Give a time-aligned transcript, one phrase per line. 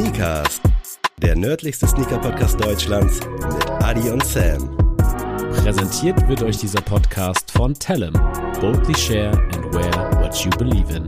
[0.00, 0.62] Sneakers,
[1.20, 4.74] der nördlichste Sneaker-Podcast Deutschlands mit Adi und Sam.
[5.62, 8.14] Präsentiert wird euch dieser Podcast von Tellem.
[8.62, 9.92] Boldly share and wear
[10.22, 11.06] what you believe in.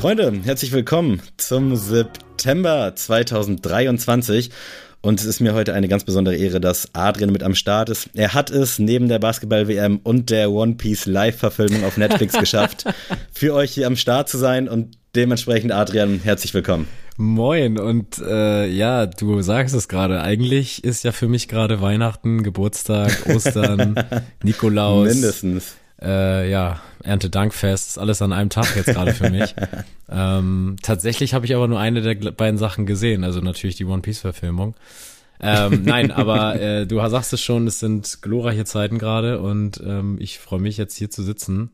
[0.00, 4.50] Freunde, herzlich willkommen zum September 2023.
[5.00, 8.10] Und es ist mir heute eine ganz besondere Ehre, dass Adrian mit am Start ist.
[8.14, 12.86] Er hat es neben der Basketball-WM und der One Piece Live-Verfilmung auf Netflix geschafft,
[13.32, 14.68] für euch hier am Start zu sein.
[14.68, 16.88] Und dementsprechend, Adrian, herzlich willkommen.
[17.16, 20.20] Moin und äh, ja, du sagst es gerade.
[20.20, 23.94] Eigentlich ist ja für mich gerade Weihnachten, Geburtstag, Ostern,
[24.42, 25.08] Nikolaus.
[25.08, 25.76] Mindestens.
[26.02, 29.54] Äh, ja, Erntedankfest, ist alles an einem Tag jetzt gerade für mich.
[30.10, 34.02] ähm, tatsächlich habe ich aber nur eine der beiden Sachen gesehen, also natürlich die One
[34.02, 34.74] Piece Verfilmung.
[35.40, 40.16] ähm, nein, aber äh, du sagst es schon, es sind glorreiche Zeiten gerade und ähm,
[40.18, 41.70] ich freue mich jetzt hier zu sitzen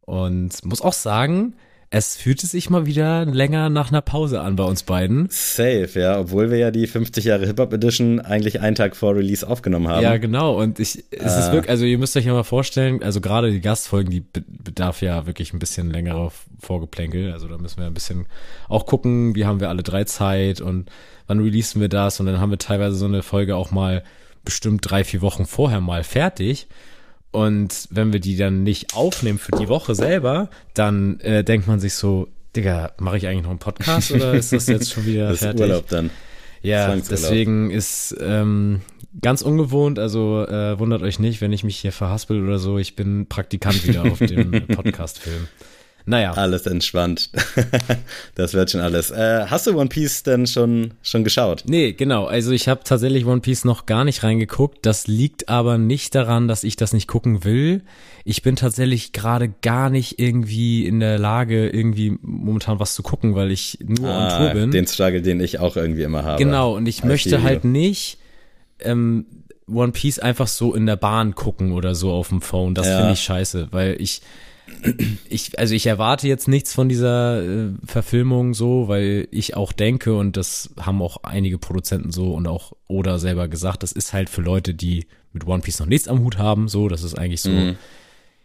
[0.00, 1.54] und muss auch sagen,
[1.94, 5.28] es fühlte sich mal wieder länger nach einer Pause an bei uns beiden.
[5.28, 9.46] Safe, ja, obwohl wir ja die 50 Jahre Hip-Hop Edition eigentlich einen Tag vor Release
[9.46, 10.02] aufgenommen haben.
[10.02, 10.58] Ja, genau.
[10.58, 11.38] Und ich, es äh.
[11.38, 15.02] ist wirklich, also ihr müsst euch ja mal vorstellen, also gerade die Gastfolgen, die bedarf
[15.02, 17.30] ja wirklich ein bisschen längerer Vorgeplänkel.
[17.30, 18.24] Also da müssen wir ein bisschen
[18.70, 20.90] auch gucken, wie haben wir alle drei Zeit und
[21.26, 24.02] wann releasen wir das und dann haben wir teilweise so eine Folge auch mal
[24.46, 26.68] bestimmt drei, vier Wochen vorher mal fertig.
[27.32, 31.80] Und wenn wir die dann nicht aufnehmen für die Woche selber, dann äh, denkt man
[31.80, 35.28] sich so, Digga, mache ich eigentlich noch einen Podcast oder ist das jetzt schon wieder
[35.30, 35.62] das fertig?
[35.62, 36.10] Urlaub dann.
[36.60, 38.82] Ja, deswegen ist ähm,
[39.20, 42.78] ganz ungewohnt, also äh, wundert euch nicht, wenn ich mich hier verhaspel oder so.
[42.78, 45.48] Ich bin Praktikant wieder auf dem Podcast-Film.
[46.04, 46.32] Naja.
[46.32, 47.30] Alles entspannt.
[48.34, 49.10] das wird schon alles.
[49.10, 51.64] Äh, hast du One Piece denn schon, schon geschaut?
[51.66, 52.26] Nee, genau.
[52.26, 54.84] Also ich habe tatsächlich One Piece noch gar nicht reingeguckt.
[54.84, 57.82] Das liegt aber nicht daran, dass ich das nicht gucken will.
[58.24, 63.34] Ich bin tatsächlich gerade gar nicht irgendwie in der Lage, irgendwie momentan was zu gucken,
[63.34, 64.70] weil ich nur ah, on Tour bin.
[64.70, 66.42] Den Struggle, den ich auch irgendwie immer habe.
[66.42, 68.18] Genau, und ich möchte halt nicht
[68.80, 69.26] ähm,
[69.68, 72.74] One Piece einfach so in der Bahn gucken oder so auf dem Phone.
[72.74, 72.98] Das ja.
[72.98, 74.22] finde ich scheiße, weil ich
[75.28, 80.14] ich, also ich erwarte jetzt nichts von dieser äh, Verfilmung so, weil ich auch denke,
[80.14, 84.30] und das haben auch einige Produzenten so und auch Oda selber gesagt, das ist halt
[84.30, 87.42] für Leute, die mit One Piece noch nichts am Hut haben, so, das ist eigentlich
[87.42, 87.76] so, mhm.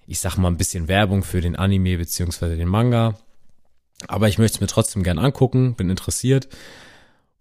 [0.08, 3.18] ich sag mal, ein bisschen Werbung für den Anime beziehungsweise den Manga.
[4.08, 6.48] Aber ich möchte es mir trotzdem gern angucken, bin interessiert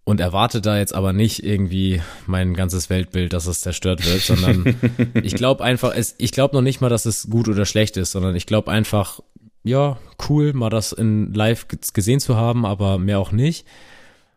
[0.07, 4.77] und erwarte da jetzt aber nicht irgendwie mein ganzes Weltbild, dass es zerstört wird, sondern
[5.25, 8.13] ich glaube einfach, es, ich glaube noch nicht mal, dass es gut oder schlecht ist,
[8.13, 9.19] sondern ich glaube einfach,
[9.65, 13.67] ja, cool, mal das in live gesehen zu haben, aber mehr auch nicht.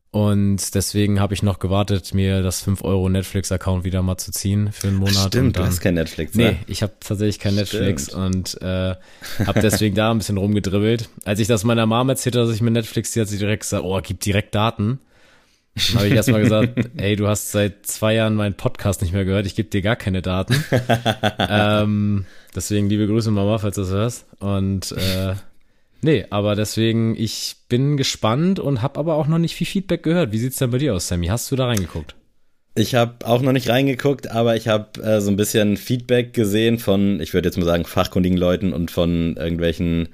[0.09, 4.71] Und deswegen habe ich noch gewartet, mir das 5 Euro Netflix-Account wieder mal zu ziehen
[4.71, 5.27] für einen Monat.
[5.27, 6.33] Stimmt, dann, du hast kein Netflix.
[6.33, 6.53] Ne?
[6.53, 8.23] Nee, ich habe tatsächlich kein Netflix Stimmt.
[8.23, 8.95] und äh,
[9.45, 11.09] habe deswegen da ein bisschen rumgedribbelt.
[11.25, 13.61] Als ich das meiner Mom erzählt habe, dass ich mir Netflix, die hat sie direkt
[13.61, 14.99] gesagt, oh, gib direkt Daten
[15.95, 19.45] habe ich erstmal gesagt, ey, du hast seit zwei Jahren meinen Podcast nicht mehr gehört,
[19.45, 20.63] ich gebe dir gar keine Daten.
[21.39, 22.25] ähm,
[22.55, 24.25] deswegen liebe Grüße Mama, falls du das hörst.
[24.39, 25.33] Und äh,
[26.01, 30.31] nee, aber deswegen, ich bin gespannt und habe aber auch noch nicht viel Feedback gehört.
[30.31, 31.27] Wie sieht's denn bei dir aus, Sammy?
[31.27, 32.15] Hast du da reingeguckt?
[32.75, 36.79] Ich habe auch noch nicht reingeguckt, aber ich habe äh, so ein bisschen Feedback gesehen
[36.79, 40.09] von, ich würde jetzt mal sagen, fachkundigen Leuten und von irgendwelchen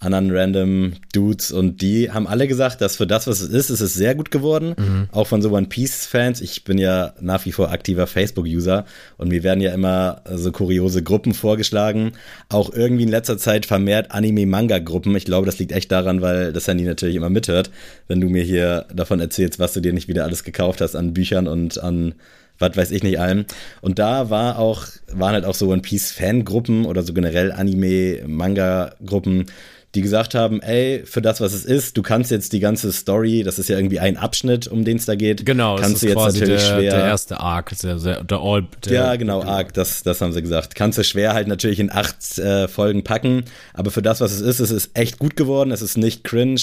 [0.00, 3.80] anderen random Dudes und die haben alle gesagt, dass für das, was es ist, ist
[3.80, 4.74] es sehr gut geworden.
[4.78, 5.08] Mhm.
[5.10, 6.40] Auch von so One Piece Fans.
[6.40, 8.84] Ich bin ja nach wie vor aktiver Facebook-User
[9.16, 12.12] und mir werden ja immer so kuriose Gruppen vorgeschlagen.
[12.48, 15.16] Auch irgendwie in letzter Zeit vermehrt Anime-Manga-Gruppen.
[15.16, 17.70] Ich glaube, das liegt echt daran, weil das Handy natürlich immer mithört,
[18.06, 21.12] wenn du mir hier davon erzählst, was du dir nicht wieder alles gekauft hast an
[21.12, 22.14] Büchern und an
[22.60, 23.44] was weiß ich nicht allem.
[23.80, 29.46] Und da war auch, waren halt auch so One Piece Fangruppen oder so generell Anime-Manga-Gruppen,
[29.94, 33.42] die gesagt haben, ey, für das, was es ist, du kannst jetzt die ganze Story,
[33.42, 36.16] das ist ja irgendwie ein Abschnitt, um den es da geht, genau, kannst du jetzt
[36.16, 36.90] natürlich der, schwer.
[36.90, 38.66] Der erste Arc, der, der All.
[38.84, 40.74] Der, ja, genau, Arc, das, das haben sie gesagt.
[40.74, 44.42] Kannst du schwer halt natürlich in acht äh, Folgen packen, aber für das, was es
[44.42, 46.60] ist, es ist echt gut geworden, es ist nicht cringe.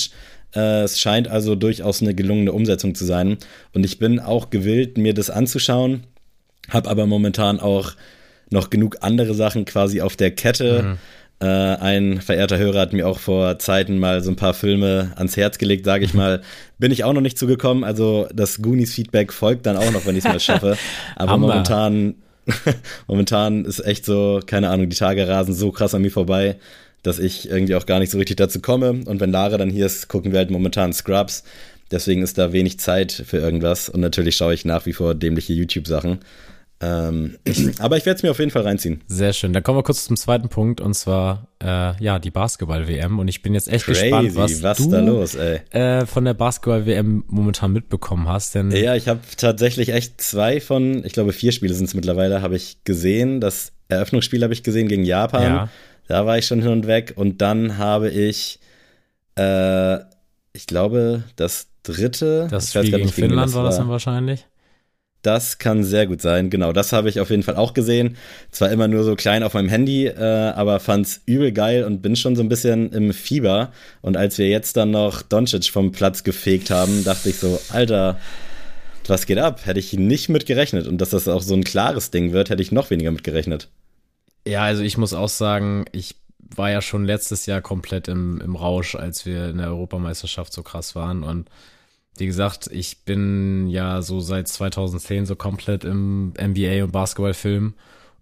[0.53, 3.37] Äh, es scheint also durchaus eine gelungene Umsetzung zu sein.
[3.73, 6.03] Und ich bin auch gewillt, mir das anzuschauen,
[6.69, 7.93] habe aber momentan auch
[8.51, 10.83] noch genug andere Sachen quasi auf der Kette.
[10.83, 10.97] Mhm
[11.39, 15.35] äh, ein verehrter Hörer hat mir auch vor Zeiten mal so ein paar Filme ans
[15.35, 16.41] Herz gelegt, sage ich mal.
[16.79, 17.83] Bin ich auch noch nicht zugekommen.
[17.83, 20.77] Also das Goonies-Feedback folgt dann auch noch, wenn ich es mal schaffe.
[21.15, 22.15] Aber momentan,
[23.07, 26.57] momentan ist echt so, keine Ahnung, die Tage rasen so krass an mir vorbei,
[27.03, 29.01] dass ich irgendwie auch gar nicht so richtig dazu komme.
[29.05, 31.43] Und wenn Lara dann hier ist, gucken wir halt momentan Scrubs.
[31.91, 33.89] Deswegen ist da wenig Zeit für irgendwas.
[33.89, 36.19] Und natürlich schaue ich nach wie vor dämliche YouTube-Sachen.
[36.85, 37.37] Ähm,
[37.79, 39.01] aber ich werde es mir auf jeden Fall reinziehen.
[39.07, 39.53] Sehr schön.
[39.53, 43.41] Dann kommen wir kurz zum zweiten Punkt und zwar äh, ja die Basketball-WM und ich
[43.41, 48.27] bin jetzt echt Crazy, gespannt, was, was du los, äh, von der Basketball-WM momentan mitbekommen
[48.27, 48.53] hast.
[48.55, 52.41] Denn ja, ich habe tatsächlich echt zwei von, ich glaube vier Spiele sind es mittlerweile,
[52.41, 53.41] habe ich gesehen.
[53.41, 55.43] Das Eröffnungsspiel habe ich gesehen gegen Japan.
[55.43, 55.69] Ja.
[56.07, 58.59] Da war ich schon hin und weg und dann habe ich,
[59.37, 59.97] äh,
[60.53, 62.47] ich glaube, das dritte.
[62.51, 64.45] Das Spiel gegen Finnland war das dann wahrscheinlich.
[65.25, 66.51] Das kann sehr gut sein.
[66.51, 68.15] Genau, das habe ich auf jeden Fall auch gesehen.
[68.51, 72.15] Zwar immer nur so klein auf meinem Handy, äh, aber fand's übel geil und bin
[72.15, 73.71] schon so ein bisschen im Fieber.
[74.01, 78.19] Und als wir jetzt dann noch Doncic vom Platz gefegt haben, dachte ich so, Alter,
[79.07, 79.65] was geht ab?
[79.65, 80.85] Hätte ich nicht mit gerechnet.
[80.85, 83.69] Und dass das auch so ein klares Ding wird, hätte ich noch weniger mit gerechnet.
[84.47, 88.55] Ja, also ich muss auch sagen, ich war ja schon letztes Jahr komplett im, im
[88.55, 91.23] Rausch, als wir in der Europameisterschaft so krass waren.
[91.23, 91.49] Und
[92.17, 97.73] wie gesagt, ich bin ja so seit 2010 so komplett im NBA und Basketballfilm.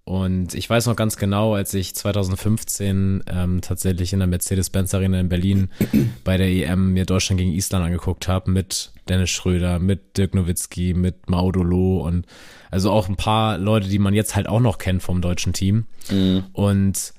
[0.05, 5.19] Und ich weiß noch ganz genau, als ich 2015 ähm, tatsächlich in der Mercedes-Benz Arena
[5.19, 5.69] in Berlin
[6.25, 10.93] bei der EM mir Deutschland gegen Island angeguckt habe mit Dennis Schröder, mit Dirk Nowitzki,
[10.93, 12.25] mit Maudolo und
[12.69, 15.85] also auch ein paar Leute, die man jetzt halt auch noch kennt vom deutschen Team.
[16.09, 16.45] Mhm.
[16.51, 17.13] Und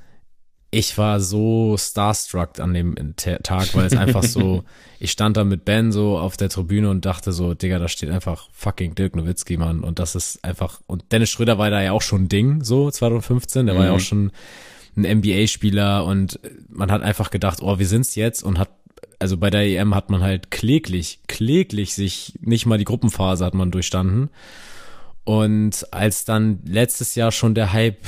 [0.74, 4.64] ich war so starstruck an dem Tag, weil es einfach so,
[4.98, 8.10] ich stand da mit Ben so auf der Tribüne und dachte so, Digga, da steht
[8.10, 9.80] einfach fucking Dirk Nowitzki, Mann.
[9.80, 12.90] Und das ist einfach, und Dennis Schröder war da ja auch schon ein Ding, so
[12.90, 13.78] 2015, der mhm.
[13.78, 14.00] war ja auch mhm.
[14.00, 14.32] schon
[14.96, 18.70] ein NBA-Spieler und man hat einfach gedacht, oh, wir sind's jetzt und hat,
[19.20, 23.54] also bei der EM hat man halt kläglich, kläglich sich, nicht mal die Gruppenphase hat
[23.54, 24.30] man durchstanden.
[25.24, 28.04] Und als dann letztes Jahr schon der Hype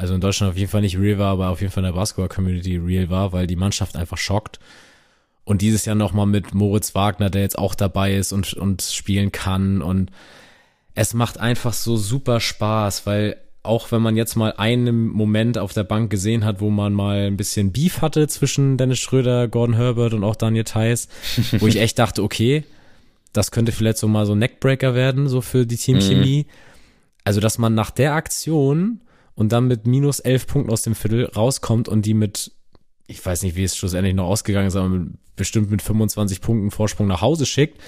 [0.00, 1.98] also in Deutschland auf jeden Fall nicht real war, aber auf jeden Fall in der
[1.98, 4.58] Basketball-Community real war, weil die Mannschaft einfach schockt.
[5.44, 9.30] Und dieses Jahr nochmal mit Moritz Wagner, der jetzt auch dabei ist und, und spielen
[9.30, 9.82] kann.
[9.82, 10.10] Und
[10.94, 15.74] es macht einfach so super Spaß, weil auch wenn man jetzt mal einen Moment auf
[15.74, 19.76] der Bank gesehen hat, wo man mal ein bisschen Beef hatte zwischen Dennis Schröder, Gordon
[19.76, 21.08] Herbert und auch Daniel Theiss,
[21.58, 22.64] wo ich echt dachte, okay,
[23.34, 26.46] das könnte vielleicht so mal so Neckbreaker werden, so für die Teamchemie.
[26.48, 26.52] Mhm.
[27.22, 29.02] Also, dass man nach der Aktion
[29.40, 32.52] und dann mit minus elf Punkten aus dem Viertel rauskommt und die mit,
[33.06, 36.70] ich weiß nicht, wie es schlussendlich noch ausgegangen ist, aber mit, bestimmt mit 25 Punkten
[36.70, 37.80] Vorsprung nach Hause schickt.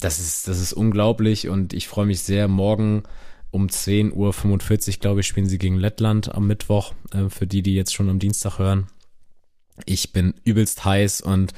[0.00, 2.46] Das ist, das ist unglaublich und ich freue mich sehr.
[2.46, 3.04] Morgen
[3.50, 7.74] um 10.45 Uhr, glaube ich, spielen sie gegen Lettland am Mittwoch, äh, für die, die
[7.74, 8.88] jetzt schon am Dienstag hören.
[9.86, 11.54] Ich bin übelst heiß und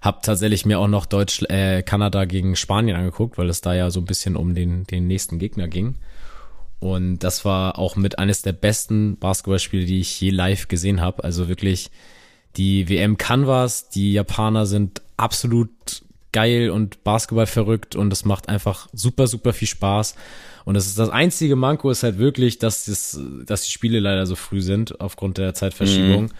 [0.00, 3.90] habe tatsächlich mir auch noch Deutsch, äh, Kanada gegen Spanien angeguckt, weil es da ja
[3.90, 5.96] so ein bisschen um den, den nächsten Gegner ging.
[6.78, 11.24] Und das war auch mit eines der besten Basketballspiele, die ich je live gesehen habe.
[11.24, 11.90] Also wirklich,
[12.56, 15.70] die WM kann was, die Japaner sind absolut
[16.32, 20.14] geil und Basketball verrückt und es macht einfach super, super viel Spaß.
[20.66, 24.26] Und das ist das einzige Manko ist halt wirklich, dass, das, dass die Spiele leider
[24.26, 26.24] so früh sind aufgrund der Zeitverschiebung.
[26.24, 26.30] Mhm.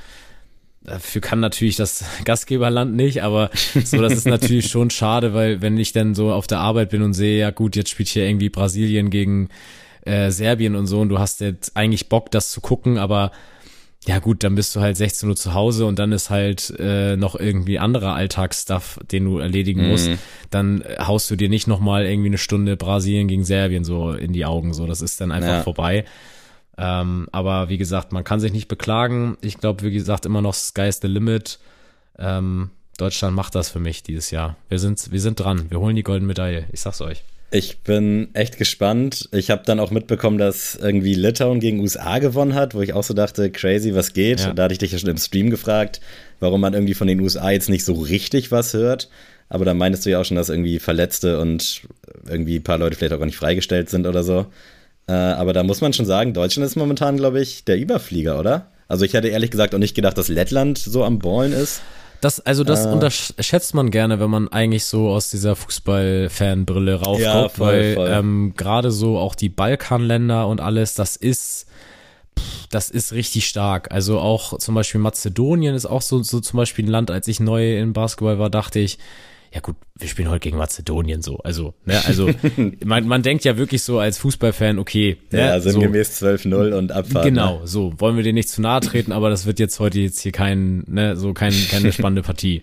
[0.82, 3.50] Dafür kann natürlich das Gastgeberland nicht, aber
[3.84, 7.02] so, das ist natürlich schon schade, weil wenn ich dann so auf der Arbeit bin
[7.02, 9.48] und sehe, ja gut, jetzt spielt hier irgendwie Brasilien gegen
[10.06, 13.32] äh, Serbien und so und du hast jetzt eigentlich Bock, das zu gucken, aber
[14.06, 17.16] ja gut, dann bist du halt 16 Uhr zu Hause und dann ist halt äh,
[17.16, 19.88] noch irgendwie anderer Alltagsstuff, den du erledigen mhm.
[19.88, 20.10] musst.
[20.50, 24.44] Dann haust du dir nicht nochmal irgendwie eine Stunde Brasilien gegen Serbien so in die
[24.44, 24.74] Augen.
[24.74, 25.62] So, das ist dann einfach ja.
[25.62, 26.04] vorbei.
[26.78, 29.38] Ähm, aber wie gesagt, man kann sich nicht beklagen.
[29.40, 31.58] Ich glaube, wie gesagt, immer noch Sky's the Limit.
[32.16, 34.56] Ähm, Deutschland macht das für mich dieses Jahr.
[34.68, 35.66] Wir sind, wir sind dran.
[35.68, 36.66] Wir holen die goldene Medaille.
[36.70, 37.24] Ich sag's euch.
[37.56, 39.30] Ich bin echt gespannt.
[39.32, 43.02] Ich habe dann auch mitbekommen, dass irgendwie Litauen gegen USA gewonnen hat, wo ich auch
[43.02, 44.40] so dachte, crazy, was geht?
[44.40, 44.52] Ja.
[44.52, 46.02] Da hatte ich dich ja schon im Stream gefragt,
[46.38, 49.08] warum man irgendwie von den USA jetzt nicht so richtig was hört.
[49.48, 51.80] Aber da meintest du ja auch schon, dass irgendwie Verletzte und
[52.28, 54.48] irgendwie ein paar Leute vielleicht auch gar nicht freigestellt sind oder so.
[55.08, 58.70] Äh, aber da muss man schon sagen, Deutschland ist momentan, glaube ich, der Überflieger, oder?
[58.86, 61.80] Also ich hätte ehrlich gesagt auch nicht gedacht, dass Lettland so am Ballen ist.
[62.20, 67.20] Das, also das äh, unterschätzt man gerne, wenn man eigentlich so aus dieser Fußball-Fanbrille raufguckt,
[67.20, 68.10] ja, voll, weil voll.
[68.10, 71.66] ähm, gerade so auch die Balkanländer und alles, das ist
[72.70, 73.92] das ist richtig stark.
[73.92, 77.40] Also auch zum Beispiel Mazedonien ist auch so, so zum Beispiel ein Land, als ich
[77.40, 78.98] neu im Basketball war, dachte ich,
[79.56, 81.38] ja gut, wir spielen heute gegen Mazedonien so.
[81.38, 82.28] Also, ne, also
[82.84, 85.16] man, man denkt ja wirklich so als Fußballfan, okay.
[85.32, 87.24] Ne, ja, sinngemäß so, 12-0 und Abfahrt.
[87.24, 87.66] Genau, ne?
[87.66, 87.94] so.
[87.96, 90.84] Wollen wir dir nicht zu nahe treten, aber das wird jetzt heute jetzt hier kein,
[90.88, 92.60] ne, so kein, keine spannende Partie.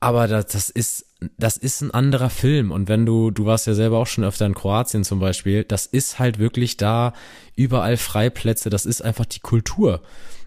[0.00, 1.06] Aber das, das ist,
[1.38, 2.72] das ist ein anderer Film.
[2.72, 5.86] Und wenn du, du warst ja selber auch schon öfter in Kroatien zum Beispiel, das
[5.86, 7.12] ist halt wirklich da
[7.54, 10.02] überall Freiplätze, das ist einfach die Kultur.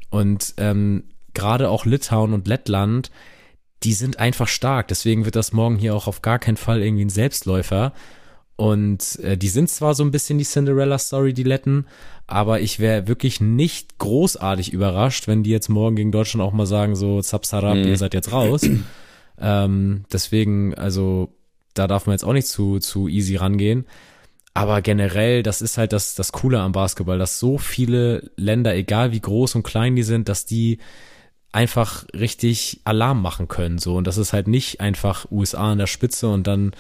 [0.10, 3.12] Und ähm, gerade auch Litauen und Lettland,
[3.84, 4.88] die sind einfach stark.
[4.88, 7.94] Deswegen wird das morgen hier auch auf gar keinen Fall irgendwie ein Selbstläufer.
[8.56, 11.86] Und äh, die sind zwar so ein bisschen die Cinderella-Story, die Letten,
[12.28, 16.68] aber ich wäre wirklich nicht großartig überrascht, wenn die jetzt morgen gegen Deutschland auch mal
[16.68, 17.88] sagen, so, Zapsarab, mhm.
[17.88, 18.62] ihr seid jetzt raus.
[19.42, 21.30] ähm, deswegen, also,
[21.74, 23.86] da darf man jetzt auch nicht zu, zu easy rangehen.
[24.54, 29.12] Aber generell, das ist halt das, das Coole am Basketball, dass so viele Länder, egal
[29.12, 30.78] wie groß und klein die sind, dass die
[31.54, 33.96] einfach richtig Alarm machen können, so.
[33.96, 36.72] Und das ist halt nicht einfach USA an der Spitze und dann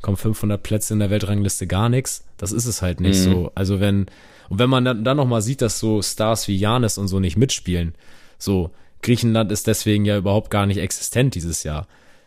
[0.00, 2.24] kommen 500 Plätze in der Weltrangliste gar nichts.
[2.38, 3.24] Das ist es halt nicht mhm.
[3.24, 3.52] so.
[3.54, 4.06] Also wenn,
[4.48, 7.20] und wenn man dann, dann noch mal sieht, dass so Stars wie Janis und so
[7.20, 7.94] nicht mitspielen,
[8.38, 8.70] so,
[9.02, 11.86] Griechenland ist deswegen ja überhaupt gar nicht existent dieses Jahr.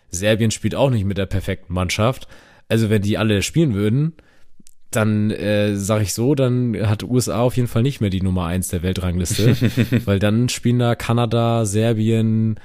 [0.10, 2.28] Serbien spielt auch nicht mit der perfekten Mannschaft.
[2.68, 4.14] Also wenn die alle spielen würden,
[4.96, 8.46] dann äh, sage ich so, dann hat USA auf jeden Fall nicht mehr die Nummer
[8.46, 9.56] eins der Weltrangliste,
[10.06, 12.60] weil dann spielen da Kanada, Serbien,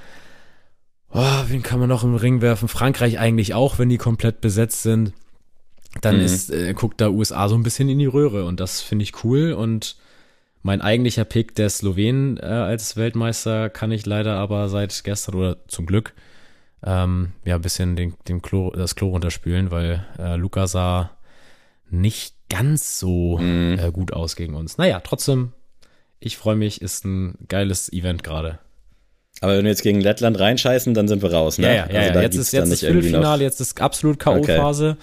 [1.11, 2.69] oh, wen kann man noch im Ring werfen?
[2.69, 5.13] Frankreich eigentlich auch, wenn die komplett besetzt sind.
[6.01, 6.23] Dann mhm.
[6.23, 9.25] ist, äh, guckt da USA so ein bisschen in die Röhre und das finde ich
[9.25, 9.97] cool und
[10.63, 15.57] mein eigentlicher Pick der Slowenen äh, als Weltmeister kann ich leider aber seit gestern oder
[15.69, 16.15] zum Glück
[16.85, 21.11] ähm, ja ein bisschen den, den Klo, das Klo runterspülen, weil äh, Luca sah
[21.91, 23.79] nicht ganz so mhm.
[23.79, 24.79] äh, gut aus gegen uns.
[24.79, 25.53] Naja, trotzdem,
[26.21, 28.59] ich freue mich, ist ein geiles Event gerade.
[29.41, 31.69] Aber wenn wir jetzt gegen Lettland reinscheißen, dann sind wir raus, ne?
[31.69, 32.09] Ja, ja, ja.
[32.09, 34.91] Also jetzt ist jetzt das Viertelfinale, jetzt ist absolut K.O.-Phase.
[34.93, 35.01] Okay.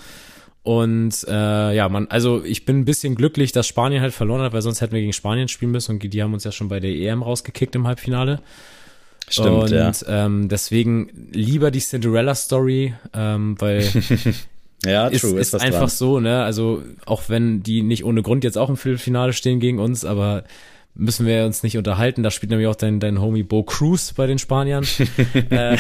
[0.64, 4.52] Und äh, ja, man, also ich bin ein bisschen glücklich, dass Spanien halt verloren hat,
[4.52, 6.80] weil sonst hätten wir gegen Spanien spielen müssen und die haben uns ja schon bei
[6.80, 8.40] der EM rausgekickt im Halbfinale.
[9.30, 9.92] Stimmt, und, ja.
[10.08, 13.88] Ähm, deswegen lieber die Cinderella-Story, ähm, weil
[14.86, 15.90] Ja, ist, true, ist, ist einfach dran.
[15.90, 16.44] so, ne?
[16.44, 20.44] Also auch wenn die nicht ohne Grund jetzt auch im Viertelfinale stehen gegen uns, aber
[20.96, 22.24] müssen wir uns nicht unterhalten.
[22.24, 24.84] Da spielt nämlich auch dein, dein Homie Bo Cruz bei den Spaniern.
[25.50, 25.78] äh,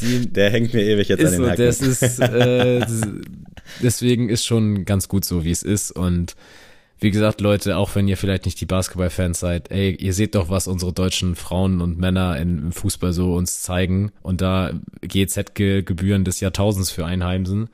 [0.00, 1.66] die, Der hängt mir ewig jetzt an den Hacken.
[1.66, 2.84] Das ist, äh,
[3.82, 5.92] deswegen ist schon ganz gut so, wie es ist.
[5.92, 6.34] Und
[6.98, 10.48] wie gesagt, Leute, auch wenn ihr vielleicht nicht die Basketballfans seid, ey, ihr seht doch,
[10.50, 14.10] was unsere deutschen Frauen und Männer im Fußball so uns zeigen.
[14.22, 14.72] Und da
[15.02, 17.68] GZ-Gebühren des Jahrtausends für einheimsen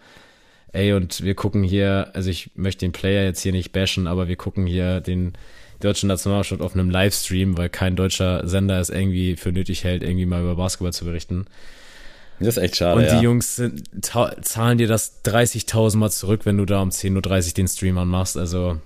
[0.77, 4.29] ey, und wir gucken hier, also ich möchte den Player jetzt hier nicht bashen, aber
[4.29, 5.33] wir gucken hier den
[5.81, 10.27] deutschen Nationalmannschaft auf einem Livestream, weil kein deutscher Sender es irgendwie für nötig hält, irgendwie
[10.27, 11.47] mal über Basketball zu berichten.
[12.39, 13.01] Das ist echt schade.
[13.01, 13.23] Und die ja.
[13.23, 13.63] Jungs
[14.43, 18.37] zahlen dir das 30.000 Mal zurück, wenn du da um 10.30 Uhr den Stream anmachst.
[18.37, 18.79] Also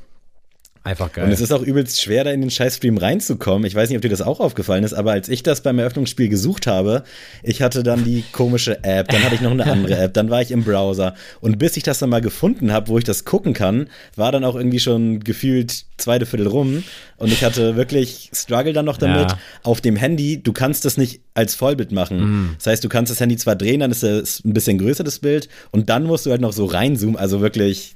[0.83, 1.27] Einfach geil.
[1.27, 3.67] Und es ist auch übelst schwer, da in den Scheißstream reinzukommen.
[3.67, 6.31] Ich weiß nicht, ob dir das auch aufgefallen ist, aber als ich das beim Eröffnungsspiel
[6.31, 7.05] gesucht habe,
[7.43, 10.41] ich hatte dann die komische App, dann hatte ich noch eine andere App, dann war
[10.41, 11.15] ich im Browser.
[11.43, 14.43] Und bis ich das dann mal gefunden habe, wo ich das gucken kann, war dann
[14.43, 16.83] auch irgendwie schon gefühlt zweite Viertel rum.
[17.19, 19.33] Und ich hatte wirklich Struggle dann noch damit.
[19.33, 19.39] Ja.
[19.63, 22.19] Auf dem Handy, du kannst das nicht als Vollbild machen.
[22.21, 22.55] Mm.
[22.57, 25.19] Das heißt, du kannst das Handy zwar drehen, dann ist es ein bisschen größer, das
[25.19, 25.51] Bild.
[25.73, 27.17] Und dann musst du halt noch so reinzoomen.
[27.17, 27.95] Also wirklich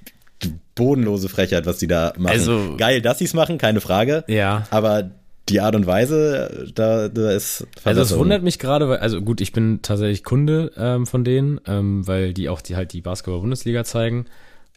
[0.75, 2.33] bodenlose Frechheit, was die da machen.
[2.33, 4.25] Also, Geil, dass sie es machen, keine Frage.
[4.27, 4.67] Ja.
[4.71, 5.11] Aber
[5.49, 9.41] die Art und Weise, da, da ist Also es wundert mich gerade, weil, also gut,
[9.41, 13.85] ich bin tatsächlich Kunde ähm, von denen, ähm, weil die auch die halt die Basketball-Bundesliga
[13.85, 14.27] zeigen.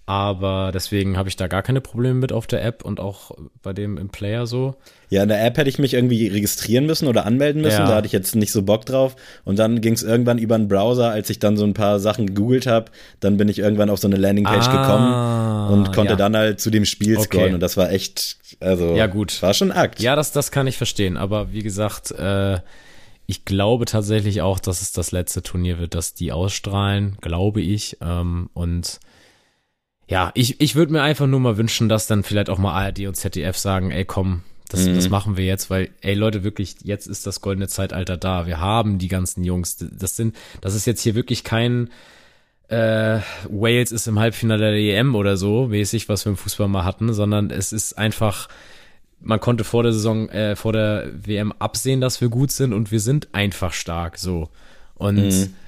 [0.10, 3.74] Aber deswegen habe ich da gar keine Probleme mit auf der App und auch bei
[3.74, 4.76] dem im Player so.
[5.10, 7.82] Ja, in der App hätte ich mich irgendwie registrieren müssen oder anmelden müssen.
[7.82, 7.88] Ja.
[7.90, 9.18] Da hatte ich jetzt nicht so Bock drauf.
[9.44, 12.28] Und dann ging es irgendwann über einen Browser, als ich dann so ein paar Sachen
[12.28, 12.90] gegoogelt habe.
[13.20, 16.18] Dann bin ich irgendwann auf so eine Landingpage ah, gekommen und konnte ja.
[16.18, 17.48] dann halt zu dem Spiel scrollen.
[17.48, 17.54] Okay.
[17.56, 19.42] Und das war echt, also ja, gut.
[19.42, 20.00] war schon Akt.
[20.00, 21.18] Ja, das, das kann ich verstehen.
[21.18, 22.60] Aber wie gesagt, äh,
[23.26, 27.98] ich glaube tatsächlich auch, dass es das letzte Turnier wird, dass die ausstrahlen, glaube ich.
[28.00, 29.02] Ähm, und
[30.08, 33.08] ja, ich, ich würde mir einfach nur mal wünschen, dass dann vielleicht auch mal ARD
[33.08, 34.96] und ZDF sagen, ey komm, das, mhm.
[34.96, 38.46] das machen wir jetzt, weil, ey Leute, wirklich, jetzt ist das goldene Zeitalter da.
[38.46, 39.78] Wir haben die ganzen Jungs.
[39.78, 41.90] Das sind, das ist jetzt hier wirklich kein
[42.70, 46.84] äh, Wales ist im Halbfinale der EM oder so, mäßig, was wir im Fußball mal
[46.84, 48.50] hatten, sondern es ist einfach,
[49.22, 52.92] man konnte vor der Saison, äh, vor der WM absehen, dass wir gut sind und
[52.92, 54.50] wir sind einfach stark, so.
[54.98, 55.18] Und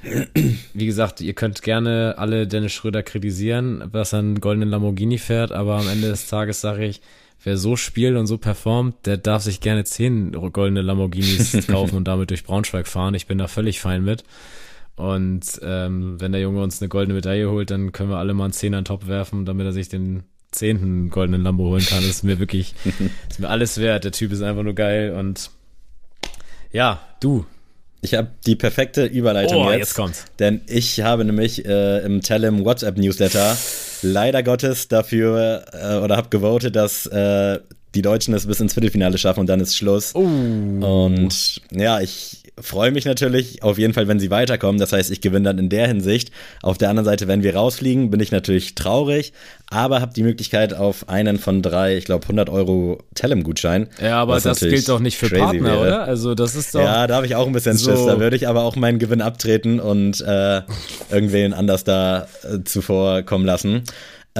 [0.03, 0.57] mhm.
[0.73, 5.51] wie gesagt, ihr könnt gerne alle Dennis Schröder kritisieren, was er einen goldenen Lamborghini fährt,
[5.51, 7.01] aber am Ende des Tages sage ich,
[7.43, 12.07] wer so spielt und so performt, der darf sich gerne zehn goldene Lamborghinis kaufen und
[12.07, 13.13] damit durch Braunschweig fahren.
[13.13, 14.23] Ich bin da völlig fein mit.
[14.95, 18.45] Und ähm, wenn der Junge uns eine goldene Medaille holt, dann können wir alle mal
[18.45, 21.99] einen Zehner in den Top werfen, damit er sich den zehnten goldenen Lambo holen kann.
[21.99, 22.73] Das ist mir wirklich,
[23.29, 24.03] ist mir alles wert.
[24.03, 25.51] Der Typ ist einfach nur geil und
[26.71, 27.45] ja, du,
[28.01, 29.79] ich habe die perfekte Überleitung oh, jetzt.
[29.79, 30.25] jetzt kommt's.
[30.39, 33.57] Denn ich habe nämlich äh, im Telem WhatsApp Newsletter
[34.01, 37.59] leider Gottes dafür äh, oder habe gewotet, dass äh,
[37.95, 40.13] die Deutschen es bis ins Viertelfinale schaffen und dann ist Schluss.
[40.13, 40.21] Oh.
[40.21, 44.79] Und ja, ich freue mich natürlich auf jeden Fall, wenn sie weiterkommen.
[44.79, 46.31] Das heißt, ich gewinne dann in der Hinsicht.
[46.61, 49.33] Auf der anderen Seite, wenn wir rausfliegen, bin ich natürlich traurig,
[49.69, 53.87] aber habe die Möglichkeit auf einen von drei, ich glaube 100 Euro Telem-Gutschein.
[54.01, 55.81] Ja, aber das gilt doch nicht für Partner, wäre.
[55.81, 56.03] oder?
[56.03, 56.81] Also das ist doch.
[56.81, 58.05] Ja, da habe ich auch ein bisschen so Schiss.
[58.05, 60.61] Da würde ich aber auch meinen Gewinn abtreten und äh,
[61.11, 63.83] irgendwen anders da äh, zuvor kommen lassen.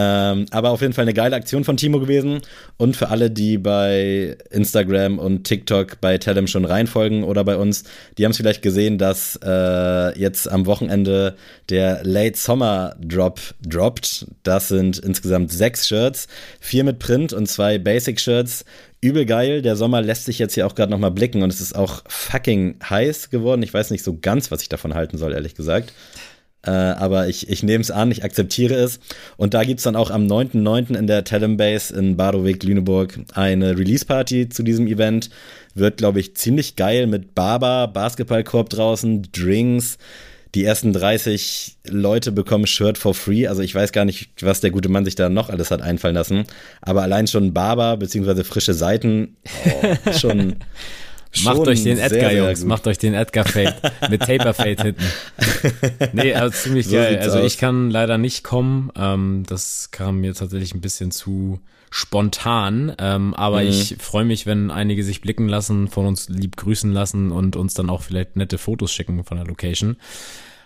[0.01, 2.39] Ähm, aber auf jeden Fall eine geile Aktion von Timo gewesen.
[2.77, 7.83] Und für alle, die bei Instagram und TikTok bei Tellem schon reinfolgen oder bei uns,
[8.17, 11.35] die haben es vielleicht gesehen, dass äh, jetzt am Wochenende
[11.67, 14.27] der Late Summer Drop droppt.
[14.43, 16.27] Das sind insgesamt sechs Shirts,
[16.61, 18.63] vier mit Print und zwei Basic Shirts.
[19.01, 19.61] Übel geil.
[19.61, 22.79] Der Sommer lässt sich jetzt hier auch gerade nochmal blicken und es ist auch fucking
[22.89, 23.63] heiß geworden.
[23.63, 25.91] Ich weiß nicht so ganz, was ich davon halten soll, ehrlich gesagt.
[26.65, 28.99] Äh, aber ich, ich nehme es an, ich akzeptiere es.
[29.37, 30.97] Und da gibt es dann auch am 9.9.
[30.97, 35.29] in der Talem Base in Badoweg, Lüneburg eine Release-Party zu diesem Event.
[35.75, 39.97] Wird, glaube ich, ziemlich geil mit Baba, Basketballkorb draußen, Drinks.
[40.55, 43.47] Die ersten 30 Leute bekommen Shirt for free.
[43.47, 46.15] Also ich weiß gar nicht, was der gute Mann sich da noch alles hat einfallen
[46.15, 46.45] lassen.
[46.81, 50.55] Aber allein schon Barber beziehungsweise frische Seiten, oh, schon
[51.43, 52.59] Macht euch den Edgar, sehr, Jungs.
[52.59, 53.75] Sehr macht euch den Edgar Fade
[54.09, 55.03] mit Taper Fade hinten.
[56.13, 57.19] Nee, also ziemlich so geil.
[57.19, 57.45] Also aus.
[57.45, 58.91] ich kann leider nicht kommen.
[58.95, 61.59] Ähm, das kam mir tatsächlich ein bisschen zu
[61.91, 62.95] spontan.
[62.97, 63.69] Ähm, aber mhm.
[63.69, 67.73] ich freue mich, wenn einige sich blicken lassen, von uns lieb grüßen lassen und uns
[67.73, 69.97] dann auch vielleicht nette Fotos schicken von der Location.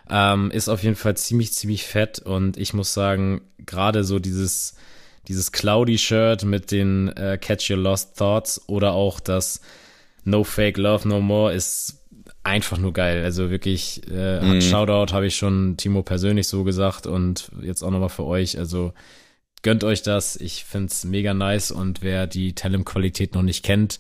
[0.10, 2.20] Ähm, ist auf jeden Fall ziemlich, ziemlich fett.
[2.20, 4.76] Und ich muss sagen, gerade so dieses,
[5.28, 9.62] dieses Cloudy Shirt mit den äh, Catch Your Lost Thoughts oder auch das
[10.24, 12.04] No Fake Love No More ist
[12.44, 13.24] einfach nur geil.
[13.24, 14.62] Also wirklich, äh, mhm.
[14.62, 18.58] Shoutout habe ich schon Timo persönlich so gesagt und jetzt auch nochmal für euch.
[18.58, 18.94] Also
[19.62, 20.36] gönnt euch das.
[20.36, 24.00] Ich find's mega nice und wer die Talent-Qualität noch nicht kennt,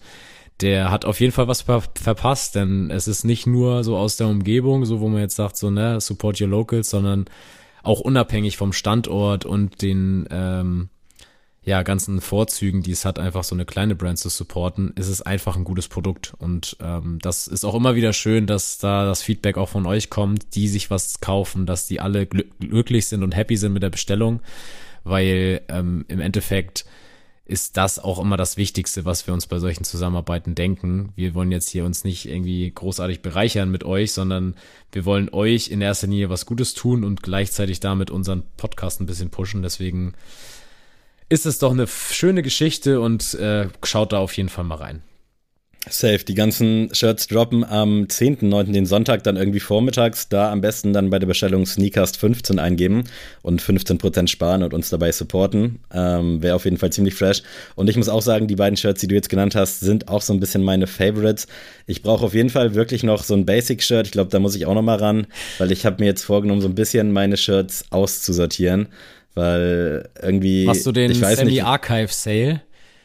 [0.61, 4.17] der hat auf jeden Fall was ver verpasst, denn es ist nicht nur so aus
[4.17, 7.25] der Umgebung, so wo man jetzt sagt, so, ne, support your locals, sondern
[7.81, 10.89] auch unabhängig vom Standort und den ähm,
[11.65, 15.21] ja, ganzen Vorzügen, die es hat, einfach so eine kleine Brand zu supporten, ist es
[15.21, 16.33] einfach ein gutes Produkt.
[16.37, 20.09] Und ähm, das ist auch immer wieder schön, dass da das Feedback auch von euch
[20.09, 23.89] kommt, die sich was kaufen, dass die alle glücklich sind und happy sind mit der
[23.89, 24.41] Bestellung,
[25.05, 26.85] weil ähm, im Endeffekt
[27.45, 31.11] ist das auch immer das Wichtigste, was wir uns bei solchen Zusammenarbeiten denken.
[31.15, 34.55] Wir wollen jetzt hier uns nicht irgendwie großartig bereichern mit euch, sondern
[34.93, 39.07] wir wollen euch in erster Linie was Gutes tun und gleichzeitig damit unseren Podcast ein
[39.07, 39.61] bisschen pushen.
[39.61, 40.13] Deswegen
[41.33, 45.01] ist es doch eine schöne Geschichte und äh, schaut da auf jeden Fall mal rein.
[45.89, 46.19] Safe.
[46.19, 50.29] Die ganzen Shirts droppen am 10.9., den Sonntag, dann irgendwie vormittags.
[50.29, 53.03] Da am besten dann bei der Bestellung Sneakast 15 eingeben
[53.41, 55.79] und 15% sparen und uns dabei supporten.
[55.91, 57.41] Ähm, Wäre auf jeden Fall ziemlich fresh.
[57.75, 60.21] Und ich muss auch sagen, die beiden Shirts, die du jetzt genannt hast, sind auch
[60.21, 61.47] so ein bisschen meine Favorites.
[61.85, 64.05] Ich brauche auf jeden Fall wirklich noch so ein Basic-Shirt.
[64.05, 66.61] Ich glaube, da muss ich auch noch mal ran, weil ich habe mir jetzt vorgenommen,
[66.61, 68.87] so ein bisschen meine Shirts auszusortieren.
[69.35, 70.65] Weil irgendwie.
[70.65, 72.61] Machst du den Semi-Archive-Sale?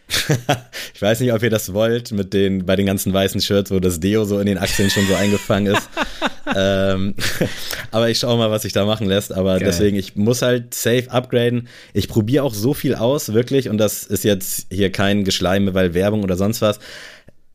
[0.94, 3.78] ich weiß nicht, ob ihr das wollt, mit den, bei den ganzen weißen Shirts, wo
[3.78, 5.88] das Deo so in den Achseln schon so eingefangen ist.
[6.56, 7.14] ähm,
[7.90, 9.32] aber ich schaue mal, was sich da machen lässt.
[9.32, 9.68] Aber Geil.
[9.68, 11.68] deswegen, ich muss halt safe upgraden.
[11.92, 13.68] Ich probiere auch so viel aus, wirklich.
[13.68, 16.78] Und das ist jetzt hier kein Geschleime, weil Werbung oder sonst was.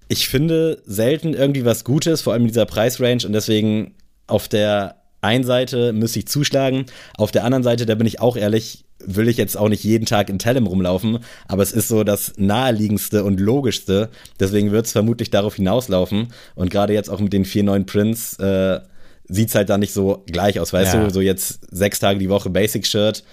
[0.07, 3.25] Ich finde selten irgendwie was Gutes, vor allem in dieser Preisrange.
[3.25, 3.95] Und deswegen
[4.27, 6.85] auf der einen Seite müsste ich zuschlagen,
[7.17, 10.05] auf der anderen Seite, da bin ich auch ehrlich, will ich jetzt auch nicht jeden
[10.05, 14.09] Tag in Tellem rumlaufen, aber es ist so das naheliegendste und logischste.
[14.39, 16.27] Deswegen wird es vermutlich darauf hinauslaufen.
[16.55, 18.79] Und gerade jetzt auch mit den vier neuen Prints äh,
[19.27, 21.03] sieht es halt da nicht so gleich aus, weißt ja.
[21.03, 21.13] du?
[21.13, 23.23] So jetzt sechs Tage die Woche Basic Shirt.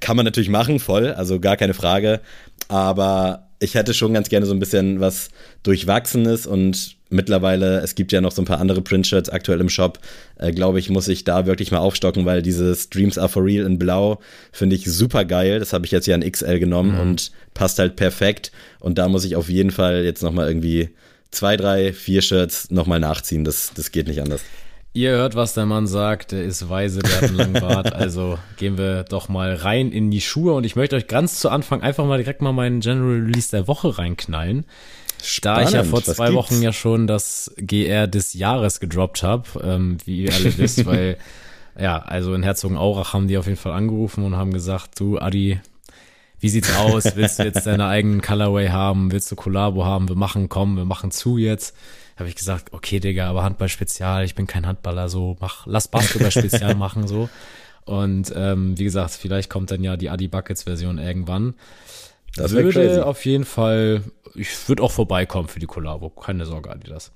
[0.00, 2.20] Kann man natürlich machen, voll, also gar keine Frage.
[2.68, 5.30] Aber ich hätte schon ganz gerne so ein bisschen was
[5.62, 9.98] Durchwachsenes und mittlerweile, es gibt ja noch so ein paar andere Printshirts aktuell im Shop,
[10.38, 13.64] äh, glaube ich, muss ich da wirklich mal aufstocken, weil dieses Dreams Are For Real
[13.64, 14.20] in Blau
[14.52, 15.58] finde ich super geil.
[15.58, 17.00] Das habe ich jetzt ja in XL genommen mhm.
[17.00, 18.52] und passt halt perfekt.
[18.80, 20.90] Und da muss ich auf jeden Fall jetzt nochmal irgendwie
[21.30, 23.44] zwei, drei, vier Shirts nochmal nachziehen.
[23.44, 24.42] Das, das geht nicht anders.
[24.96, 26.32] Ihr hört, was der Mann sagt.
[26.32, 27.92] Der ist weise, der hat einen langen Bart.
[27.92, 30.54] Also gehen wir doch mal rein in die Schuhe.
[30.54, 33.68] Und ich möchte euch ganz zu Anfang einfach mal direkt mal meinen General Release der
[33.68, 34.64] Woche reinknallen.
[35.22, 39.44] Spannend, da ich ja vor zwei Wochen ja schon das GR des Jahres gedroppt habe,
[39.62, 41.18] ähm, wie ihr alle wisst, weil
[41.78, 45.60] ja, also in Herzogenaurach haben die auf jeden Fall angerufen und haben gesagt, du Adi,
[46.40, 47.16] wie sieht's aus?
[47.16, 49.12] Willst du jetzt deine eigenen Colorway haben?
[49.12, 50.08] Willst du Collabo haben?
[50.08, 51.76] Wir machen, komm, wir machen zu jetzt
[52.16, 56.74] habe ich gesagt, okay, Digga, aber Handball-Spezial, ich bin kein Handballer, so, mach, lass Basketball-Spezial
[56.76, 57.28] machen, so.
[57.84, 61.54] Und ähm, wie gesagt, vielleicht kommt dann ja die Adi Buckets-Version irgendwann.
[62.34, 63.00] Das würde crazy.
[63.00, 64.02] auf jeden Fall,
[64.34, 67.12] ich würde auch vorbeikommen für die Kollabo, keine Sorge, Adi, das.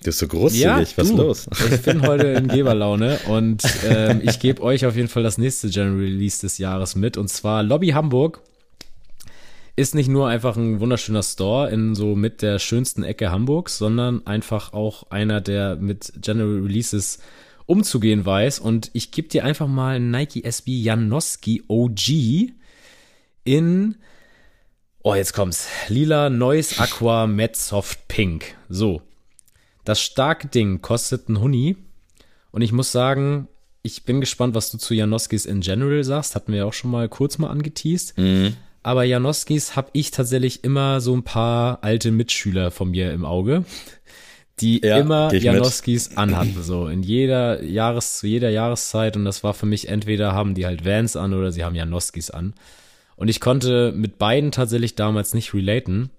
[0.00, 1.46] Du bist so großzügig, ja, was ist los?
[1.72, 5.70] Ich bin heute in Geberlaune und ähm, ich gebe euch auf jeden Fall das nächste
[5.70, 8.40] General Release des Jahres mit und zwar Lobby Hamburg.
[9.78, 14.26] Ist nicht nur einfach ein wunderschöner Store in so mit der schönsten Ecke Hamburgs, sondern
[14.26, 17.20] einfach auch einer, der mit General Releases
[17.66, 18.58] umzugehen weiß.
[18.58, 22.50] Und ich gebe dir einfach mal Nike SB Janoski OG
[23.44, 23.94] in
[25.04, 25.68] Oh, jetzt kommt's.
[25.86, 28.56] Lila Noise Aqua Matte Soft Pink.
[28.68, 29.00] So.
[29.84, 31.76] Das starke Ding kostet ein Huni.
[32.50, 33.46] Und ich muss sagen,
[33.82, 36.34] ich bin gespannt, was du zu Janoskis in general sagst.
[36.34, 38.18] Hatten wir ja auch schon mal kurz mal angeteased.
[38.18, 38.56] Mhm.
[38.82, 43.64] Aber Janoskis habe ich tatsächlich immer so ein paar alte Mitschüler von mir im Auge,
[44.60, 46.18] die ja, immer Janoskis mit.
[46.18, 46.62] anhatten.
[46.62, 49.16] So in jeder Jahres, zu jeder Jahreszeit.
[49.16, 52.30] Und das war für mich entweder haben die halt Vans an oder sie haben Janoskis
[52.30, 52.54] an.
[53.16, 56.10] Und ich konnte mit beiden tatsächlich damals nicht relaten.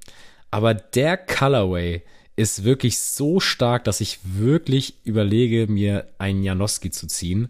[0.51, 2.03] Aber der Colorway,
[2.39, 7.49] ist wirklich so stark, dass ich wirklich überlege, mir einen Janoski zu ziehen.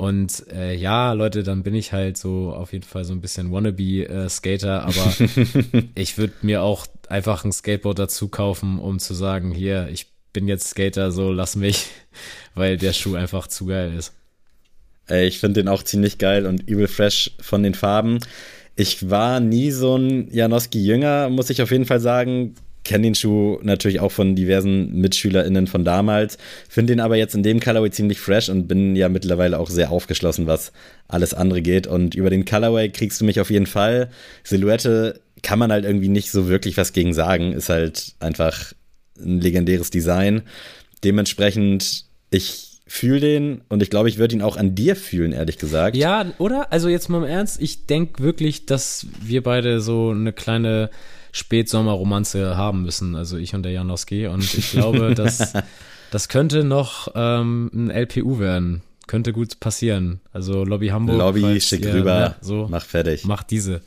[0.00, 3.52] Und äh, ja, Leute, dann bin ich halt so auf jeden Fall so ein bisschen
[3.52, 5.14] Wannabe-Skater, äh, aber
[5.94, 10.48] ich würde mir auch einfach ein Skateboard dazu kaufen, um zu sagen, hier, ich bin
[10.48, 11.88] jetzt Skater, so lass mich,
[12.54, 14.14] weil der Schuh einfach zu geil ist.
[15.10, 18.20] Ich finde den auch ziemlich geil und übel fresh von den Farben.
[18.76, 22.54] Ich war nie so ein Janoski-Jünger, muss ich auf jeden Fall sagen
[22.90, 27.44] kenne den Schuh natürlich auch von diversen MitschülerInnen von damals, finde den aber jetzt in
[27.44, 30.72] dem Colorway ziemlich fresh und bin ja mittlerweile auch sehr aufgeschlossen, was
[31.06, 31.86] alles andere geht.
[31.86, 34.10] Und über den Colorway kriegst du mich auf jeden Fall.
[34.42, 38.72] Silhouette kann man halt irgendwie nicht so wirklich was gegen sagen, ist halt einfach
[39.20, 40.42] ein legendäres Design.
[41.04, 45.58] Dementsprechend, ich fühle den und ich glaube, ich würde ihn auch an dir fühlen, ehrlich
[45.58, 45.94] gesagt.
[45.94, 46.72] Ja, oder?
[46.72, 50.90] Also jetzt mal im Ernst, ich denke wirklich, dass wir beide so eine kleine
[51.32, 54.26] Spätsommerromanze haben müssen, also ich und der Janowski.
[54.26, 55.52] Und ich glaube, dass
[56.10, 58.82] das könnte noch ähm, ein LPU werden.
[59.06, 60.20] Könnte gut passieren.
[60.32, 61.18] Also Lobby Hamburg.
[61.18, 63.24] Lobby, schick ihr, rüber, ja, so, mach fertig.
[63.24, 63.80] Mach diese.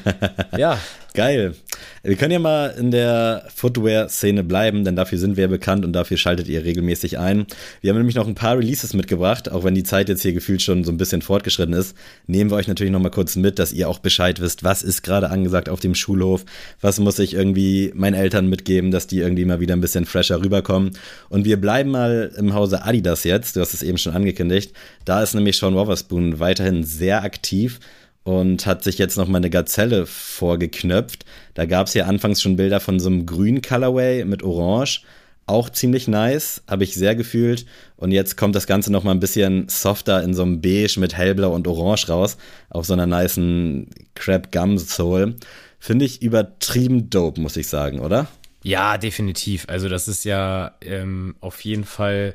[0.56, 0.78] ja.
[1.12, 1.54] Geil.
[2.02, 6.16] Wir können ja mal in der Footwear-Szene bleiben, denn dafür sind wir bekannt und dafür
[6.16, 7.46] schaltet ihr regelmäßig ein.
[7.80, 10.62] Wir haben nämlich noch ein paar Releases mitgebracht, auch wenn die Zeit jetzt hier gefühlt
[10.62, 11.96] schon so ein bisschen fortgeschritten ist.
[12.26, 15.02] Nehmen wir euch natürlich noch mal kurz mit, dass ihr auch Bescheid wisst, was ist
[15.02, 16.44] gerade angesagt auf dem Schulhof,
[16.80, 20.40] was muss ich irgendwie meinen Eltern mitgeben, dass die irgendwie mal wieder ein bisschen fresher
[20.40, 20.92] rüberkommen.
[21.28, 24.72] Und wir bleiben mal im Hause Adidas jetzt, du hast es eben schon angekündigt.
[25.04, 27.80] Da ist nämlich Sean Wotherspoon weiterhin sehr aktiv
[28.22, 31.24] und hat sich jetzt noch mal eine Gazelle vorgeknöpft.
[31.54, 35.02] Da gab es ja anfangs schon Bilder von so einem grünen Colorway mit Orange.
[35.46, 37.66] Auch ziemlich nice, habe ich sehr gefühlt.
[37.96, 41.16] Und jetzt kommt das Ganze noch mal ein bisschen softer in so einem Beige mit
[41.16, 42.36] hellblau und orange raus.
[42.68, 45.34] Auf so einer niceen Crab Gum Soul.
[45.80, 48.28] Finde ich übertrieben dope, muss ich sagen, oder?
[48.62, 49.64] Ja, definitiv.
[49.68, 52.34] Also das ist ja ähm, auf jeden Fall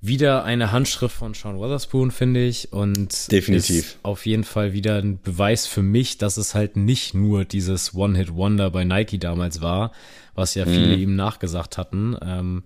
[0.00, 2.72] wieder eine Handschrift von Sean Weatherspoon, finde ich.
[2.72, 7.44] Und definitiv auf jeden Fall wieder ein Beweis für mich, dass es halt nicht nur
[7.44, 9.92] dieses One-Hit-Wonder bei Nike damals war,
[10.34, 11.02] was ja viele mhm.
[11.02, 12.16] ihm nachgesagt hatten.
[12.22, 12.62] Ähm,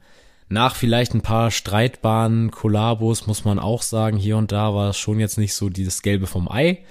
[0.48, 4.98] nach vielleicht ein paar streitbaren Kollabos muss man auch sagen, hier und da war es
[4.98, 6.84] schon jetzt nicht so dieses Gelbe vom Ei,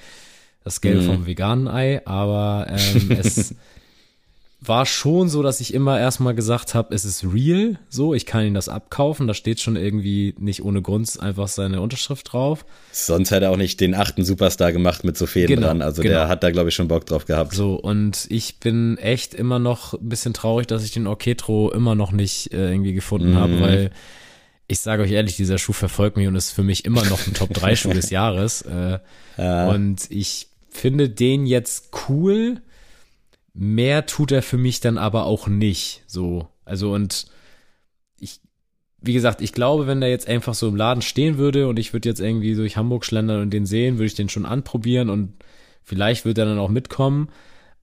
[0.64, 1.06] das Gelbe mhm.
[1.06, 3.54] vom veganen Ei, aber ähm, es
[4.64, 8.46] war schon so, dass ich immer erstmal gesagt habe, es ist real, so, ich kann
[8.46, 12.64] ihn das abkaufen, da steht schon irgendwie nicht ohne Grund einfach seine Unterschrift drauf.
[12.92, 16.04] Sonst hätte er auch nicht den achten Superstar gemacht mit so Fäden genau, dran, also
[16.04, 16.14] genau.
[16.14, 17.54] der hat da glaube ich schon Bock drauf gehabt.
[17.54, 21.96] So, und ich bin echt immer noch ein bisschen traurig, dass ich den Orketro immer
[21.96, 23.38] noch nicht äh, irgendwie gefunden mhm.
[23.38, 23.92] habe, weil
[24.68, 27.34] ich sage euch ehrlich, dieser Schuh verfolgt mich und ist für mich immer noch ein
[27.34, 28.62] Top 3 Schuh des Jahres.
[28.62, 29.00] Äh,
[29.38, 29.70] ja.
[29.70, 32.62] Und ich finde den jetzt cool,
[33.54, 36.04] Mehr tut er für mich dann aber auch nicht.
[36.08, 36.48] So.
[36.64, 37.26] Also und
[38.20, 38.40] ich,
[39.00, 41.94] wie gesagt, ich glaube, wenn der jetzt einfach so im Laden stehen würde und ich
[41.94, 45.34] würde jetzt irgendwie durch Hamburg schlendern und den sehen, würde ich den schon anprobieren und
[45.84, 47.30] vielleicht wird er dann auch mitkommen.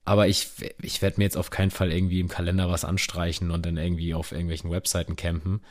[0.05, 0.47] Aber ich,
[0.81, 4.15] ich werde mir jetzt auf keinen Fall irgendwie im Kalender was anstreichen und dann irgendwie
[4.15, 5.61] auf irgendwelchen Webseiten campen.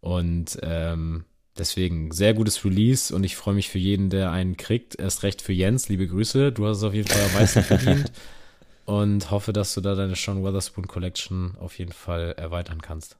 [0.00, 1.24] Und ähm,
[1.56, 4.98] deswegen sehr gutes Release und ich freue mich für jeden, der einen kriegt.
[4.98, 5.88] Erst recht für Jens.
[5.88, 6.50] Liebe Grüße.
[6.50, 8.10] Du hast es auf jeden Fall am meisten verdient.
[8.84, 13.16] Und hoffe, dass du da deine Sean Weatherspoon Collection auf jeden Fall erweitern kannst.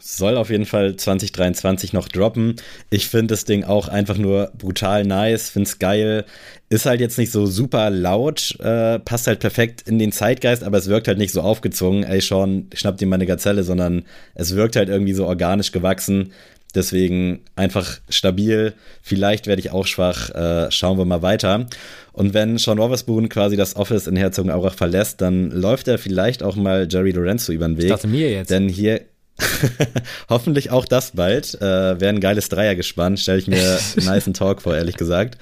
[0.00, 2.56] Soll auf jeden Fall 2023 noch droppen.
[2.90, 6.24] Ich finde das Ding auch einfach nur brutal nice, finde es geil.
[6.68, 10.78] Ist halt jetzt nicht so super laut, äh, passt halt perfekt in den Zeitgeist, aber
[10.78, 14.56] es wirkt halt nicht so aufgezwungen, ey Sean, schnapp dir mal eine Gazelle, sondern es
[14.56, 16.32] wirkt halt irgendwie so organisch gewachsen.
[16.74, 18.74] Deswegen einfach stabil.
[19.02, 20.30] Vielleicht werde ich auch schwach.
[20.30, 21.66] Äh, schauen wir mal weiter.
[22.12, 26.56] Und wenn Sean Wotherspoon quasi das Office in Herzogenaurach verlässt, dann läuft er vielleicht auch
[26.56, 27.86] mal Jerry Lorenzo über den Weg.
[27.86, 28.50] Ich dachte mir jetzt.
[28.50, 29.00] Denn hier
[30.28, 31.54] Hoffentlich auch das bald.
[31.60, 33.20] Äh, Wäre ein geiles Dreier gespannt.
[33.20, 35.38] Stelle ich mir einen nice Talk vor, ehrlich gesagt.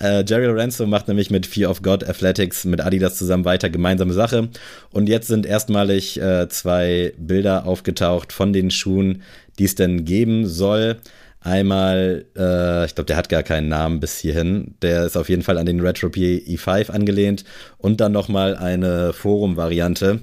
[0.00, 4.12] Äh, Jerry Lorenzo macht nämlich mit Fear of God Athletics mit Adidas zusammen weiter gemeinsame
[4.12, 4.48] Sache.
[4.90, 9.22] Und jetzt sind erstmalig äh, zwei Bilder aufgetaucht von den Schuhen,
[9.58, 10.96] die es denn geben soll.
[11.42, 14.74] Einmal, äh, ich glaube, der hat gar keinen Namen bis hierhin.
[14.82, 17.44] Der ist auf jeden Fall an den Retro PE5 angelehnt.
[17.78, 20.20] Und dann nochmal eine Forum-Variante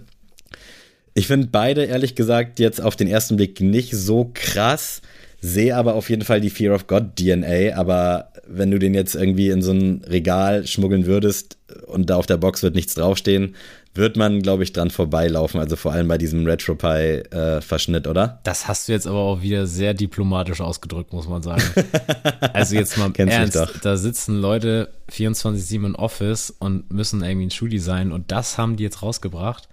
[1.17, 5.01] ich finde beide, ehrlich gesagt, jetzt auf den ersten Blick nicht so krass,
[5.41, 9.15] sehe aber auf jeden Fall die Fear of God DNA, aber wenn du den jetzt
[9.15, 11.57] irgendwie in so ein Regal schmuggeln würdest
[11.87, 13.55] und da auf der Box wird nichts draufstehen,
[13.97, 15.59] wird man, glaube ich, dran vorbeilaufen.
[15.59, 18.39] Also vor allem bei diesem RetroPie-Verschnitt, äh, oder?
[18.43, 21.63] Das hast du jetzt aber auch wieder sehr diplomatisch ausgedrückt, muss man sagen.
[22.53, 27.67] also jetzt mal ernst, da sitzen Leute 24-7 im Office und müssen irgendwie ein Schuh
[27.67, 29.67] designen und das haben die jetzt rausgebracht.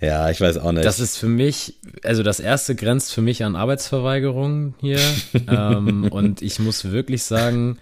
[0.00, 0.84] Ja, ich weiß auch nicht.
[0.84, 5.00] Das ist für mich, also das erste grenzt für mich an Arbeitsverweigerung hier.
[5.48, 7.78] ähm, und ich muss wirklich sagen,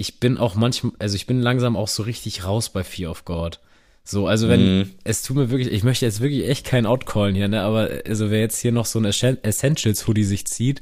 [0.00, 3.26] ich bin auch manchmal, also ich bin langsam auch so richtig raus bei Fear of
[3.26, 3.60] God.
[4.02, 4.90] So, also wenn, mm.
[5.04, 8.30] es tut mir wirklich, ich möchte jetzt wirklich echt kein Outcallen hier, ne, aber also
[8.30, 10.80] wer jetzt hier noch so ein Essentials-Hoodie sich zieht,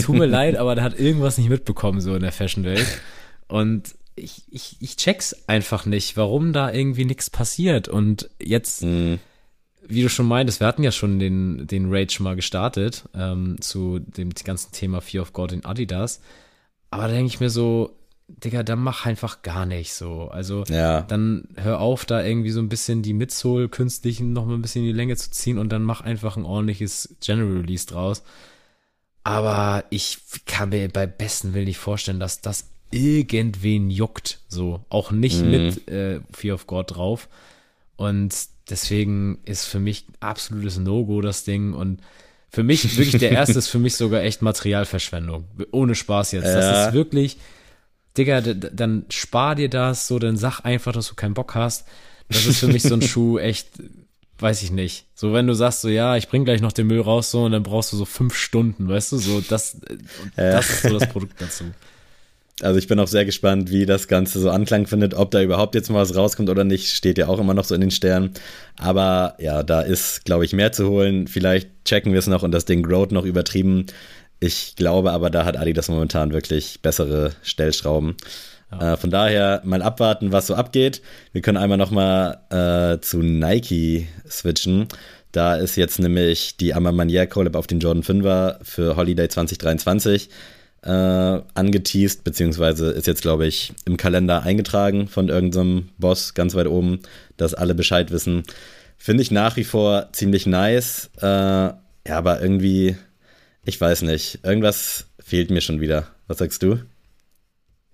[0.00, 2.86] tut mir leid, aber der hat irgendwas nicht mitbekommen, so in der Fashion-Welt.
[3.48, 7.88] Und ich, ich, ich check's einfach nicht, warum da irgendwie nichts passiert.
[7.88, 9.16] Und jetzt, mm
[9.88, 13.98] wie du schon meintest, wir hatten ja schon den, den Rage mal gestartet ähm, zu
[13.98, 16.20] dem ganzen Thema Fear of God in Adidas.
[16.90, 17.96] Aber da denke ich mir so,
[18.44, 20.28] Digga, dann mach einfach gar nicht so.
[20.28, 21.02] Also ja.
[21.02, 24.82] dann hör auf, da irgendwie so ein bisschen die Midsole künstlich noch mal ein bisschen
[24.82, 28.22] in die Länge zu ziehen und dann mach einfach ein ordentliches General Release draus.
[29.22, 34.40] Aber ich kann mir bei besten Willen nicht vorstellen, dass das irgendwen juckt.
[34.48, 35.50] So, auch nicht mhm.
[35.50, 37.28] mit äh, Fear of God drauf.
[37.96, 38.34] Und
[38.70, 42.00] Deswegen ist für mich absolutes No-Go das Ding und
[42.48, 45.44] für mich wirklich der erste ist für mich sogar echt Materialverschwendung.
[45.72, 46.46] Ohne Spaß jetzt.
[46.46, 46.54] Ja.
[46.54, 47.36] Das ist wirklich,
[48.16, 51.86] Digga, dann spar dir das so, dann sag einfach, dass du keinen Bock hast.
[52.28, 53.68] Das ist für mich so ein Schuh echt,
[54.38, 55.06] weiß ich nicht.
[55.14, 57.52] So, wenn du sagst so, ja, ich bring gleich noch den Müll raus so und
[57.52, 59.80] dann brauchst du so fünf Stunden, weißt du, so, das,
[60.36, 60.52] ja.
[60.52, 61.64] das ist so das Produkt dazu.
[62.62, 65.74] Also ich bin auch sehr gespannt, wie das Ganze so Anklang findet, ob da überhaupt
[65.74, 68.32] jetzt mal was rauskommt oder nicht, steht ja auch immer noch so in den Sternen.
[68.76, 71.26] Aber ja, da ist, glaube ich, mehr zu holen.
[71.26, 73.86] Vielleicht checken wir es noch und das Ding Growth noch übertrieben.
[74.40, 78.16] Ich glaube aber, da hat Adidas momentan wirklich bessere Stellschrauben.
[78.72, 78.94] Ja.
[78.94, 81.02] Äh, von daher mal abwarten, was so abgeht.
[81.32, 84.88] Wir können einmal noch mal äh, zu Nike switchen.
[85.32, 90.28] Da ist jetzt nämlich die Amamanier Collab auf den Jordan 5er für Holiday 2023
[90.82, 96.66] äh, angeteased, beziehungsweise ist jetzt, glaube ich, im Kalender eingetragen von irgendeinem Boss ganz weit
[96.66, 97.00] oben,
[97.36, 98.44] dass alle Bescheid wissen.
[98.96, 101.10] Finde ich nach wie vor ziemlich nice.
[101.20, 101.76] Äh, ja,
[102.08, 102.96] aber irgendwie,
[103.64, 106.08] ich weiß nicht, irgendwas fehlt mir schon wieder.
[106.26, 106.78] Was sagst du?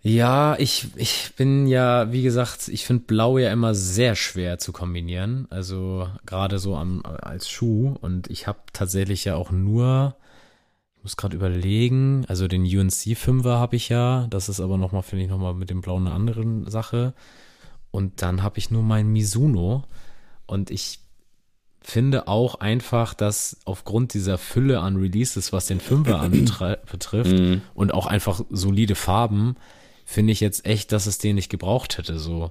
[0.02, 4.72] Ja, ich, ich bin ja, wie gesagt, ich finde Blau ja immer sehr schwer zu
[4.72, 5.46] kombinieren.
[5.50, 7.96] Also gerade so am, als Schuh.
[8.00, 10.16] Und ich habe tatsächlich ja auch nur
[11.06, 12.24] muss gerade überlegen.
[12.26, 14.26] Also den UNC 5er habe ich ja.
[14.28, 17.14] Das ist aber nochmal, finde ich, nochmal mit dem Blauen eine andere Sache.
[17.92, 19.84] Und dann habe ich nur mein Mizuno.
[20.46, 20.98] Und ich
[21.86, 27.62] finde auch einfach, dass aufgrund dieser Fülle an Releases, was den 5er betrifft mhm.
[27.74, 29.54] und auch einfach solide Farben,
[30.04, 32.18] finde ich jetzt echt, dass es den nicht gebraucht hätte.
[32.18, 32.50] So.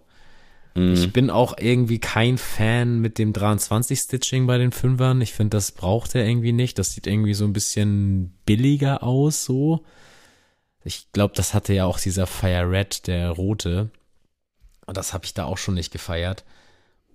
[0.73, 0.93] Mhm.
[0.93, 5.19] Ich bin auch irgendwie kein Fan mit dem 23-Stitching bei den Fünfern.
[5.19, 6.79] Ich finde, das braucht er irgendwie nicht.
[6.79, 9.83] Das sieht irgendwie so ein bisschen billiger aus, so.
[10.85, 13.89] Ich glaube, das hatte ja auch dieser Fire Red, der rote.
[14.85, 16.45] Und das habe ich da auch schon nicht gefeiert.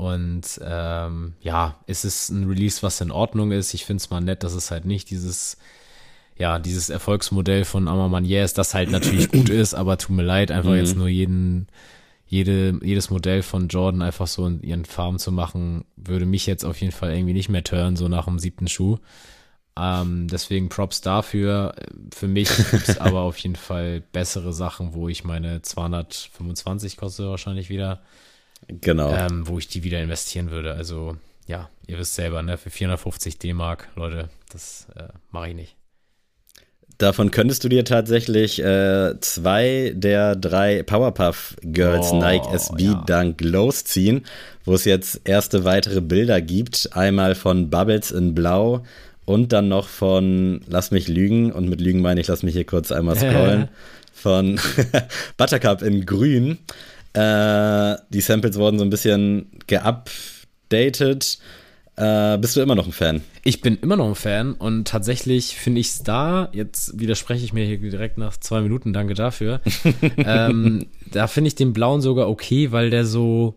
[0.00, 3.74] Und ähm, ja, es ist ein Release, was in Ordnung ist.
[3.74, 5.58] Ich finde es mal nett, dass es halt nicht dieses,
[6.38, 10.52] ja, dieses Erfolgsmodell von Amamanier ist, das halt natürlich gut ist, aber tut mir leid,
[10.52, 10.76] einfach mhm.
[10.76, 11.66] jetzt nur jeden
[12.26, 16.64] jede, jedes Modell von Jordan einfach so in ihren Farben zu machen, würde mich jetzt
[16.64, 18.96] auf jeden Fall irgendwie nicht mehr turnen, so nach dem siebten Schuh.
[19.76, 21.74] Ähm, deswegen Props dafür.
[22.10, 27.26] Für mich gibt es aber auf jeden Fall bessere Sachen, wo ich meine 225 kostet
[27.26, 28.00] wahrscheinlich wieder.
[28.68, 29.12] Genau.
[29.14, 30.74] Ähm, wo ich die wieder investieren würde.
[30.74, 35.76] Also, ja, ihr wisst selber, ne, für 450 D-Mark, Leute, das äh, mache ich nicht.
[37.00, 43.04] Davon könntest du dir tatsächlich äh, zwei der drei Powerpuff Girls oh, Nike SB ja.
[43.06, 44.26] Dunk Lows ziehen,
[44.66, 46.90] wo es jetzt erste weitere Bilder gibt.
[46.92, 48.84] Einmal von Bubbles in Blau
[49.24, 51.52] und dann noch von Lass mich lügen.
[51.52, 53.68] Und mit Lügen meine ich, lass mich hier kurz einmal scrollen.
[54.12, 54.60] von
[55.38, 56.58] Buttercup in Grün.
[57.12, 61.38] Äh, die Samples wurden so ein bisschen geupdatet.
[61.96, 63.22] äh, bist du immer noch ein Fan?
[63.42, 67.52] Ich bin immer noch ein Fan und tatsächlich finde ich es da, jetzt widerspreche ich
[67.52, 69.60] mir hier direkt nach zwei Minuten, danke dafür.
[70.16, 73.56] ähm, da finde ich den blauen sogar okay, weil der so,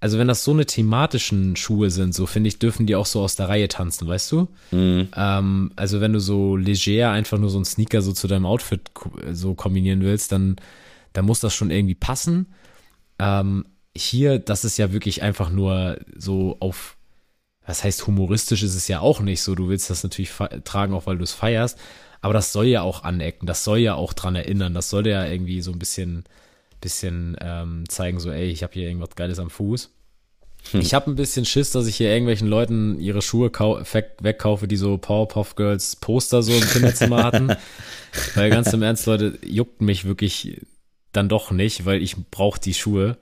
[0.00, 3.22] also wenn das so eine thematischen Schuhe sind, so finde ich, dürfen die auch so
[3.22, 4.48] aus der Reihe tanzen, weißt du?
[4.70, 5.08] Mhm.
[5.16, 8.90] Ähm, also wenn du so leger einfach nur so einen Sneaker so zu deinem Outfit
[9.32, 10.56] so kombinieren willst, dann,
[11.14, 12.48] dann muss das schon irgendwie passen.
[13.18, 16.96] Ähm, hier, das ist ja wirklich einfach nur so auf
[17.66, 19.54] was heißt humoristisch ist es ja auch nicht so.
[19.54, 20.30] Du willst das natürlich
[20.64, 21.78] tragen, auch weil du es feierst.
[22.20, 23.46] Aber das soll ja auch anecken.
[23.46, 24.72] Das soll ja auch dran erinnern.
[24.72, 26.24] Das soll ja irgendwie so ein bisschen,
[26.80, 29.90] bisschen ähm, zeigen, so, ey, ich habe hier irgendwas Geiles am Fuß.
[30.72, 30.80] Hm.
[30.80, 34.96] Ich habe ein bisschen Schiss, dass ich hier irgendwelchen Leuten ihre Schuhe wegkaufe, die so
[34.96, 37.52] Powerpuff Girls Poster so im Kinderzimmer hatten.
[38.34, 40.60] weil ganz im Ernst, Leute, juckt mich wirklich
[41.16, 43.16] dann doch nicht, weil ich brauche die Schuhe.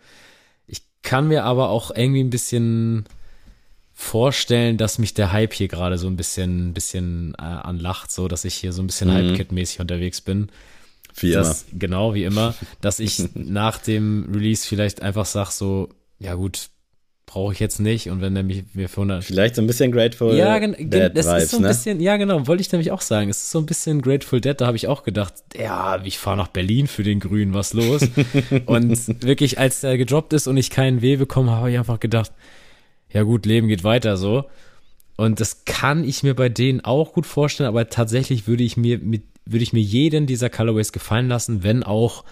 [0.66, 3.04] Ich kann mir aber auch irgendwie ein bisschen
[3.94, 8.44] vorstellen, dass mich der Hype hier gerade so ein bisschen, bisschen äh, anlacht, so dass
[8.44, 9.14] ich hier so ein bisschen mhm.
[9.14, 10.50] Hype-Kit-mäßig unterwegs bin.
[11.16, 11.78] Wie dass, immer.
[11.78, 16.70] Genau, wie immer, dass ich nach dem Release vielleicht einfach sag so, ja gut,
[17.34, 19.92] brauche ich jetzt nicht und wenn der mich mir für 100 vielleicht so ein bisschen
[19.92, 21.68] Grateful ja, Dead das Vibes, ist so ein ne?
[21.68, 24.60] bisschen ja genau wollte ich nämlich auch sagen es ist so ein bisschen Grateful Dead
[24.60, 28.02] da habe ich auch gedacht ja ich fahre nach Berlin für den Grün was los
[28.66, 32.30] und wirklich als der gedroppt ist und ich keinen Weh bekommen habe ich einfach gedacht
[33.14, 34.44] ja gut, Leben geht weiter so.
[35.16, 38.98] Und das kann ich mir bei denen auch gut vorstellen, aber tatsächlich würde ich mir
[38.98, 42.24] mit, würde ich mir jeden dieser Colorways gefallen lassen, wenn auch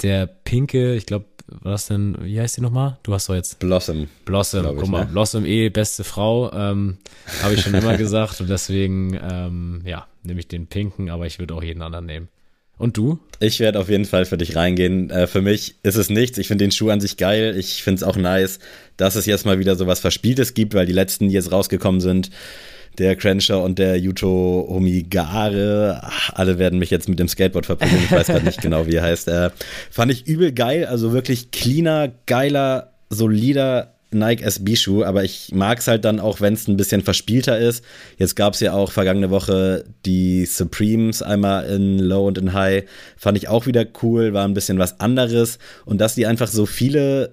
[0.00, 1.26] der pinke, ich glaube,
[1.62, 2.98] was denn, wie heißt die nochmal?
[3.02, 3.58] Du hast doch jetzt.
[3.58, 4.08] Blossom.
[4.24, 5.10] Blossom, guck mal, ne?
[5.12, 6.98] Blossom eh beste Frau, ähm,
[7.42, 11.38] habe ich schon immer gesagt und deswegen, ähm, ja, nehme ich den pinken, aber ich
[11.38, 12.28] würde auch jeden anderen nehmen.
[12.80, 13.18] Und du?
[13.40, 15.10] Ich werde auf jeden Fall für dich reingehen.
[15.10, 16.38] Äh, für mich ist es nichts.
[16.38, 17.54] Ich finde den Schuh an sich geil.
[17.58, 18.58] Ich finde es auch nice,
[18.96, 22.00] dass es jetzt mal wieder so was Verspieltes gibt, weil die letzten, die jetzt rausgekommen
[22.00, 22.30] sind,
[23.00, 28.02] der Crenshaw und der Yuto Homigare, ach, alle werden mich jetzt mit dem Skateboard verprügeln.
[28.04, 29.28] Ich weiß gerade nicht genau, wie er heißt.
[29.28, 29.50] Äh,
[29.90, 30.86] fand ich übel geil.
[30.86, 36.54] Also wirklich cleaner, geiler, solider Nike SB-Schuh, aber ich mag es halt dann auch, wenn
[36.54, 37.84] es ein bisschen verspielter ist.
[38.18, 42.84] Jetzt gab es ja auch vergangene Woche die Supremes, einmal in Low und in High.
[43.16, 45.58] Fand ich auch wieder cool, war ein bisschen was anderes.
[45.84, 47.32] Und dass die einfach so viele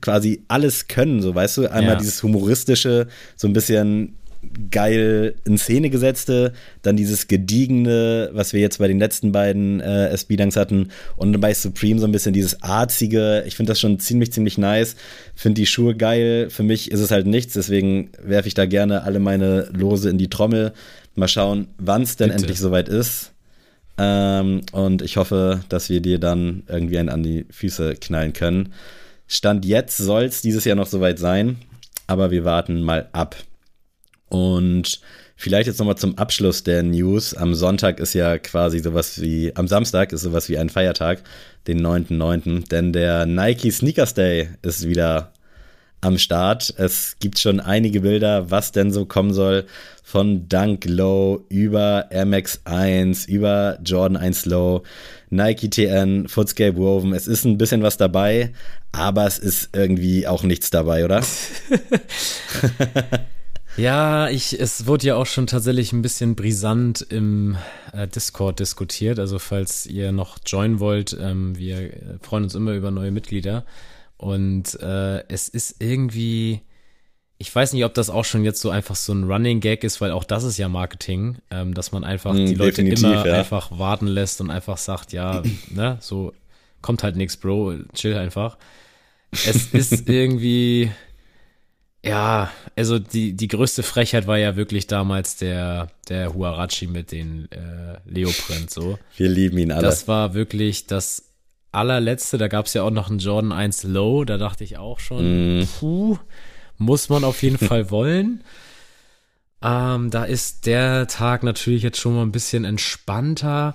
[0.00, 1.96] quasi alles können, so weißt du, einmal ja.
[1.96, 4.16] dieses humoristische, so ein bisschen
[4.70, 10.08] geil in Szene gesetzte, dann dieses gediegene, was wir jetzt bei den letzten beiden äh,
[10.08, 13.44] SB-Dunks hatten und bei Supreme so ein bisschen dieses arzige.
[13.46, 14.96] Ich finde das schon ziemlich, ziemlich nice.
[15.34, 16.48] Finde die Schuhe geil.
[16.50, 20.18] Für mich ist es halt nichts, deswegen werfe ich da gerne alle meine Lose in
[20.18, 20.72] die Trommel.
[21.14, 22.42] Mal schauen, wann es denn Bitte.
[22.42, 23.32] endlich soweit ist.
[23.98, 28.72] Ähm, und ich hoffe, dass wir dir dann irgendwie einen an die Füße knallen können.
[29.26, 31.56] Stand jetzt soll es dieses Jahr noch soweit sein,
[32.06, 33.36] aber wir warten mal ab.
[34.28, 35.00] Und
[35.36, 37.34] vielleicht jetzt nochmal zum Abschluss der News.
[37.34, 41.22] Am Sonntag ist ja quasi sowas wie, am Samstag ist sowas wie ein Feiertag,
[41.66, 45.32] den 9.9., denn der Nike Sneakers Day ist wieder
[46.00, 46.74] am Start.
[46.76, 49.66] Es gibt schon einige Bilder, was denn so kommen soll.
[50.02, 54.82] Von Dunk Low über MX 1, über Jordan 1 Low,
[55.30, 57.12] Nike TN, Footscape Woven.
[57.12, 58.52] Es ist ein bisschen was dabei,
[58.92, 61.22] aber es ist irgendwie auch nichts dabei, oder?
[63.76, 67.56] Ja, ich, es wurde ja auch schon tatsächlich ein bisschen brisant im
[67.92, 69.18] äh, Discord diskutiert.
[69.18, 73.64] Also falls ihr noch joinen wollt, ähm, wir freuen uns immer über neue Mitglieder.
[74.16, 76.62] Und äh, es ist irgendwie,
[77.36, 80.00] ich weiß nicht, ob das auch schon jetzt so einfach so ein Running Gag ist,
[80.00, 83.34] weil auch das ist ja Marketing, ähm, dass man einfach mm, die Leute immer ja.
[83.34, 86.32] einfach warten lässt und einfach sagt, ja, ne, so
[86.80, 88.56] kommt halt nix, Bro, chill einfach.
[89.32, 90.90] Es ist irgendwie
[92.04, 97.50] ja, also die, die größte Frechheit war ja wirklich damals der, der Huarachi mit den
[97.50, 98.98] äh, Leoprint so.
[99.16, 99.82] Wir lieben ihn alle.
[99.82, 101.24] Das war wirklich das
[101.72, 102.38] allerletzte.
[102.38, 104.24] Da gab es ja auch noch einen Jordan 1 Low.
[104.24, 105.68] Da dachte ich auch schon, mm.
[105.78, 106.18] puh,
[106.78, 108.44] muss man auf jeden Fall wollen.
[109.62, 113.74] Ähm, da ist der Tag natürlich jetzt schon mal ein bisschen entspannter.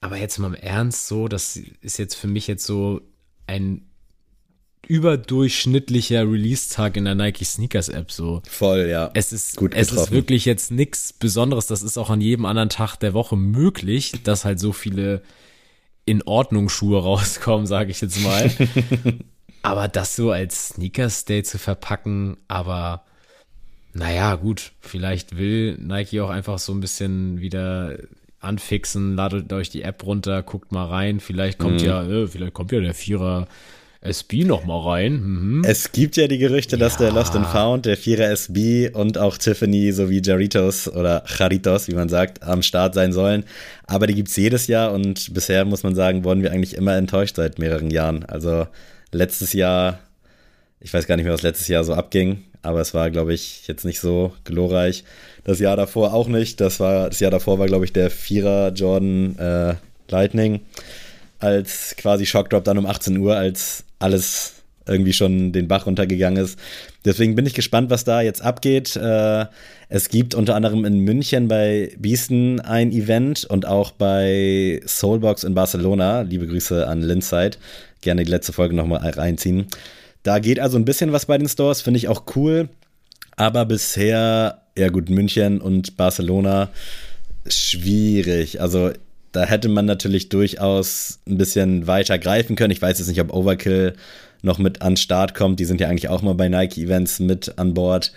[0.00, 3.00] Aber jetzt mal im Ernst so, das ist jetzt für mich jetzt so
[3.46, 3.82] ein
[4.86, 8.42] überdurchschnittlicher Release-Tag in der Nike Sneakers App so.
[8.48, 9.10] Voll, ja.
[9.14, 11.66] Es ist, Gut es ist wirklich jetzt nichts Besonderes.
[11.66, 15.22] Das ist auch an jedem anderen Tag der Woche möglich, dass halt so viele
[16.04, 18.50] in Ordnung Schuhe rauskommen, sage ich jetzt mal.
[19.62, 23.04] aber das so als Sneakers Day zu verpacken, aber
[23.92, 27.96] naja, gut, vielleicht will Nike auch einfach so ein bisschen wieder
[28.40, 31.86] anfixen, ladet euch die App runter, guckt mal rein, vielleicht kommt mhm.
[31.86, 33.48] ja, äh, vielleicht kommt ja der Vierer
[34.06, 35.12] SB noch mal rein.
[35.22, 35.62] Mhm.
[35.64, 37.00] Es gibt ja die Gerüchte, dass ja.
[37.00, 41.94] der Lost and Found, der Vierer SB und auch Tiffany sowie Jaritos oder Jaritos, wie
[41.94, 43.44] man sagt, am Start sein sollen.
[43.86, 46.96] Aber die gibt es jedes Jahr und bisher muss man sagen, wurden wir eigentlich immer
[46.96, 48.24] enttäuscht seit mehreren Jahren.
[48.24, 48.66] Also
[49.12, 49.98] letztes Jahr,
[50.80, 53.66] ich weiß gar nicht mehr, was letztes Jahr so abging, aber es war, glaube ich,
[53.66, 55.04] jetzt nicht so glorreich.
[55.44, 56.60] Das Jahr davor auch nicht.
[56.60, 59.74] Das war das Jahr davor war, glaube ich, der Vierer Jordan äh,
[60.08, 60.60] Lightning
[61.38, 64.56] als quasi Shockdrop dann um 18 Uhr, als alles
[64.86, 66.58] irgendwie schon den Bach runtergegangen ist.
[67.04, 68.96] Deswegen bin ich gespannt, was da jetzt abgeht.
[68.96, 69.46] Äh,
[69.88, 75.54] es gibt unter anderem in München bei Beesten ein Event und auch bei Soulbox in
[75.54, 76.22] Barcelona.
[76.22, 77.58] Liebe Grüße an Linside.
[78.00, 79.66] Gerne die letzte Folge nochmal reinziehen.
[80.22, 82.68] Da geht also ein bisschen was bei den Stores, finde ich auch cool.
[83.36, 86.70] Aber bisher, ja gut, München und Barcelona
[87.46, 88.60] schwierig.
[88.60, 88.90] Also
[89.36, 92.70] da hätte man natürlich durchaus ein bisschen weiter greifen können.
[92.70, 93.94] Ich weiß jetzt nicht, ob Overkill
[94.40, 95.60] noch mit an Start kommt.
[95.60, 98.12] Die sind ja eigentlich auch mal bei Nike-Events mit an Bord.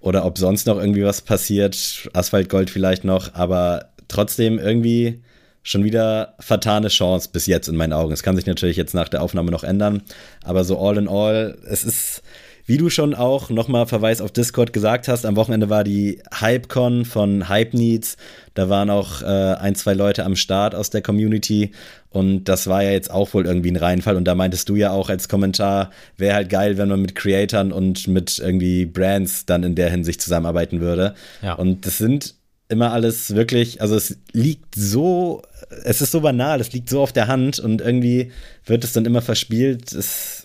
[0.00, 2.08] Oder ob sonst noch irgendwie was passiert.
[2.12, 3.34] Asphalt Gold vielleicht noch.
[3.34, 5.22] Aber trotzdem irgendwie
[5.62, 8.12] schon wieder vertane Chance bis jetzt in meinen Augen.
[8.12, 10.02] Es kann sich natürlich jetzt nach der Aufnahme noch ändern.
[10.44, 12.22] Aber so all in all, es ist
[12.68, 17.06] wie du schon auch nochmal Verweis auf Discord gesagt hast, am Wochenende war die HypeCon
[17.06, 18.18] von Hype Needs.
[18.52, 21.72] Da waren auch äh, ein, zwei Leute am Start aus der Community.
[22.10, 24.16] Und das war ja jetzt auch wohl irgendwie ein Reinfall.
[24.16, 27.72] Und da meintest du ja auch als Kommentar, wäre halt geil, wenn man mit Creatoren
[27.72, 31.14] und mit irgendwie Brands dann in der Hinsicht zusammenarbeiten würde.
[31.40, 31.54] Ja.
[31.54, 32.34] Und das sind
[32.68, 35.40] immer alles wirklich, also es liegt so,
[35.84, 38.30] es ist so banal, es liegt so auf der Hand und irgendwie
[38.66, 39.90] wird es dann immer verspielt.
[39.92, 40.37] Es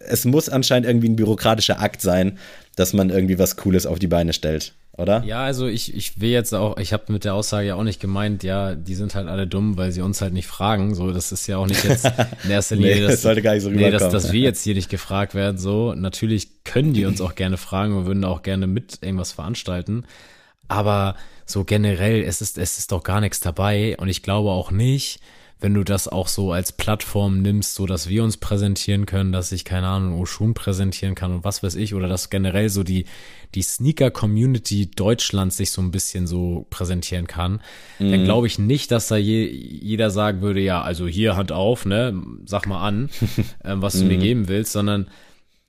[0.00, 2.38] es muss anscheinend irgendwie ein bürokratischer Akt sein,
[2.76, 5.22] dass man irgendwie was Cooles auf die Beine stellt, oder?
[5.24, 8.00] Ja, also ich, ich will jetzt auch, ich habe mit der Aussage ja auch nicht
[8.00, 10.94] gemeint, ja, die sind halt alle dumm, weil sie uns halt nicht fragen.
[10.94, 12.06] So, das ist ja auch nicht jetzt
[12.44, 14.64] in erster Linie, nee, das, das sollte gar nicht so nee, dass, dass wir jetzt
[14.64, 15.58] hier nicht gefragt werden.
[15.58, 20.04] So, natürlich können die uns auch gerne fragen und würden auch gerne mit irgendwas veranstalten.
[20.68, 24.70] Aber so generell, es ist, es ist doch gar nichts dabei und ich glaube auch
[24.70, 25.20] nicht,
[25.60, 29.52] wenn du das auch so als Plattform nimmst, so dass wir uns präsentieren können, dass
[29.52, 33.04] ich, keine Ahnung, Oshun präsentieren kann und was weiß ich, oder dass generell so die,
[33.54, 37.60] die Sneaker-Community Deutschlands sich so ein bisschen so präsentieren kann,
[37.98, 38.10] mhm.
[38.10, 41.84] dann glaube ich nicht, dass da je, jeder sagen würde, ja, also hier Hand auf,
[41.84, 43.10] ne, sag mal an,
[43.62, 44.08] äh, was du mhm.
[44.08, 45.08] mir geben willst, sondern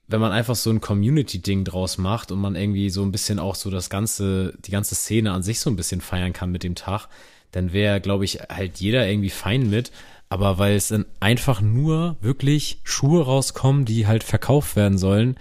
[0.08, 3.56] wenn man einfach so ein Community-Ding draus macht und man irgendwie so ein bisschen auch
[3.56, 6.76] so das ganze, die ganze Szene an sich so ein bisschen feiern kann mit dem
[6.76, 7.08] Tag,
[7.52, 9.91] dann wäre, glaube ich, halt jeder irgendwie fein mit.
[10.30, 15.36] Aber weil es dann einfach nur wirklich Schuhe rauskommen, die halt verkauft werden sollen,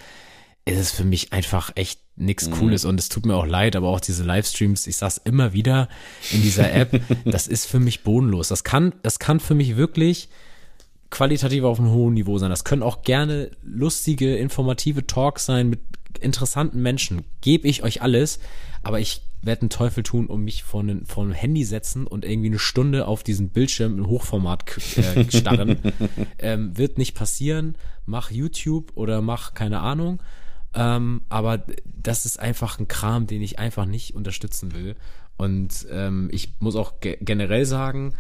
[0.65, 2.55] ist es für mich einfach echt nichts mhm.
[2.55, 2.85] Cooles.
[2.85, 5.89] Und es tut mir auch leid, aber auch diese Livestreams, ich sag's immer wieder
[6.33, 8.49] in dieser App, das ist für mich bodenlos.
[8.49, 10.29] Das kann, das kann für mich wirklich
[11.11, 12.51] qualitativ auf einem hohen Niveau sein.
[12.51, 15.81] Das können auch gerne lustige, informative Talks sein mit
[16.19, 17.25] interessanten Menschen.
[17.41, 18.41] Gebe ich euch alles.
[18.83, 22.25] Aber ich werde einen Teufel tun und mich vor, einen, vor ein Handy setzen und
[22.25, 24.65] irgendwie eine Stunde auf diesen Bildschirm in Hochformat
[24.99, 25.79] äh, starren.
[26.39, 27.77] ähm, wird nicht passieren.
[28.07, 30.23] Mach YouTube oder mach keine Ahnung.
[30.75, 34.97] Ähm, aber das ist einfach ein Kram, den ich einfach nicht unterstützen will.
[35.37, 38.15] Und ähm, ich muss auch ge generell sagen,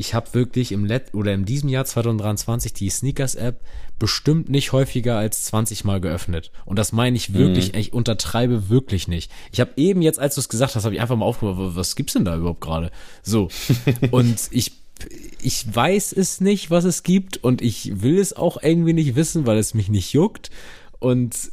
[0.00, 3.60] ich habe wirklich im Let oder in diesem Jahr 2023 die Sneakers App
[3.98, 6.50] bestimmt nicht häufiger als 20 Mal geöffnet.
[6.64, 7.78] Und das meine ich wirklich, mhm.
[7.78, 9.30] ich untertreibe wirklich nicht.
[9.52, 11.96] Ich habe eben jetzt, als du es gesagt hast, habe ich einfach mal aufgemacht, was
[11.96, 12.90] gibt's denn da überhaupt gerade?
[13.22, 13.48] So.
[14.10, 14.72] und ich
[15.42, 19.46] ich weiß es nicht, was es gibt und ich will es auch irgendwie nicht wissen,
[19.46, 20.50] weil es mich nicht juckt.
[20.98, 21.52] Und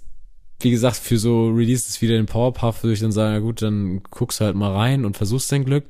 [0.60, 4.04] wie gesagt, für so Releases wieder den Powerpuff würde ich dann sagen, ja gut, dann
[4.10, 5.86] guckst du halt mal rein und versuchst dein Glück.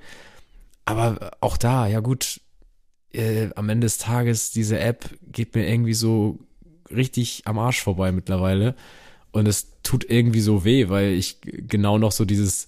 [0.85, 2.39] Aber auch da, ja gut,
[3.17, 6.39] äh, am Ende des Tages, diese App geht mir irgendwie so
[6.89, 8.75] richtig am Arsch vorbei mittlerweile.
[9.31, 12.67] Und es tut irgendwie so weh, weil ich genau noch so dieses,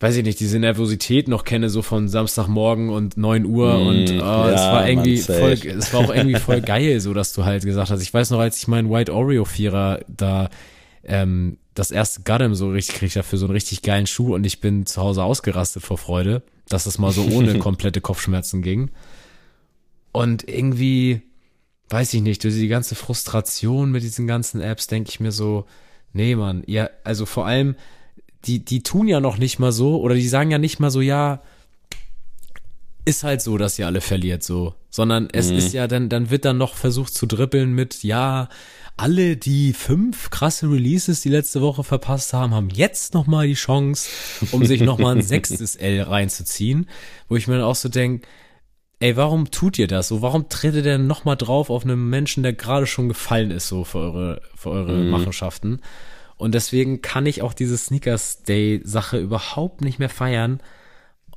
[0.00, 4.10] weiß ich nicht, diese Nervosität noch kenne, so von Samstagmorgen und 9 Uhr mm, und
[4.10, 7.44] oh, ja, es war irgendwie voll, es war auch irgendwie voll geil, so dass du
[7.44, 8.02] halt gesagt hast.
[8.02, 10.50] Ich weiß noch, als ich meinen White Oreo Vierer da
[11.02, 14.60] ähm, das erste Gundam so richtig krieg, dafür so einen richtig geilen Schuh und ich
[14.60, 18.90] bin zu Hause ausgerastet vor Freude, dass es mal so ohne komplette Kopfschmerzen ging.
[20.14, 21.22] Und irgendwie,
[21.88, 25.66] weiß ich nicht, durch die ganze Frustration mit diesen ganzen Apps denke ich mir so,
[26.12, 27.74] nee, Mann, ja, also vor allem,
[28.44, 31.00] die, die tun ja noch nicht mal so, oder die sagen ja nicht mal so,
[31.00, 31.42] ja,
[33.04, 34.76] ist halt so, dass ihr alle verliert, so.
[34.88, 35.58] Sondern es mhm.
[35.58, 38.48] ist ja dann, dann wird dann noch versucht zu dribbeln mit, ja,
[38.96, 44.08] alle, die fünf krasse Releases die letzte Woche verpasst haben, haben jetzt nochmal die Chance,
[44.52, 46.88] um sich nochmal ein sechstes L reinzuziehen.
[47.28, 48.28] Wo ich mir dann auch so denke,
[49.04, 50.22] ey, warum tut ihr das so?
[50.22, 53.98] Warum tretet ihr nochmal drauf auf einen Menschen, der gerade schon gefallen ist, so für
[53.98, 55.10] eure, für eure mhm.
[55.10, 55.80] Machenschaften?
[56.36, 60.60] Und deswegen kann ich auch diese Sneakers Day Sache überhaupt nicht mehr feiern.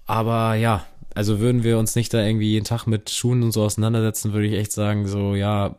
[0.06, 3.64] Aber ja, also würden wir uns nicht da irgendwie jeden Tag mit Schuhen und so
[3.64, 5.76] auseinandersetzen, würde ich echt sagen, so, ja,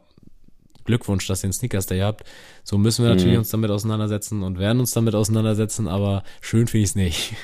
[0.84, 2.24] Glückwunsch, dass ihr einen Sneakers Day habt.
[2.64, 3.40] So müssen wir natürlich mhm.
[3.40, 7.34] uns damit auseinandersetzen und werden uns damit auseinandersetzen, aber schön finde ich es nicht.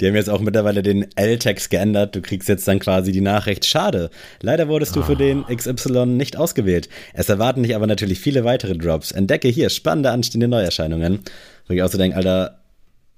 [0.00, 2.14] Die haben jetzt auch mittlerweile den L-Text geändert.
[2.14, 3.66] Du kriegst jetzt dann quasi die Nachricht.
[3.66, 4.10] Schade.
[4.40, 5.04] Leider wurdest du oh.
[5.04, 5.54] für den ah.
[5.54, 6.88] XY nicht ausgewählt.
[7.14, 9.12] Es erwarten dich aber natürlich viele weitere Drops.
[9.12, 11.20] Entdecke hier spannende anstehende Neuerscheinungen.
[11.66, 12.57] Wo ich auch so denke, Alter,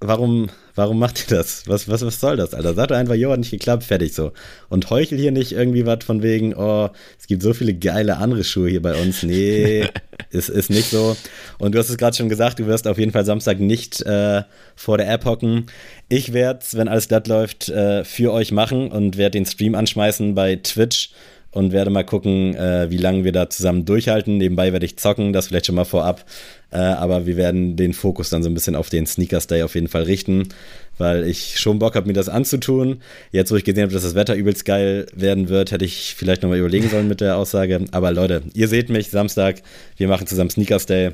[0.01, 1.63] warum, warum macht ihr das?
[1.67, 2.73] Was, was, was soll das, Alter?
[2.73, 4.33] Sag doch einfach, jo, hat nicht geklappt, fertig so.
[4.67, 6.89] Und heuchel hier nicht irgendwie was von wegen, oh,
[7.19, 9.23] es gibt so viele geile andere Schuhe hier bei uns.
[9.23, 9.87] Nee,
[10.31, 11.15] ist, ist nicht so.
[11.59, 14.43] Und du hast es gerade schon gesagt, du wirst auf jeden Fall Samstag nicht äh,
[14.75, 15.67] vor der App hocken.
[16.09, 19.75] Ich werde es, wenn alles glatt läuft, äh, für euch machen und werde den Stream
[19.75, 21.11] anschmeißen bei Twitch
[21.51, 24.37] und werde mal gucken, äh, wie lange wir da zusammen durchhalten.
[24.37, 26.25] Nebenbei werde ich zocken, das vielleicht schon mal vorab.
[26.71, 29.75] Äh, aber wir werden den Fokus dann so ein bisschen auf den Sneakers Day auf
[29.75, 30.49] jeden Fall richten,
[30.97, 33.01] weil ich schon Bock habe, mir das anzutun.
[33.31, 36.41] Jetzt, wo ich gesehen habe, dass das Wetter übelst geil werden wird, hätte ich vielleicht
[36.41, 37.81] nochmal überlegen sollen mit der Aussage.
[37.91, 39.61] Aber Leute, ihr seht mich Samstag,
[39.97, 41.11] wir machen zusammen Sneakers Day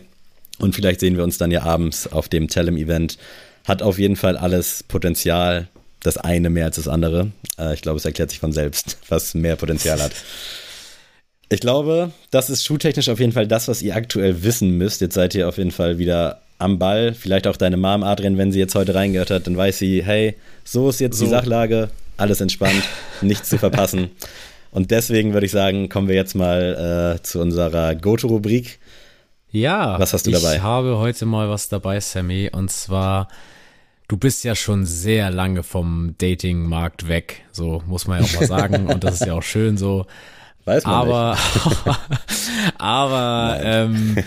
[0.59, 3.17] und vielleicht sehen wir uns dann ja abends auf dem Tellem-Event.
[3.65, 5.67] Hat auf jeden Fall alles Potenzial,
[6.07, 7.31] das eine mehr als das andere.
[7.59, 10.11] Äh, ich glaube, es erklärt sich von selbst, was mehr Potenzial hat.
[11.49, 15.01] Ich glaube, das ist schuhtechnisch auf jeden Fall das, was ihr aktuell wissen müsst.
[15.01, 17.13] Jetzt seid ihr auf jeden Fall wieder am Ball.
[17.13, 20.35] Vielleicht auch deine Mom, Adrian, wenn sie jetzt heute reingehört hat, dann weiß sie, hey,
[20.63, 21.25] so ist jetzt so.
[21.25, 22.83] die Sachlage, alles entspannt,
[23.21, 24.09] nichts zu verpassen.
[24.71, 28.79] Und deswegen würde ich sagen, kommen wir jetzt mal äh, zu unserer Go-To-Rubrik.
[29.49, 30.57] Ja, was hast du dabei?
[30.57, 33.29] Ich habe heute mal was dabei, Sammy, und zwar
[34.07, 38.47] du bist ja schon sehr lange vom Dating-Markt weg, so muss man ja auch mal
[38.47, 38.87] sagen.
[38.93, 40.05] und das ist ja auch schön so.
[40.65, 41.37] Weiß man aber,
[42.77, 44.17] aber ähm,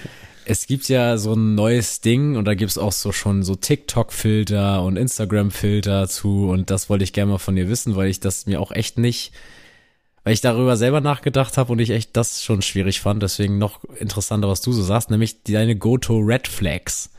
[0.46, 4.82] es gibt ja so ein neues Ding und da gibt's auch so schon so TikTok-Filter
[4.82, 8.46] und Instagram-Filter zu und das wollte ich gerne mal von dir wissen, weil ich das
[8.46, 9.32] mir auch echt nicht,
[10.24, 13.22] weil ich darüber selber nachgedacht habe und ich echt das schon schwierig fand.
[13.22, 17.10] Deswegen noch interessanter, was du so sagst, nämlich deine Go-To-Red Flags.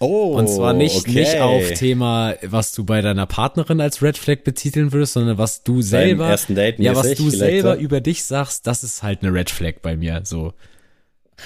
[0.00, 1.20] Oh, und zwar nicht, okay.
[1.20, 5.64] nicht auf Thema, was du bei deiner Partnerin als Red Flag betiteln würdest, sondern was
[5.64, 7.80] du selber, Beim ersten Date ja, was du selber so.
[7.80, 10.54] über dich sagst, das ist halt eine Red Flag bei mir, so.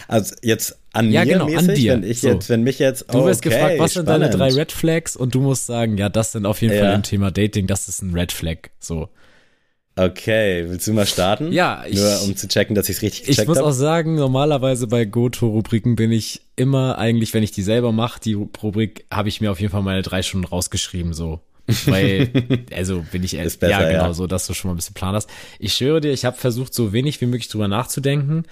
[0.09, 1.93] Also jetzt an ja, mir genau, mäßig, an dir.
[1.93, 2.29] wenn ich so.
[2.29, 4.09] jetzt, wenn mich jetzt, oh, Du wirst okay, gefragt, was spannend.
[4.09, 6.81] sind deine drei Red Flags und du musst sagen, ja, das sind auf jeden ja.
[6.81, 9.09] Fall im Thema Dating, das ist ein Red Flag, so.
[9.95, 11.53] Okay, willst du mal starten?
[11.53, 13.43] Ja, ich, Nur um zu checken, dass ich es richtig gecheckt habe.
[13.43, 13.67] Ich muss hab?
[13.67, 18.33] auch sagen, normalerweise bei Goto-Rubriken bin ich immer eigentlich, wenn ich die selber mache, die
[18.33, 21.41] Rubrik, habe ich mir auf jeden Fall meine drei Stunden rausgeschrieben, so.
[21.87, 22.31] Weil,
[22.75, 24.15] also bin ich ehrlich, ja genau, ja.
[24.15, 25.29] so, dass du schon mal ein bisschen Plan hast.
[25.59, 28.45] Ich schwöre dir, ich habe versucht, so wenig wie möglich drüber nachzudenken.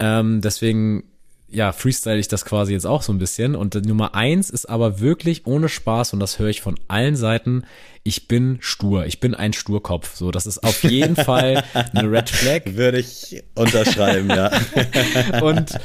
[0.00, 1.04] Ähm, deswegen
[1.52, 3.54] ja, freestyle ich das quasi jetzt auch so ein bisschen.
[3.54, 7.64] Und Nummer eins ist aber wirklich ohne Spaß, und das höre ich von allen Seiten,
[8.04, 10.16] ich bin stur, ich bin ein Sturkopf.
[10.16, 12.62] So, das ist auf jeden Fall eine Red Flag.
[12.74, 14.50] Würde ich unterschreiben, ja.
[15.42, 15.78] und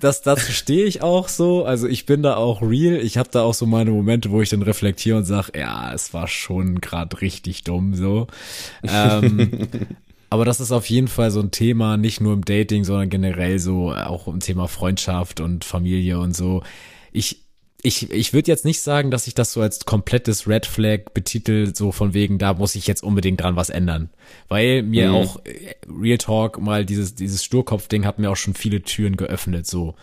[0.00, 1.64] das, dazu stehe ich auch so.
[1.64, 2.96] Also ich bin da auch real.
[2.96, 6.12] Ich habe da auch so meine Momente, wo ich dann reflektiere und sage, ja, es
[6.12, 8.26] war schon gerade richtig dumm so.
[8.82, 9.68] Ähm,
[10.30, 13.58] aber das ist auf jeden Fall so ein Thema, nicht nur im Dating, sondern generell
[13.58, 16.62] so auch im Thema Freundschaft und Familie und so.
[17.12, 17.42] Ich,
[17.82, 21.74] ich, ich würde jetzt nicht sagen, dass ich das so als komplettes Red Flag betitel,
[21.74, 24.10] so von wegen, da muss ich jetzt unbedingt dran was ändern.
[24.48, 25.14] Weil mir mhm.
[25.14, 29.66] auch äh, Real Talk mal dieses, dieses Sturkopf-Ding hat mir auch schon viele Türen geöffnet,
[29.66, 29.94] so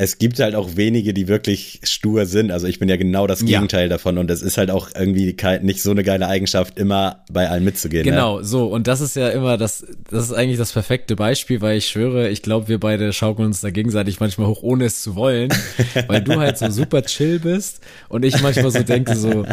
[0.00, 2.52] es gibt halt auch wenige, die wirklich stur sind.
[2.52, 3.88] Also ich bin ja genau das Gegenteil ja.
[3.88, 7.64] davon und es ist halt auch irgendwie nicht so eine geile Eigenschaft, immer bei allen
[7.64, 8.04] mitzugehen.
[8.04, 8.12] Ne?
[8.12, 8.44] Genau, ne?
[8.44, 11.88] so und das ist ja immer das, das ist eigentlich das perfekte Beispiel, weil ich
[11.88, 15.50] schwöre, ich glaube, wir beide schaukeln uns da gegenseitig manchmal hoch, ohne es zu wollen,
[16.06, 19.46] weil du halt so super chill bist und ich manchmal so denke so,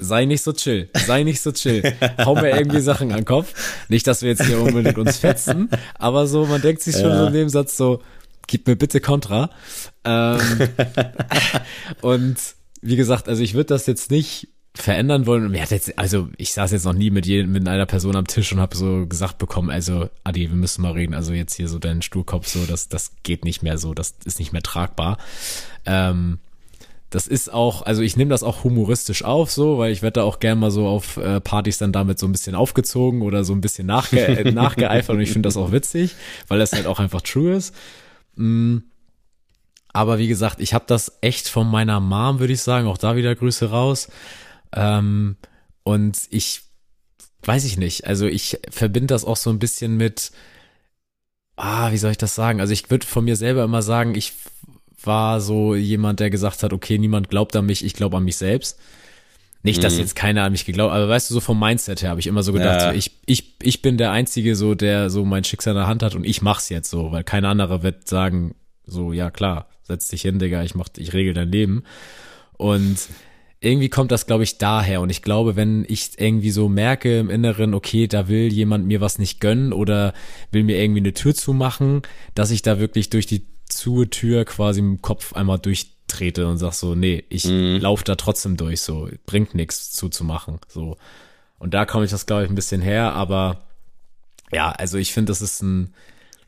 [0.00, 1.84] sei nicht so chill, sei nicht so chill.
[2.24, 3.54] Hau mir irgendwie Sachen an den Kopf.
[3.88, 7.18] Nicht, dass wir jetzt hier unbedingt uns fetzen, aber so, man denkt sich schon ja.
[7.20, 8.00] so in dem Satz so,
[8.48, 9.50] gib mir bitte Kontra.
[10.04, 10.40] Ähm,
[12.00, 12.36] und
[12.82, 15.50] wie gesagt, also ich würde das jetzt nicht verändern wollen.
[15.50, 18.26] mir hat jetzt, also ich saß jetzt noch nie mit jedem, mit einer Person am
[18.26, 21.14] Tisch und habe so gesagt bekommen, also Adi, wir müssen mal reden.
[21.14, 24.38] Also jetzt hier so dein Stuhlkopf, so das, das geht nicht mehr so, das ist
[24.38, 25.18] nicht mehr tragbar.
[25.84, 26.38] Ähm,
[27.10, 30.24] das ist auch, also ich nehme das auch humoristisch auf, so, weil ich werde da
[30.24, 33.54] auch gern mal so auf äh, Partys dann damit so ein bisschen aufgezogen oder so
[33.54, 36.16] ein bisschen nachge nachgeeifert und ich finde das auch witzig,
[36.48, 37.74] weil das halt auch einfach true ist.
[38.38, 38.78] Mm.
[39.92, 42.86] Aber wie gesagt, ich habe das echt von meiner Mom, würde ich sagen.
[42.86, 44.08] Auch da wieder Grüße raus.
[44.72, 45.36] Ähm,
[45.82, 46.62] und ich
[47.42, 48.06] weiß ich nicht.
[48.06, 50.32] Also ich verbinde das auch so ein bisschen mit,
[51.56, 52.60] ah, wie soll ich das sagen?
[52.60, 54.34] Also ich würde von mir selber immer sagen, ich
[55.02, 58.36] war so jemand, der gesagt hat, okay, niemand glaubt an mich, ich glaube an mich
[58.36, 58.78] selbst.
[59.62, 60.00] Nicht, dass mhm.
[60.00, 62.42] jetzt keiner an mich geglaubt, aber weißt du, so vom Mindset her habe ich immer
[62.42, 62.90] so gedacht, ja.
[62.90, 66.02] so, ich, ich, ich bin der Einzige, so, der so mein Schicksal in der Hand
[66.02, 68.54] hat und ich mach's jetzt so, weil kein anderer wird sagen,
[68.84, 71.82] so, ja klar, setz dich hin, Digga, ich mach, ich regel dein Leben.
[72.56, 72.98] Und
[73.60, 75.00] irgendwie kommt das, glaube ich, daher.
[75.00, 79.00] Und ich glaube, wenn ich irgendwie so merke im Inneren, okay, da will jemand mir
[79.00, 80.14] was nicht gönnen oder
[80.52, 82.02] will mir irgendwie eine Tür zumachen,
[82.34, 85.58] dass ich da wirklich durch die zu Tür quasi im Kopf einmal
[86.08, 87.78] durchtrete und sag so, nee, ich mhm.
[87.80, 90.96] laufe da trotzdem durch, so, bringt nichts zuzumachen, so.
[91.58, 93.62] Und da komme ich das, glaube ich, ein bisschen her, aber
[94.52, 95.92] ja, also ich finde, das ist ein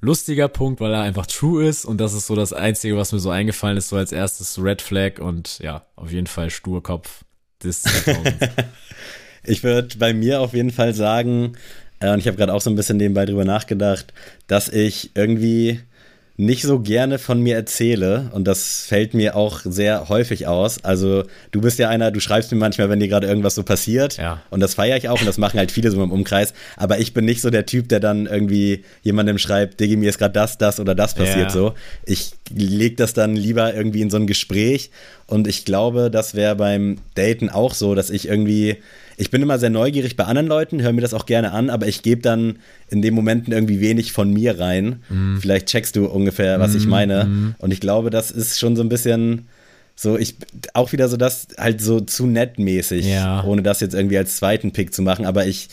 [0.01, 3.19] lustiger Punkt, weil er einfach true ist und das ist so das Einzige, was mir
[3.19, 7.25] so eingefallen ist, so als erstes Red Flag und ja, auf jeden Fall Sturkopf
[7.63, 8.51] des 2000.
[9.45, 11.57] ich würde bei mir auf jeden Fall sagen,
[11.99, 14.15] äh, und ich habe gerade auch so ein bisschen nebenbei drüber nachgedacht,
[14.47, 15.81] dass ich irgendwie
[16.41, 20.83] nicht so gerne von mir erzähle und das fällt mir auch sehr häufig aus.
[20.83, 24.17] Also du bist ja einer, du schreibst mir manchmal, wenn dir gerade irgendwas so passiert
[24.17, 24.41] ja.
[24.49, 27.13] und das feiere ich auch und das machen halt viele so im Umkreis, aber ich
[27.13, 30.57] bin nicht so der Typ, der dann irgendwie jemandem schreibt, Diggi, mir ist gerade das,
[30.57, 31.51] das oder das passiert ja.
[31.51, 31.75] so.
[32.07, 34.91] Ich leg das dann lieber irgendwie in so ein Gespräch
[35.27, 38.79] und ich glaube, das wäre beim Daten auch so, dass ich irgendwie
[39.21, 41.87] ich bin immer sehr neugierig bei anderen Leuten, höre mir das auch gerne an, aber
[41.87, 42.59] ich gebe dann
[42.89, 45.03] in den Momenten irgendwie wenig von mir rein.
[45.11, 45.37] Mm.
[45.37, 47.25] Vielleicht checkst du ungefähr, was mm, ich meine.
[47.27, 47.55] Mm.
[47.59, 49.49] Und ich glaube, das ist schon so ein bisschen
[49.95, 50.37] so, ich
[50.73, 53.45] auch wieder so das halt so zu nettmäßig, ja.
[53.45, 55.69] ohne das jetzt irgendwie als zweiten Pick zu machen, aber ich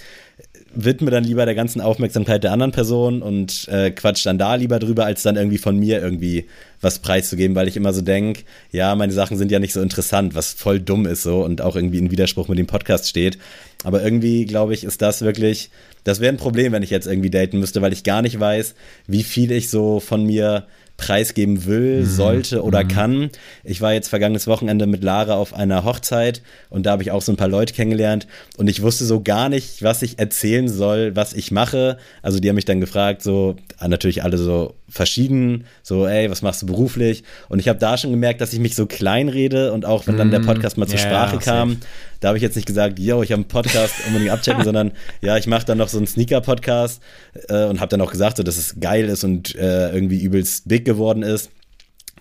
[0.77, 4.77] widme dann lieber der ganzen Aufmerksamkeit der anderen Person und äh, quatsch dann da lieber
[4.77, 6.45] drüber, als dann irgendwie von mir irgendwie
[6.81, 10.35] was preiszugeben, weil ich immer so denke, ja, meine Sachen sind ja nicht so interessant,
[10.35, 13.39] was voll dumm ist so und auch irgendwie in Widerspruch mit dem Podcast steht.
[13.83, 15.71] Aber irgendwie, glaube ich, ist das wirklich,
[16.03, 18.75] das wäre ein Problem, wenn ich jetzt irgendwie daten müsste, weil ich gar nicht weiß,
[19.07, 20.67] wie viel ich so von mir
[20.97, 22.05] preisgeben will, mhm.
[22.05, 22.87] sollte oder mhm.
[22.87, 23.29] kann.
[23.63, 27.21] Ich war jetzt vergangenes Wochenende mit Lara auf einer Hochzeit und da habe ich auch
[27.21, 28.27] so ein paar Leute kennengelernt
[28.57, 31.97] und ich wusste so gar nicht, was ich erzählen soll, was ich mache.
[32.21, 36.61] Also die haben mich dann gefragt, so natürlich alle so verschieden, so ey, was machst
[36.61, 37.23] du beruflich?
[37.49, 40.17] Und ich habe da schon gemerkt, dass ich mich so klein rede und auch wenn
[40.17, 40.45] dann der mhm.
[40.45, 41.81] Podcast mal zur yeah, Sprache kam, safe.
[42.21, 45.37] da habe ich jetzt nicht gesagt, yo, ich habe einen Podcast unbedingt abchecken, sondern ja,
[45.37, 47.01] ich mache dann noch so einen Sneaker-Podcast
[47.49, 50.67] äh, und habe dann auch gesagt, so, dass es geil ist und äh, irgendwie übelst
[50.67, 51.51] big geworden ist.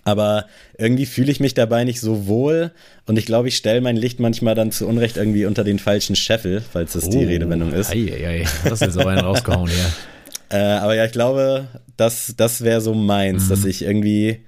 [0.03, 0.45] Aber
[0.77, 2.71] irgendwie fühle ich mich dabei nicht so wohl
[3.07, 6.15] und ich glaube, ich stelle mein Licht manchmal dann zu Unrecht irgendwie unter den falschen
[6.15, 7.91] Scheffel, falls das oh, die Redewendung ist.
[7.91, 8.45] Ei, ei, ei.
[8.63, 9.85] Das ist aber einen rausgehauen, ja.
[10.49, 11.67] Äh, aber ja, ich glaube,
[11.97, 13.49] das, das wäre so meins, mhm.
[13.49, 14.39] dass ich irgendwie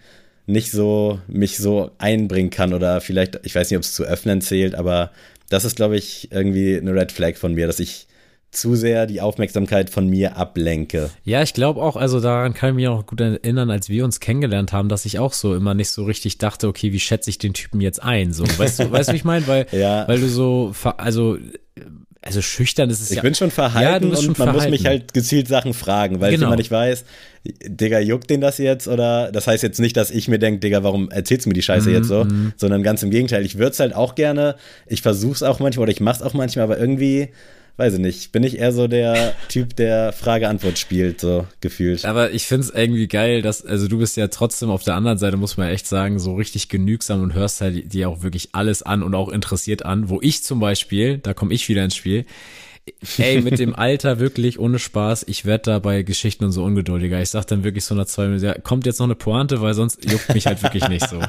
[0.45, 4.41] nicht so mich so einbringen kann oder vielleicht, ich weiß nicht, ob es zu öffnen
[4.41, 5.11] zählt, aber
[5.49, 8.07] das ist, glaube ich, irgendwie eine Red Flag von mir, dass ich
[8.51, 11.11] zu sehr die Aufmerksamkeit von mir ablenke.
[11.23, 14.19] Ja, ich glaube auch, also daran kann ich mich auch gut erinnern, als wir uns
[14.19, 17.37] kennengelernt haben, dass ich auch so immer nicht so richtig dachte, okay, wie schätze ich
[17.37, 18.33] den Typen jetzt ein?
[18.33, 19.45] So, weißt du, weißt du, wie ich meine?
[19.45, 20.07] Weil, ja.
[20.07, 21.37] weil du so, also
[22.21, 23.17] also schüchtern ist es ich ja.
[23.17, 24.59] Ich bin schon verhalten ja, und man verhalten.
[24.59, 26.43] muss mich halt gezielt Sachen fragen, weil genau.
[26.43, 27.05] ich immer nicht weiß,
[27.65, 30.83] Digga, juckt den das jetzt oder das heißt jetzt nicht, dass ich mir denke, Digga,
[30.83, 32.53] warum erzählst du mir die Scheiße mm jetzt so, mhm.
[32.57, 35.91] sondern ganz im Gegenteil, ich würde es halt auch gerne, ich versuch's auch manchmal oder
[35.91, 37.29] ich mach's auch manchmal, aber irgendwie
[37.79, 42.03] weiß ich nicht, bin ich eher so der Typ, der Frage-Antwort spielt, so gefühlt.
[42.03, 45.37] Aber ich find's irgendwie geil, dass, also du bist ja trotzdem auf der anderen Seite,
[45.37, 49.01] muss man echt sagen, so richtig genügsam und hörst halt dir auch wirklich alles an
[49.01, 52.25] und auch interessiert an, wo ich zum Beispiel, da komme ich wieder ins Spiel,
[53.17, 57.21] Ey, mit dem Alter wirklich ohne Spaß, ich werde da bei Geschichten und so ungeduldiger.
[57.21, 60.09] Ich sag dann wirklich so nach zwei ja, kommt jetzt noch eine Pointe, weil sonst
[60.09, 61.19] juckt mich halt wirklich nicht so.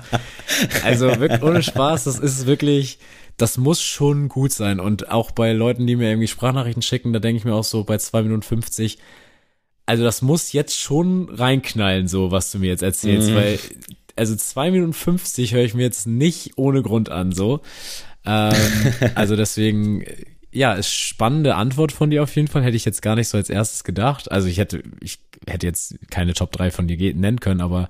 [0.84, 2.98] Also wirklich ohne Spaß, das ist wirklich,
[3.40, 4.80] das muss schon gut sein.
[4.80, 7.84] Und auch bei Leuten, die mir irgendwie Sprachnachrichten schicken, da denke ich mir auch so
[7.84, 8.98] bei zwei Minuten 50,
[9.86, 13.34] also das muss jetzt schon reinknallen, so was du mir jetzt erzählst, mhm.
[13.34, 13.58] weil,
[14.14, 17.60] also zwei Minuten 50 höre ich mir jetzt nicht ohne Grund an, so.
[18.24, 18.54] Ähm,
[19.14, 20.04] also deswegen,
[20.52, 22.62] ja, ist spannende Antwort von dir auf jeden Fall.
[22.62, 24.30] Hätte ich jetzt gar nicht so als erstes gedacht.
[24.30, 27.88] Also ich hätte, ich hätte jetzt keine Top 3 von dir nennen können, aber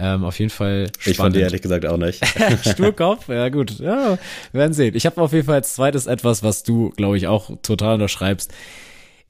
[0.00, 1.06] ähm, auf jeden Fall spannend.
[1.06, 2.24] Ich fand die ehrlich gesagt auch nicht.
[2.72, 3.78] Sturkopf, ja gut.
[3.78, 4.18] Ja,
[4.52, 4.94] wir werden sehen.
[4.96, 8.52] Ich habe auf jeden Fall als zweites etwas, was du, glaube ich, auch total unterschreibst.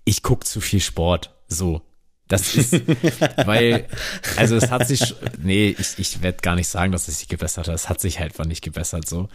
[0.04, 1.34] Ich guck zu viel Sport.
[1.48, 1.82] So.
[2.28, 2.72] Das ist,
[3.44, 3.86] weil,
[4.36, 7.66] also es hat sich, nee, ich, ich werde gar nicht sagen, dass es sich gebessert
[7.66, 7.74] hat.
[7.74, 9.28] Es hat sich halt einfach nicht gebessert so.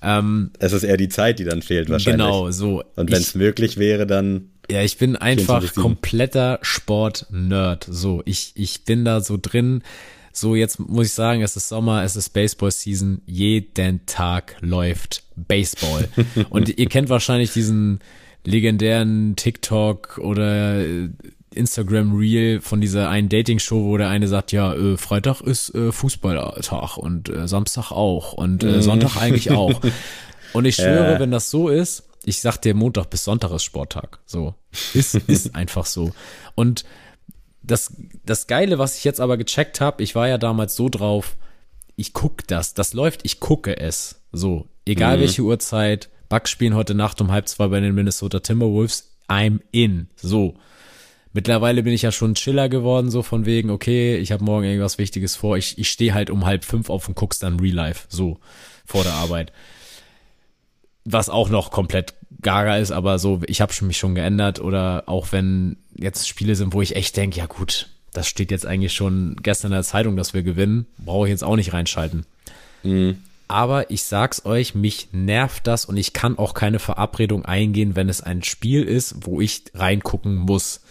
[0.00, 2.24] Ähm, es ist eher die Zeit, die dann fehlt wahrscheinlich.
[2.24, 2.84] Genau, so.
[2.94, 4.50] Und wenn es möglich wäre, dann.
[4.70, 7.88] Ja, ich bin einfach kompletter Sport-Nerd.
[7.90, 9.82] So, ich, ich bin da so drin.
[10.40, 13.22] So, jetzt muss ich sagen, es ist Sommer, es ist Baseball-Season.
[13.26, 16.08] Jeden Tag läuft Baseball.
[16.50, 18.00] Und ihr kennt wahrscheinlich diesen
[18.44, 21.08] legendären TikTok oder äh,
[21.54, 25.74] Instagram Reel von dieser einen Dating Show, wo der eine sagt, ja, äh, Freitag ist
[25.74, 28.82] äh, Fußballtag und äh, Samstag auch und äh, mhm.
[28.82, 29.80] Sonntag eigentlich auch.
[30.54, 31.20] Und ich schwöre, ja.
[31.20, 34.18] wenn das so ist, ich sag dir, Montag bis Sonntag ist Sporttag.
[34.24, 34.54] So.
[34.94, 36.12] Ist, ist einfach so.
[36.54, 36.86] Und
[37.70, 37.94] das,
[38.24, 41.36] das Geile, was ich jetzt aber gecheckt habe, ich war ja damals so drauf,
[41.96, 44.22] ich guck das, das läuft, ich gucke es.
[44.32, 45.20] So, egal mhm.
[45.20, 50.08] welche Uhrzeit, Bucks spielen heute Nacht um halb zwei bei den Minnesota Timberwolves, I'm in.
[50.16, 50.54] So.
[51.32, 54.98] Mittlerweile bin ich ja schon chiller geworden, so von wegen, okay, ich habe morgen irgendwas
[54.98, 55.56] Wichtiges vor.
[55.56, 58.38] Ich, ich stehe halt um halb fünf auf und guck's dann Real Life, so,
[58.84, 59.52] vor der Arbeit.
[61.04, 64.60] Was auch noch komplett gaga ist, aber so, ich habe mich schon geändert.
[64.60, 68.66] Oder auch wenn jetzt Spiele sind, wo ich echt denke, ja gut, das steht jetzt
[68.66, 72.26] eigentlich schon gestern in der Zeitung, dass wir gewinnen, brauche ich jetzt auch nicht reinschalten.
[72.82, 73.18] Mhm.
[73.48, 78.10] Aber ich sag's euch, mich nervt das und ich kann auch keine Verabredung eingehen, wenn
[78.10, 80.82] es ein Spiel ist, wo ich reingucken muss.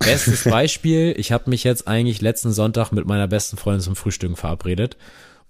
[0.00, 4.34] Bestes Beispiel, ich habe mich jetzt eigentlich letzten Sonntag mit meiner besten Freundin zum Frühstücken
[4.34, 4.96] verabredet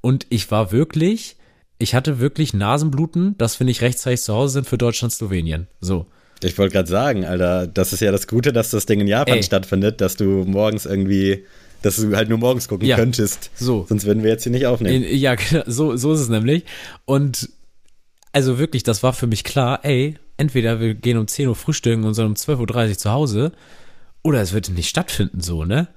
[0.03, 1.37] und ich war wirklich,
[1.79, 5.67] ich hatte wirklich Nasenbluten, dass wir nicht rechtzeitig zu Hause sind für Deutschland-Slowenien.
[5.81, 6.07] So.
[6.43, 9.37] Ich wollte gerade sagen, Alter, das ist ja das Gute, dass das Ding in Japan
[9.37, 9.43] Ey.
[9.43, 11.45] stattfindet, dass du morgens irgendwie,
[11.83, 13.51] dass du halt nur morgens gucken ja, könntest.
[13.55, 13.87] So.
[13.89, 15.05] Sonst würden wir jetzt hier nicht aufnehmen.
[15.05, 16.65] In, ja, genau, so, so ist es nämlich.
[17.07, 17.49] Und
[18.33, 22.05] also wirklich, das war für mich klar, ey, entweder wir gehen um 10 Uhr frühstücken
[22.05, 23.53] und sind um 12.30 Uhr zu Hause
[24.23, 25.89] oder es wird nicht stattfinden, so, ne?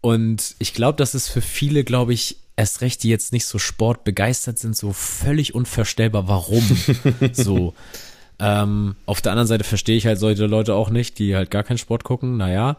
[0.00, 3.58] Und ich glaube, das ist für viele, glaube ich, erst recht, die jetzt nicht so
[3.58, 6.64] sportbegeistert sind, so völlig unvorstellbar, warum.
[7.32, 7.74] so.
[8.40, 11.64] Ähm, auf der anderen Seite verstehe ich halt solche Leute auch nicht, die halt gar
[11.64, 12.76] keinen Sport gucken, naja.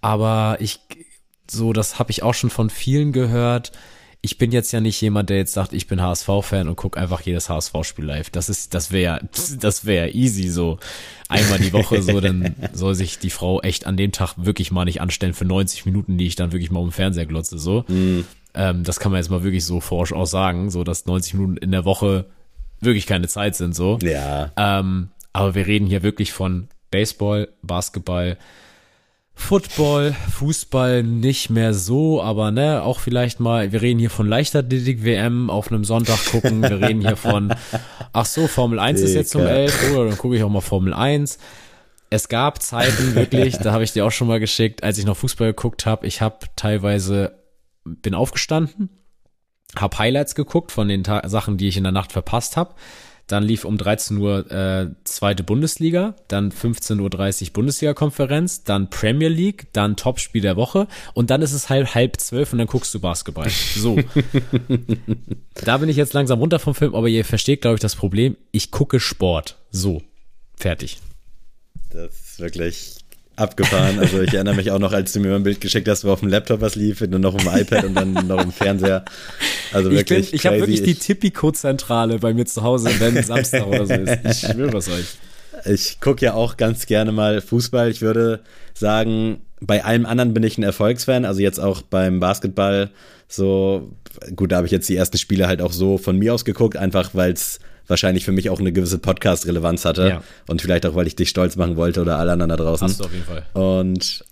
[0.00, 0.80] Aber ich,
[1.50, 3.72] so, das habe ich auch schon von vielen gehört
[4.24, 7.20] ich bin jetzt ja nicht jemand, der jetzt sagt, ich bin HSV-Fan und gucke einfach
[7.20, 8.30] jedes HSV-Spiel live.
[8.30, 9.20] Das ist, das wäre,
[9.60, 10.78] das wäre easy so.
[11.28, 14.86] Einmal die Woche so, dann soll sich die Frau echt an dem Tag wirklich mal
[14.86, 17.84] nicht anstellen für 90 Minuten, die ich dann wirklich mal um den Fernseher glotze, so.
[17.86, 18.24] Mhm.
[18.54, 21.56] Ähm, das kann man jetzt mal wirklich so forsch auch sagen, so, dass 90 Minuten
[21.56, 22.26] in der Woche
[22.80, 23.98] wirklich keine Zeit sind, so.
[24.02, 24.52] Ja.
[24.56, 28.38] Ähm, aber wir reden hier wirklich von Baseball, Basketball,
[29.36, 35.50] Football, Fußball nicht mehr so, aber ne, auch vielleicht mal, wir reden hier von Leichtathletik-WM
[35.50, 37.52] auf einem Sonntag gucken, wir reden hier von,
[38.12, 40.94] ach so, Formel 1 ist jetzt um 11, oder dann gucke ich auch mal Formel
[40.94, 41.38] 1.
[42.10, 45.16] Es gab Zeiten wirklich, da habe ich dir auch schon mal geschickt, als ich noch
[45.16, 47.32] Fußball geguckt habe, ich habe teilweise,
[47.84, 48.88] bin aufgestanden,
[49.76, 52.74] habe Highlights geguckt von den Ta Sachen, die ich in der Nacht verpasst habe
[53.26, 59.68] dann lief um 13 Uhr äh, zweite Bundesliga, dann 15.30 Uhr Bundesliga-Konferenz, dann Premier League,
[59.72, 63.00] dann Topspiel der Woche und dann ist es halb halb zwölf und dann guckst du
[63.00, 63.48] Basketball.
[63.48, 63.98] So.
[65.64, 68.36] da bin ich jetzt langsam runter vom Film, aber ihr versteht, glaube ich, das Problem.
[68.52, 69.56] Ich gucke Sport.
[69.70, 70.02] So.
[70.56, 70.98] Fertig.
[71.90, 72.96] Das ist wirklich
[73.36, 73.98] abgefahren.
[73.98, 76.20] Also ich erinnere mich auch noch, als du mir ein Bild geschickt hast, wo auf
[76.20, 79.04] dem Laptop was lief, und dann noch auf dem iPad und dann noch im Fernseher.
[79.72, 80.26] Also wirklich.
[80.26, 83.94] Ich, bin, ich habe wirklich die Tipico-Zentrale bei mir zu Hause, wenn Samstag oder so
[83.94, 84.18] ist.
[84.24, 85.06] Ich schwöre es euch.
[85.66, 87.90] Ich gucke ja auch ganz gerne mal Fußball.
[87.90, 88.40] Ich würde
[88.74, 91.24] sagen, bei allem anderen bin ich ein Erfolgsfan.
[91.24, 92.90] Also jetzt auch beim Basketball
[93.28, 93.90] so,
[94.36, 96.76] gut, da habe ich jetzt die ersten Spiele halt auch so von mir aus geguckt,
[96.76, 100.08] einfach weil es wahrscheinlich für mich auch eine gewisse Podcast-Relevanz hatte.
[100.08, 100.22] Ja.
[100.46, 102.88] Und vielleicht auch, weil ich dich stolz machen wollte oder alle anderen da draußen.
[102.88, 103.44] Hast du auf jeden Fall.
[103.52, 104.24] Und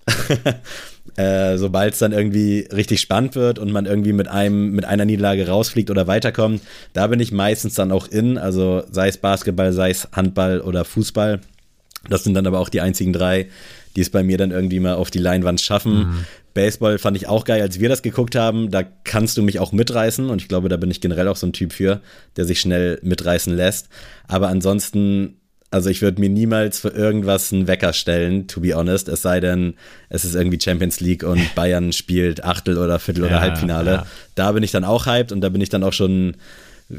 [1.16, 5.05] äh, sobald es dann irgendwie richtig spannend wird und man irgendwie mit einem, mit einer
[5.05, 8.38] Niederlage rausfliegt oder weiterkommt, da bin ich meistens dann auch in.
[8.38, 11.40] Also sei es Basketball, sei es Handball oder Fußball.
[12.09, 13.48] Das sind dann aber auch die einzigen drei,
[13.97, 15.99] die es bei mir dann irgendwie mal auf die Leinwand schaffen.
[15.99, 16.24] Mhm.
[16.55, 18.70] Baseball fand ich auch geil, als wir das geguckt haben.
[18.70, 21.47] Da kannst du mich auch mitreißen und ich glaube, da bin ich generell auch so
[21.47, 22.01] ein Typ für,
[22.36, 23.88] der sich schnell mitreißen lässt.
[24.28, 25.36] Aber ansonsten,
[25.70, 29.09] also ich würde mir niemals für irgendwas einen Wecker stellen, to be honest.
[29.09, 29.74] Es sei denn,
[30.11, 33.90] es ist irgendwie Champions League und Bayern spielt Achtel oder Viertel oder Halbfinale.
[33.93, 34.07] Ja.
[34.34, 36.36] Da bin ich dann auch hyped und da bin ich dann auch schon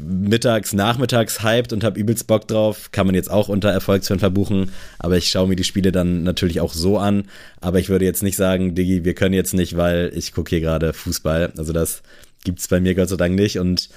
[0.02, 2.90] mittags, nachmittags hyped und habe übelst Bock drauf.
[2.92, 6.60] Kann man jetzt auch unter Erfolgsfan verbuchen, aber ich schaue mir die Spiele dann natürlich
[6.60, 7.28] auch so an.
[7.60, 10.60] Aber ich würde jetzt nicht sagen, Diggi, wir können jetzt nicht, weil ich gucke hier
[10.60, 11.52] gerade Fußball.
[11.56, 12.02] Also das
[12.44, 13.88] gibt es bei mir Gott sei Dank nicht und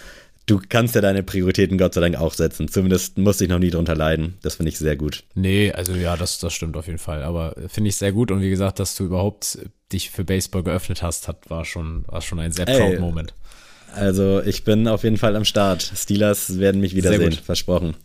[0.47, 2.67] du kannst ja deine Prioritäten Gott sei Dank auch setzen.
[2.67, 4.37] Zumindest musste ich noch nie drunter leiden.
[4.41, 5.23] Das finde ich sehr gut.
[5.35, 7.23] Nee, also ja, das, das stimmt auf jeden Fall.
[7.23, 8.31] Aber finde ich sehr gut.
[8.31, 9.59] Und wie gesagt, dass du überhaupt
[9.91, 13.33] dich für Baseball geöffnet hast, hat, war schon, war schon ein sehr proud Moment.
[13.97, 15.91] Also ich bin auf jeden Fall am Start.
[15.95, 17.95] Steelers werden mich wiedersehen, versprochen.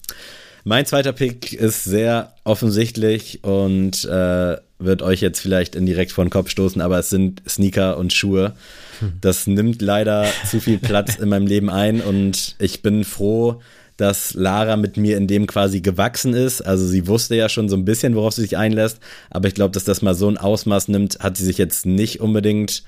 [0.65, 6.31] Mein zweiter Pick ist sehr offensichtlich und äh, wird euch jetzt vielleicht indirekt vor den
[6.31, 8.55] Kopf stoßen, aber es sind Sneaker und Schuhe.
[9.21, 13.61] Das nimmt leider zu viel Platz in meinem Leben ein und ich bin froh,
[13.97, 16.61] dass Lara mit mir in dem quasi gewachsen ist.
[16.63, 18.99] Also sie wusste ja schon so ein bisschen, worauf sie sich einlässt,
[19.31, 22.21] aber ich glaube, dass das mal so ein Ausmaß nimmt, hat sie sich jetzt nicht
[22.21, 22.85] unbedingt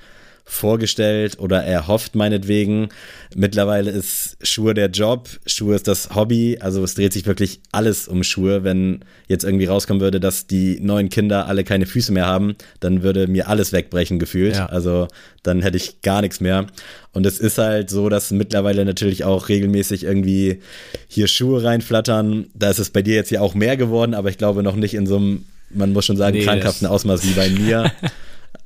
[0.47, 2.89] vorgestellt oder erhofft meinetwegen.
[3.35, 8.07] Mittlerweile ist Schuhe der Job, Schuhe ist das Hobby, also es dreht sich wirklich alles
[8.07, 8.63] um Schuhe.
[8.63, 13.01] Wenn jetzt irgendwie rauskommen würde, dass die neuen Kinder alle keine Füße mehr haben, dann
[13.01, 14.55] würde mir alles wegbrechen gefühlt.
[14.55, 14.67] Ja.
[14.67, 15.07] Also
[15.41, 16.67] dann hätte ich gar nichts mehr.
[17.11, 20.61] Und es ist halt so, dass mittlerweile natürlich auch regelmäßig irgendwie
[21.07, 22.47] hier Schuhe reinflattern.
[22.53, 24.93] Da ist es bei dir jetzt ja auch mehr geworden, aber ich glaube noch nicht
[24.93, 27.91] in so einem man muss schon sagen, nee, krankhaften Ausmaß wie bei mir.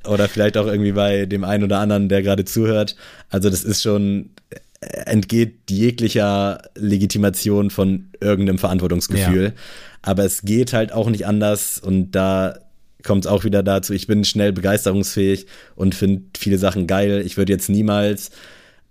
[0.08, 2.96] oder vielleicht auch irgendwie bei dem einen oder anderen, der gerade zuhört.
[3.28, 9.44] Also das ist schon äh, entgeht jeglicher Legitimation von irgendeinem Verantwortungsgefühl.
[9.44, 9.52] Ja.
[10.02, 12.58] Aber es geht halt auch nicht anders und da
[13.02, 17.22] kommt es auch wieder dazu, ich bin schnell begeisterungsfähig und finde viele Sachen geil.
[17.24, 18.30] Ich würde jetzt niemals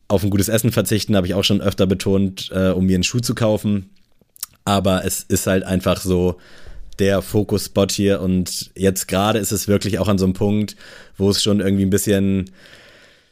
[0.08, 3.04] auf ein gutes Essen verzichten, habe ich auch schon öfter betont, äh, um mir einen
[3.04, 3.92] Schuh zu kaufen.
[4.66, 6.38] Aber es ist halt einfach so,
[7.00, 8.22] der Fokus-Spot hier.
[8.22, 10.76] Und jetzt gerade ist es wirklich auch an so einem Punkt,
[11.18, 12.52] wo es schon irgendwie ein bisschen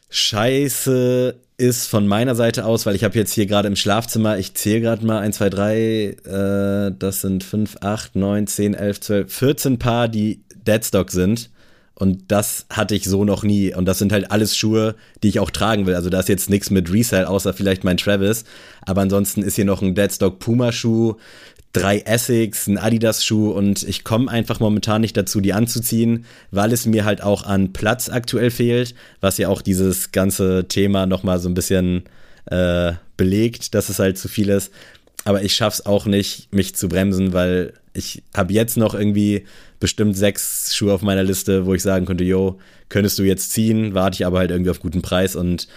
[0.10, 4.54] scheiße ist von meiner Seite aus, weil ich habe jetzt hier gerade im Schlafzimmer, ich
[4.54, 9.34] zähle gerade mal 1, 2, 3, äh, das sind 5, 8, 9, 10, 11, 12,
[9.34, 11.50] 14 Paar, die Deadstock sind.
[11.96, 13.74] Und das hatte ich so noch nie.
[13.74, 14.94] Und das sind halt alles Schuhe,
[15.24, 15.96] die ich auch tragen will.
[15.96, 18.44] Also da ist jetzt nichts mit Resale, außer vielleicht mein Travis.
[18.82, 21.16] Aber ansonsten ist hier noch ein Deadstock Puma Schuh,
[21.80, 26.86] drei Essex, ein Adidas-Schuh und ich komme einfach momentan nicht dazu, die anzuziehen, weil es
[26.86, 31.50] mir halt auch an Platz aktuell fehlt, was ja auch dieses ganze Thema nochmal so
[31.50, 32.04] ein bisschen
[32.46, 34.72] äh, belegt, dass es halt zu viel ist.
[35.26, 39.46] Aber ich schaff's auch nicht, mich zu bremsen, weil ich habe jetzt noch irgendwie
[39.80, 42.60] bestimmt sechs Schuhe auf meiner Liste, wo ich sagen könnte, yo,
[42.90, 45.68] könntest du jetzt ziehen, warte ich aber halt irgendwie auf guten Preis und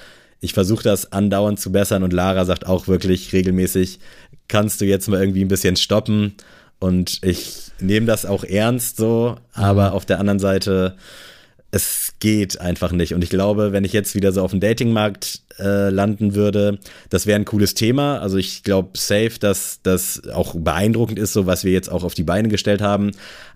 [0.41, 4.01] ich versuche das andauernd zu bessern und Lara sagt auch wirklich regelmäßig,
[4.49, 6.35] kannst du jetzt mal irgendwie ein bisschen stoppen.
[6.79, 9.97] Und ich nehme das auch ernst so, aber mhm.
[9.97, 10.97] auf der anderen Seite,
[11.71, 13.15] es geht einfach nicht.
[13.15, 16.79] Und ich glaube, wenn ich jetzt wieder so auf dem Datingmarkt äh, landen würde,
[17.11, 18.19] das wäre ein cooles Thema.
[18.19, 22.15] Also ich glaube safe, dass das auch beeindruckend ist, so was wir jetzt auch auf
[22.15, 23.13] die Beine gestellt haben.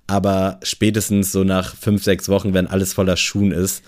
[0.07, 3.82] Aber spätestens so nach fünf, sechs Wochen, wenn alles voller Schuhen ist,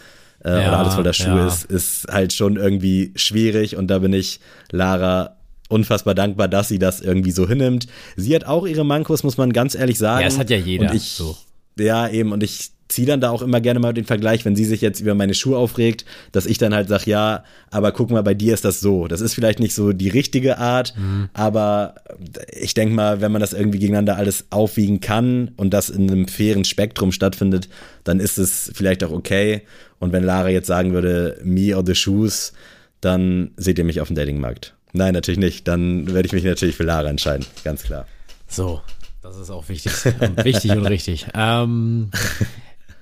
[0.46, 1.46] äh, ja, oder alles voller Schuhe ja.
[1.48, 3.76] ist, ist halt schon irgendwie schwierig.
[3.76, 4.40] Und da bin ich
[4.70, 5.36] Lara
[5.68, 7.88] unfassbar dankbar, dass sie das irgendwie so hinnimmt.
[8.14, 10.22] Sie hat auch ihre Mankos, muss man ganz ehrlich sagen.
[10.22, 10.90] Ja, es hat ja jeder.
[10.90, 11.36] Und ich, so.
[11.76, 12.30] Ja, eben.
[12.32, 15.00] Und ich ziehe dann da auch immer gerne mal den Vergleich, wenn sie sich jetzt
[15.00, 18.54] über meine Schuhe aufregt, dass ich dann halt sage, ja, aber guck mal, bei dir
[18.54, 19.08] ist das so.
[19.08, 21.28] Das ist vielleicht nicht so die richtige Art, mhm.
[21.32, 21.96] aber
[22.52, 26.28] ich denke mal, wenn man das irgendwie gegeneinander alles aufwiegen kann und das in einem
[26.28, 27.68] fairen Spektrum stattfindet,
[28.04, 29.62] dann ist es vielleicht auch okay.
[29.98, 32.52] Und wenn Lara jetzt sagen würde, me or the shoes,
[33.00, 34.74] dann seht ihr mich auf dem Datingmarkt.
[34.92, 35.68] Nein, natürlich nicht.
[35.68, 38.06] Dann werde ich mich natürlich für Lara entscheiden, ganz klar.
[38.48, 38.80] So,
[39.22, 39.92] das ist auch wichtig,
[40.36, 41.26] wichtig und richtig.
[41.34, 42.10] Ähm,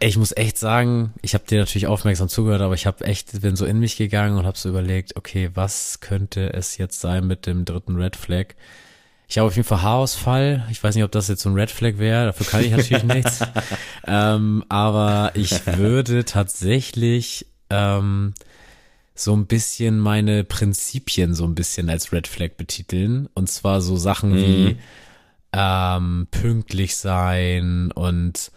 [0.00, 3.56] ich muss echt sagen, ich habe dir natürlich aufmerksam zugehört, aber ich habe echt bin
[3.56, 7.46] so in mich gegangen und habe so überlegt, okay, was könnte es jetzt sein mit
[7.46, 8.54] dem dritten Red Flag?
[9.26, 10.66] Ich habe auf jeden Fall Haarausfall.
[10.70, 12.26] Ich weiß nicht, ob das jetzt so ein Red Flag wäre.
[12.26, 13.40] Dafür kann ich natürlich nichts.
[14.06, 18.34] Ähm, aber ich würde tatsächlich ähm,
[19.14, 23.28] so ein bisschen meine Prinzipien so ein bisschen als Red Flag betiteln.
[23.34, 24.36] Und zwar so Sachen mhm.
[24.36, 24.76] wie
[25.52, 28.50] ähm, pünktlich sein und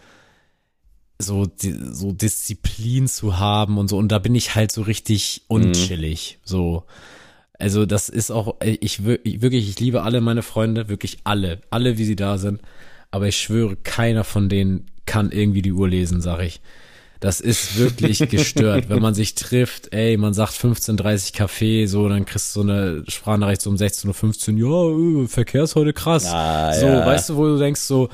[1.20, 3.97] so, so Disziplin zu haben und so.
[3.97, 6.38] Und da bin ich halt so richtig unchillig.
[6.41, 6.47] Mhm.
[6.47, 6.84] So.
[7.59, 11.97] Also das ist auch, ich, ich wirklich, ich liebe alle meine Freunde, wirklich alle, alle
[11.97, 12.61] wie sie da sind.
[13.09, 16.61] Aber ich schwöre, keiner von denen kann irgendwie die Uhr lesen, sag ich.
[17.20, 18.89] Das ist wirklich gestört.
[18.89, 23.03] Wenn man sich trifft, ey, man sagt 15.30 Kaffee, so, dann kriegst du so eine
[23.07, 26.26] Sprachnachricht so um 16.15 Uhr, ja, äh, Verkehr ist heute krass.
[26.28, 27.05] Ah, so, ja.
[27.05, 28.09] weißt du, wo du denkst so,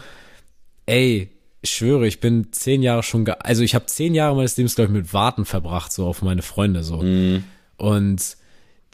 [0.86, 1.33] ey,
[1.64, 4.92] ich schwöre, ich bin zehn Jahre schon, also ich habe zehn Jahre meines Lebens, glaube
[4.92, 6.98] ich, mit Warten verbracht, so auf meine Freunde, so.
[7.02, 7.46] Mm.
[7.78, 8.38] Und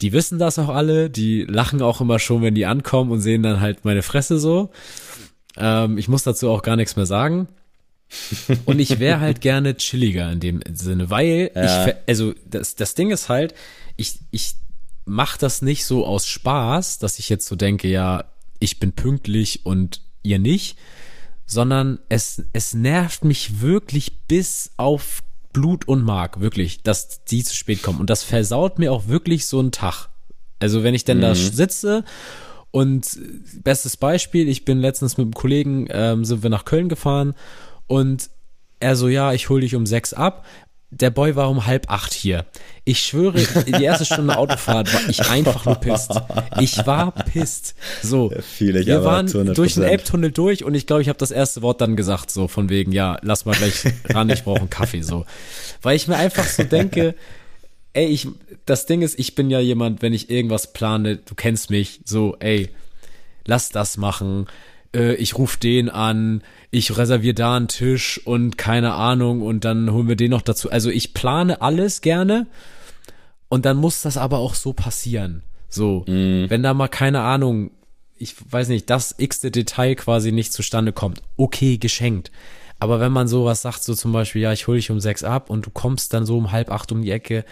[0.00, 3.42] die wissen das auch alle, die lachen auch immer schon, wenn die ankommen und sehen
[3.42, 4.70] dann halt meine Fresse so.
[5.56, 7.48] Ähm, ich muss dazu auch gar nichts mehr sagen.
[8.64, 11.86] Und ich wäre halt gerne chilliger in dem Sinne, weil ja.
[11.86, 13.54] ich, also das, das Ding ist halt,
[13.96, 14.54] ich, ich
[15.04, 18.24] mach das nicht so aus Spaß, dass ich jetzt so denke, ja,
[18.58, 20.76] ich bin pünktlich und ihr nicht,
[21.50, 25.20] sondern es, es nervt mich wirklich bis auf
[25.52, 27.98] Blut und Mark, wirklich, dass die zu spät kommen.
[27.98, 30.10] Und das versaut mir auch wirklich so einen Tag.
[30.60, 31.22] Also wenn ich denn mhm.
[31.22, 32.04] da sitze
[32.70, 33.18] und
[33.64, 37.34] bestes Beispiel, ich bin letztens mit einem Kollegen, ähm, sind wir nach Köln gefahren
[37.88, 38.30] und
[38.78, 40.46] er so, ja, ich hol dich um sechs ab.
[40.90, 42.46] Der Boy war um halb acht hier.
[42.84, 46.12] Ich schwöre, die erste Stunde Autofahrt war ich einfach nur pisst.
[46.60, 47.74] Ich war pisst.
[48.02, 49.54] So, wir waren 200%.
[49.54, 52.48] durch den Elbtunnel durch und ich glaube, ich habe das erste Wort dann gesagt, so
[52.48, 55.24] von wegen, ja, lass mal gleich ran, ich brauche einen Kaffee, so.
[55.82, 57.14] Weil ich mir einfach so denke,
[57.92, 58.26] ey, ich,
[58.66, 62.36] das Ding ist, ich bin ja jemand, wenn ich irgendwas plane, du kennst mich, so,
[62.40, 62.70] ey,
[63.44, 64.46] lass das machen,
[64.94, 69.90] äh, ich rufe den an, ich reserviere da einen Tisch und keine Ahnung und dann
[69.92, 70.70] holen wir den noch dazu.
[70.70, 72.46] Also ich plane alles gerne
[73.48, 75.42] und dann muss das aber auch so passieren.
[75.68, 76.46] So, mm.
[76.48, 77.70] wenn da mal keine Ahnung,
[78.16, 82.30] ich weiß nicht, das x-te Detail quasi nicht zustande kommt, okay, geschenkt.
[82.78, 85.50] Aber wenn man sowas sagt, so zum Beispiel, ja, ich hole dich um sechs ab
[85.50, 87.44] und du kommst dann so um halb acht um die Ecke,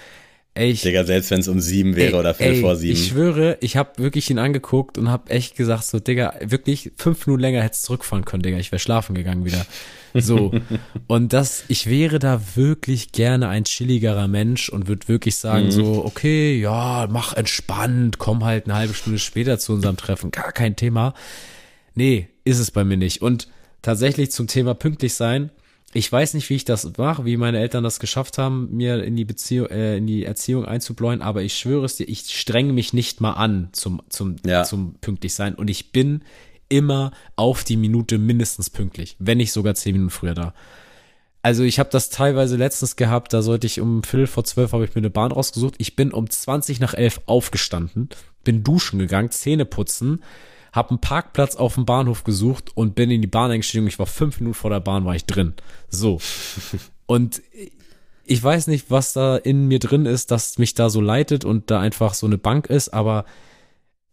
[0.59, 2.95] Ey, ich, Digga, selbst wenn es um sieben wäre ey, oder vier ey, vor sieben.
[2.95, 7.25] Ich schwöre, ich habe wirklich ihn angeguckt und habe echt gesagt, so, Digga, wirklich fünf
[7.29, 8.59] Minuten länger hättest zurückfahren können, Digga.
[8.59, 9.65] Ich wäre schlafen gegangen wieder.
[10.15, 10.53] So.
[11.07, 15.71] und das, ich wäre da wirklich gerne ein chilligerer Mensch und würde wirklich sagen, mhm.
[15.71, 20.33] so, okay, ja, mach entspannt, komm halt eine halbe Stunde später zu unserem Treffen.
[20.33, 21.15] Gar kein Thema.
[21.95, 23.23] Nee, ist es bei mir nicht.
[23.23, 23.47] Und
[23.81, 25.51] tatsächlich zum Thema pünktlich sein,
[25.99, 29.17] ich weiß nicht, wie ich das mache, wie meine Eltern das geschafft haben, mir in
[29.17, 32.93] die Beziehung, äh, in die Erziehung einzubläuen, aber ich schwöre es dir, ich strenge mich
[32.93, 34.63] nicht mal an zum, zum, ja.
[34.63, 36.23] zum pünktlich sein und ich bin
[36.69, 40.55] immer auf die Minute mindestens pünktlich, wenn nicht sogar zehn Minuten früher da.
[41.43, 44.85] Also ich habe das teilweise letztens gehabt, da sollte ich um Viertel vor zwölf habe
[44.85, 45.75] ich mir eine Bahn rausgesucht.
[45.79, 48.09] Ich bin um 20 nach elf aufgestanden,
[48.45, 50.23] bin duschen gegangen, Zähne putzen,
[50.79, 53.87] habe einen Parkplatz auf dem Bahnhof gesucht und bin in die Bahn eingestiegen.
[53.87, 55.53] Ich war fünf Minuten vor der Bahn, war ich drin.
[55.91, 56.21] So.
[57.07, 57.43] Und
[58.27, 61.71] ich weiß nicht, was da in mir drin ist, dass mich da so leitet und
[61.71, 63.25] da einfach so eine Bank ist, aber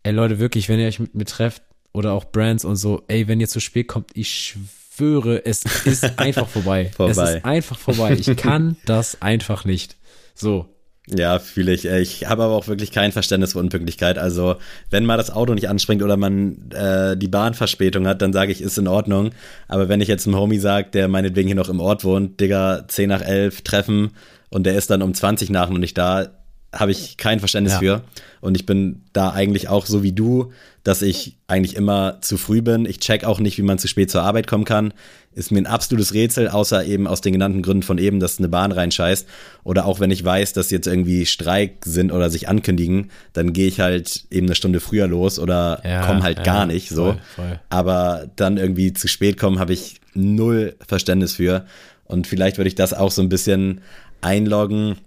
[0.04, 3.28] ey Leute, wirklich, wenn ihr euch mit mir trefft oder auch Brands und so, ey,
[3.28, 4.56] wenn ihr zu spät kommt, ich
[4.96, 6.92] schwöre, es ist einfach vorbei.
[6.96, 7.12] vorbei.
[7.12, 8.14] Es ist einfach vorbei.
[8.14, 9.98] Ich kann das einfach nicht.
[10.34, 10.74] So,
[11.08, 11.86] ja, fühle ich.
[11.86, 14.18] Ich habe aber auch wirklich kein Verständnis für Unpünktlichkeit.
[14.18, 14.56] Also,
[14.90, 18.62] wenn mal das Auto nicht anspringt oder man äh, die Bahnverspätung hat, dann sage ich,
[18.62, 19.30] ist in Ordnung.
[19.68, 22.86] Aber wenn ich jetzt einem Homie sage, der meinetwegen hier noch im Ort wohnt, Digga,
[22.88, 24.12] 10 nach 11 treffen
[24.50, 26.28] und der ist dann um 20 nach noch nicht da,
[26.74, 27.80] habe ich kein Verständnis ja.
[27.80, 28.02] für.
[28.42, 30.52] Und ich bin da eigentlich auch so wie du,
[30.84, 32.86] dass ich eigentlich immer zu früh bin.
[32.86, 34.94] Ich check auch nicht, wie man zu spät zur Arbeit kommen kann.
[35.34, 38.50] Ist mir ein absolutes Rätsel, außer eben aus den genannten Gründen von eben, dass eine
[38.50, 39.28] Bahn reinscheißt.
[39.64, 43.68] Oder auch wenn ich weiß, dass jetzt irgendwie Streik sind oder sich ankündigen, dann gehe
[43.68, 47.14] ich halt eben eine Stunde früher los oder ja, komme halt ja, gar nicht so.
[47.14, 47.60] Voll, voll.
[47.70, 51.66] Aber dann irgendwie zu spät kommen, habe ich null Verständnis für.
[52.06, 53.82] Und vielleicht würde ich das auch so ein bisschen
[54.22, 54.98] einloggen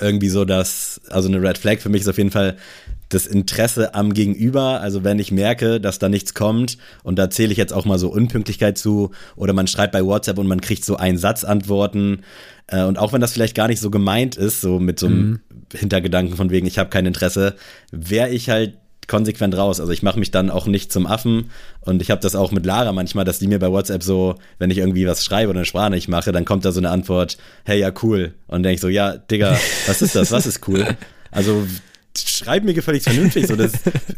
[0.00, 2.56] irgendwie so, dass, also eine Red Flag für mich ist auf jeden Fall
[3.08, 4.80] das Interesse am Gegenüber.
[4.80, 7.98] Also wenn ich merke, dass da nichts kommt und da zähle ich jetzt auch mal
[7.98, 12.22] so Unpünktlichkeit zu oder man schreibt bei WhatsApp und man kriegt so einen Satz Antworten
[12.66, 15.28] äh, und auch wenn das vielleicht gar nicht so gemeint ist, so mit so einem
[15.28, 15.40] mhm.
[15.72, 17.54] Hintergedanken von wegen, ich habe kein Interesse,
[17.92, 18.74] wäre ich halt
[19.06, 19.80] konsequent raus.
[19.80, 21.50] Also ich mache mich dann auch nicht zum Affen
[21.80, 24.70] und ich habe das auch mit Lara manchmal, dass die mir bei WhatsApp so, wenn
[24.70, 27.36] ich irgendwie was schreibe oder eine Sprache nicht mache, dann kommt da so eine Antwort,
[27.64, 28.34] hey, ja, cool.
[28.46, 30.32] Und denke ich so, ja, Digga, was ist das?
[30.32, 30.86] Was ist cool?
[31.30, 31.66] Also
[32.18, 33.46] schreib mir gefälligst vernünftig.
[33.46, 33.72] So, das,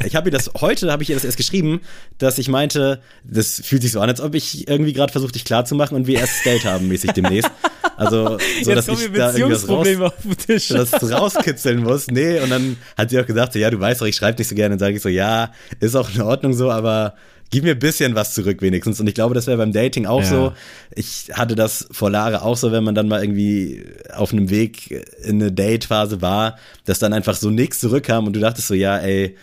[0.05, 1.81] ich habe ihr das heute, habe ich ihr das erst geschrieben,
[2.19, 5.45] dass ich meinte, das fühlt sich so an, als ob ich irgendwie gerade versucht, dich
[5.45, 7.51] klarzumachen und wir erst Geld haben mäßig demnächst.
[7.99, 10.69] Also, so, Jetzt dass ich da irgendwas raus, auf den Tisch.
[10.69, 12.07] das rauskitzeln muss.
[12.07, 14.49] Nee, und dann hat sie auch gesagt, so, ja, du weißt doch, ich schreibe nicht
[14.49, 14.75] so gerne.
[14.75, 17.15] Und sage ich so, ja, ist auch in Ordnung so, aber
[17.51, 19.01] gib mir ein bisschen was zurück wenigstens.
[19.01, 20.29] Und ich glaube, das wäre beim Dating auch ja.
[20.29, 20.53] so.
[20.95, 23.85] Ich hatte das vor Lara auch so, wenn man dann mal irgendwie
[24.15, 24.91] auf einem Weg
[25.23, 28.99] in eine Date-Phase war, dass dann einfach so nichts zurückkam und du dachtest so, ja,
[28.99, 29.37] ey,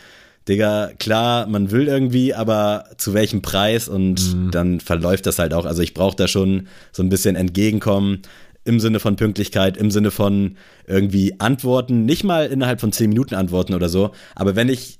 [0.47, 3.88] Digga, klar, man will irgendwie, aber zu welchem Preis?
[3.88, 4.51] Und mhm.
[4.51, 5.66] dann verläuft das halt auch.
[5.66, 8.22] Also ich brauche da schon so ein bisschen Entgegenkommen
[8.66, 10.57] im Sinne von Pünktlichkeit, im Sinne von
[10.88, 14.99] irgendwie Antworten, nicht mal innerhalb von zehn Minuten antworten oder so, aber wenn ich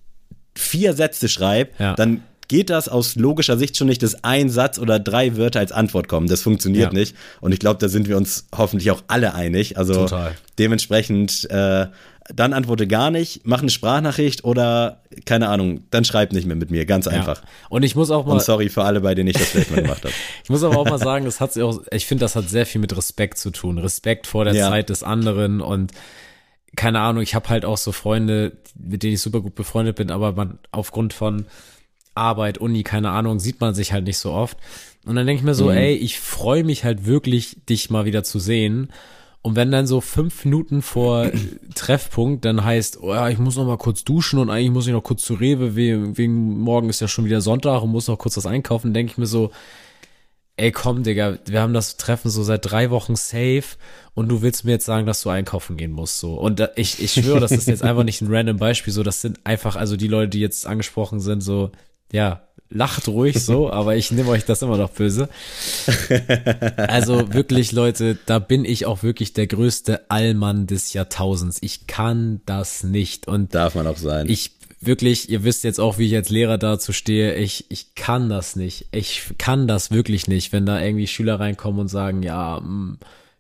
[0.56, 1.96] vier Sätze schreibe, ja.
[1.96, 5.72] dann geht das aus logischer Sicht schon nicht, dass ein Satz oder drei Wörter als
[5.72, 6.28] Antwort kommen.
[6.28, 7.00] Das funktioniert ja.
[7.00, 7.16] nicht.
[7.42, 9.78] Und ich glaube, da sind wir uns hoffentlich auch alle einig.
[9.78, 10.36] Also Total.
[10.58, 11.88] dementsprechend, äh,
[12.34, 16.72] dann antworte gar nicht, mach eine Sprachnachricht oder keine Ahnung, dann schreib nicht mehr mit
[16.72, 17.42] mir, ganz einfach.
[17.44, 17.50] Ja.
[17.70, 18.34] Und ich muss auch mal.
[18.34, 20.14] Und sorry für alle, bei denen ich das vielleicht mal gemacht habe.
[20.44, 22.82] ich muss aber auch mal sagen, das hat auch, ich finde, das hat sehr viel
[22.82, 23.78] mit Respekt zu tun.
[23.78, 24.70] Respekt vor der ja.
[24.70, 25.92] Zeit des anderen und
[26.76, 30.12] keine Ahnung, ich habe halt auch so Freunde, mit denen ich super gut befreundet bin,
[30.12, 31.46] aber man aufgrund von
[32.16, 34.58] Arbeit, Uni, keine Ahnung, sieht man sich halt nicht so oft.
[35.06, 35.78] Und dann denke ich mir so, mhm.
[35.78, 38.90] ey, ich freue mich halt wirklich, dich mal wieder zu sehen.
[39.42, 41.30] Und wenn dann so fünf Minuten vor
[41.76, 44.94] Treffpunkt dann heißt, oh ja, ich muss noch mal kurz duschen und eigentlich muss ich
[44.94, 48.18] noch kurz zu Rewe, wegen, wegen morgen ist ja schon wieder Sonntag und muss noch
[48.18, 49.52] kurz was einkaufen, denke ich mir so,
[50.58, 53.78] ey komm, Digga, wir haben das Treffen so seit drei Wochen safe
[54.14, 56.36] und du willst mir jetzt sagen, dass du einkaufen gehen musst, so.
[56.36, 59.22] Und da, ich, ich schwöre, das ist jetzt einfach nicht ein random Beispiel, so, das
[59.22, 61.72] sind einfach, also die Leute, die jetzt angesprochen sind, so,
[62.12, 65.30] ja, lacht ruhig so, aber ich nehme euch das immer noch böse.
[66.78, 71.58] Also wirklich, Leute, da bin ich auch wirklich der größte Allmann des Jahrtausends.
[71.62, 73.28] Ich kann das nicht.
[73.28, 74.28] Und darf man auch sein.
[74.30, 74.52] Ich
[74.82, 78.56] wirklich, ihr wisst jetzt auch, wie ich als Lehrer dazu stehe, ich, ich kann das
[78.56, 78.88] nicht.
[78.92, 82.98] Ich kann das wirklich nicht, wenn da irgendwie Schüler reinkommen und sagen, ja, mh, mm,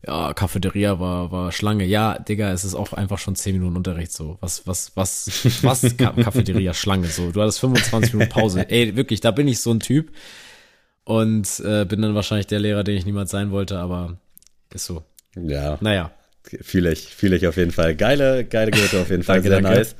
[0.07, 1.85] ja, Cafeteria war, war Schlange.
[1.85, 4.37] Ja, Digga, es ist auch einfach schon 10 Minuten Unterricht so.
[4.41, 7.31] Was, was, was, was, Cafeteria Schlange so.
[7.31, 8.65] Du hattest 25 Minuten Pause.
[8.69, 10.11] Ey, wirklich, da bin ich so ein Typ.
[11.03, 14.17] Und äh, bin dann wahrscheinlich der Lehrer, den ich niemals sein wollte, aber
[14.73, 15.03] ist so.
[15.35, 15.77] Ja.
[15.81, 16.11] Naja.
[16.61, 17.95] Fühle ich, fühle ich auf jeden Fall.
[17.95, 19.41] Geile, geile Gurte auf jeden Fall.
[19.41, 19.77] Sehr danke.
[19.77, 19.95] nice.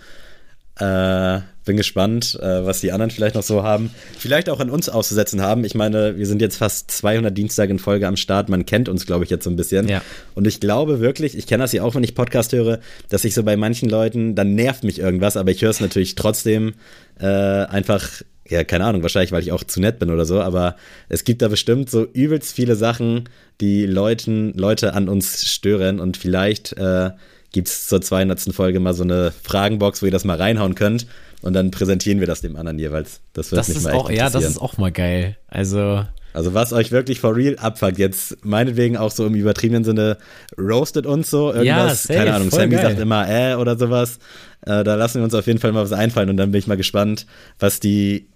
[0.80, 3.89] Äh, bin gespannt, äh, was die anderen vielleicht noch so haben.
[4.17, 5.65] Vielleicht auch an uns auszusetzen haben.
[5.65, 8.49] Ich meine, wir sind jetzt fast 200 Dienstag in Folge am Start.
[8.49, 9.88] Man kennt uns, glaube ich, jetzt so ein bisschen.
[9.88, 10.01] Ja.
[10.36, 13.34] Und ich glaube wirklich, ich kenne das ja auch, wenn ich Podcast höre, dass ich
[13.34, 16.76] so bei manchen Leuten, dann nervt mich irgendwas, aber ich höre es natürlich trotzdem
[17.19, 18.07] äh, einfach
[18.47, 20.76] ja, keine Ahnung, wahrscheinlich, weil ich auch zu nett bin oder so, aber
[21.09, 23.28] es gibt da bestimmt so übelst viele Sachen,
[23.59, 27.09] die Leuten, Leute an uns stören und vielleicht äh,
[27.56, 28.53] gibt es zur 200.
[28.53, 31.08] Folge mal so eine Fragenbox, wo ihr das mal reinhauen könnt
[31.41, 33.22] und dann präsentieren wir das dem anderen jeweils.
[33.32, 35.38] Das wird das mich ist mal auch, Ja, das ist auch mal geil.
[35.47, 36.03] Also
[36.34, 40.18] also was euch wirklich for real abfuckt, jetzt meinetwegen auch so im übertriebenen Sinne,
[40.60, 42.82] roastet uns so irgendwas, ja, safe, keine Ahnung, Sammy geil.
[42.82, 44.20] sagt immer äh oder sowas.
[44.66, 46.68] Äh, da lassen wir uns auf jeden Fall mal was einfallen und dann bin ich
[46.68, 47.26] mal gespannt,
[47.58, 48.28] was die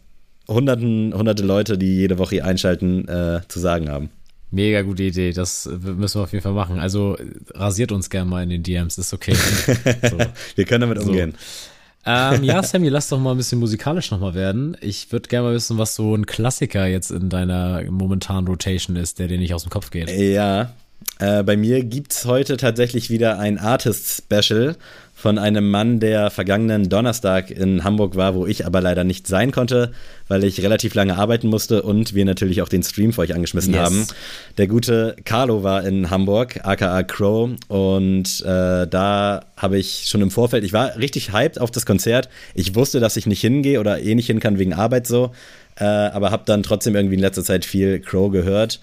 [0.47, 4.11] hunderten, hunderte Leute, die jede Woche hier einschalten, äh, zu sagen haben.
[4.52, 6.80] Mega gute Idee, das müssen wir auf jeden Fall machen.
[6.80, 7.18] Also
[7.54, 9.36] rasiert uns gerne mal in den DMs, ist okay.
[10.10, 10.18] So.
[10.56, 11.36] wir können damit umgehen.
[12.06, 14.76] Ähm, ja, Sammy, lass doch mal ein bisschen musikalisch nochmal werden.
[14.82, 19.20] Ich würde gerne mal wissen, was so ein Klassiker jetzt in deiner momentanen Rotation ist,
[19.20, 20.10] der dir nicht aus dem Kopf geht.
[20.10, 20.74] Ja,
[21.20, 24.76] äh, bei mir gibt's heute tatsächlich wieder ein Artist-Special
[25.20, 29.51] von einem Mann, der vergangenen Donnerstag in Hamburg war, wo ich aber leider nicht sein
[29.51, 29.91] konnte,
[30.30, 33.74] weil ich relativ lange arbeiten musste und wir natürlich auch den Stream für euch angeschmissen
[33.74, 33.84] yes.
[33.84, 34.07] haben.
[34.57, 40.32] Der gute Carlo war in Hamburg, aka Crow, und äh, da habe ich schon im
[40.32, 42.30] Vorfeld, ich war richtig hyped auf das Konzert.
[42.55, 45.34] Ich wusste, dass ich nicht hingehe oder eh nicht hin kann wegen Arbeit so,
[45.76, 48.80] äh, aber habe dann trotzdem irgendwie in letzter Zeit viel Crow gehört.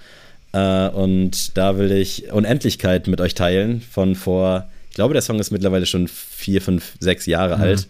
[0.52, 5.52] Äh, und da will ich Unendlichkeit mit euch teilen von vor glaube, der Song ist
[5.52, 7.62] mittlerweile schon vier, fünf, sechs Jahre mhm.
[7.62, 7.86] alt.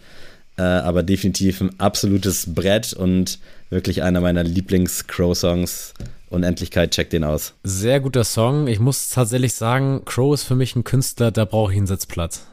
[0.57, 3.39] Äh, aber definitiv ein absolutes Brett und
[3.69, 5.93] wirklich einer meiner Lieblings-Crow-Songs.
[6.29, 7.53] Unendlichkeit, check den aus.
[7.63, 8.67] Sehr guter Song.
[8.67, 12.45] Ich muss tatsächlich sagen, Crow ist für mich ein Künstler, da brauche ich einen Sitzplatz.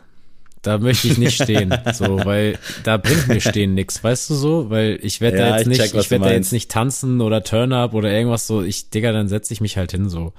[0.62, 4.70] Da möchte ich nicht stehen, so, weil da bringt mir stehen nichts, weißt du so?
[4.70, 7.42] Weil ich werde ja, da jetzt nicht, check, ich werde da jetzt nicht tanzen oder
[7.42, 8.62] Turn-Up oder irgendwas so.
[8.62, 10.32] Ich, Digga, dann setze ich mich halt hin so.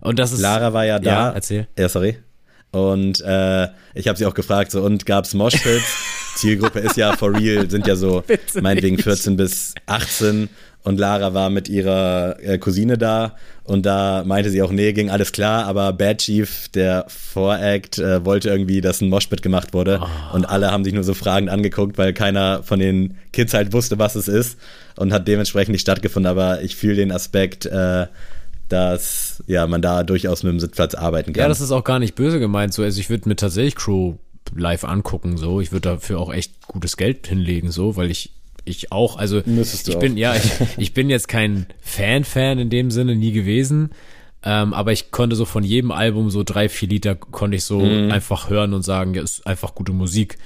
[0.00, 0.40] Und das ist.
[0.40, 1.10] Lara war ja da.
[1.10, 1.66] Ja, erzähl.
[1.78, 2.18] Ja, sorry.
[2.76, 5.96] Und äh, ich habe sie auch gefragt, so, und gab's Moshpits?
[6.36, 10.50] Zielgruppe ist ja for real, sind ja so Bitte meinetwegen 14 bis 18
[10.82, 13.34] und Lara war mit ihrer äh, Cousine da.
[13.64, 18.24] Und da meinte sie auch, nee, ging alles klar, aber Bad Chief, der Voract, äh,
[18.26, 20.00] wollte irgendwie, dass ein Moshpit gemacht wurde.
[20.02, 20.36] Oh.
[20.36, 23.98] und alle haben sich nur so fragend angeguckt, weil keiner von den Kids halt wusste,
[23.98, 24.58] was es ist.
[24.96, 28.06] Und hat dementsprechend nicht stattgefunden, aber ich fühle den Aspekt, äh,
[28.68, 31.42] dass ja man da durchaus mit dem Sitzplatz arbeiten kann.
[31.42, 32.74] Ja, das ist auch gar nicht böse gemeint.
[32.74, 34.14] So, also ich würde mir tatsächlich Crew
[34.54, 35.36] live angucken.
[35.36, 37.70] So, ich würde dafür auch echt gutes Geld hinlegen.
[37.70, 38.32] So, weil ich
[38.64, 39.16] ich auch.
[39.16, 40.18] Also Müsstest ich bin auch.
[40.18, 43.90] ja ich, ich bin jetzt kein Fan-Fan in dem Sinne nie gewesen.
[44.42, 47.80] Ähm, aber ich konnte so von jedem Album so drei, vier Lieder konnte ich so
[47.80, 48.12] mhm.
[48.12, 50.38] einfach hören und sagen, ja, ist einfach gute Musik.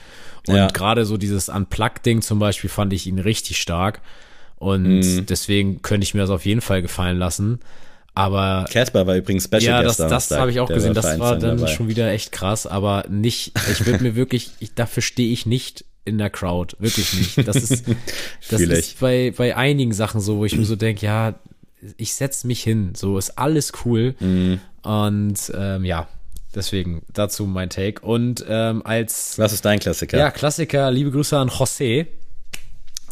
[0.46, 0.68] Und ja.
[0.68, 4.00] gerade so dieses Unplugged-Ding zum Beispiel fand ich ihn richtig stark.
[4.56, 5.26] Und mhm.
[5.26, 7.60] deswegen könnte ich mir das auf jeden Fall gefallen lassen.
[8.20, 10.92] Aber Casper war übrigens Special Ja, das, das habe ich auch gesehen.
[10.92, 11.72] Das war dann dabei.
[11.72, 15.86] schon wieder echt krass, aber nicht, ich würde mir wirklich, ich, dafür stehe ich nicht
[16.04, 16.76] in der Crowd.
[16.78, 17.48] Wirklich nicht.
[17.48, 17.86] Das ist,
[18.50, 21.34] das ist bei, bei einigen Sachen so, wo ich mir so denke, ja,
[21.96, 22.92] ich setze mich hin.
[22.94, 24.14] So ist alles cool.
[24.20, 24.60] Mhm.
[24.82, 26.06] Und ähm, ja,
[26.54, 28.02] deswegen dazu mein Take.
[28.02, 29.38] Und ähm, als.
[29.38, 30.18] Was ist dein Klassiker?
[30.18, 32.06] Ja, Klassiker, liebe Grüße an José.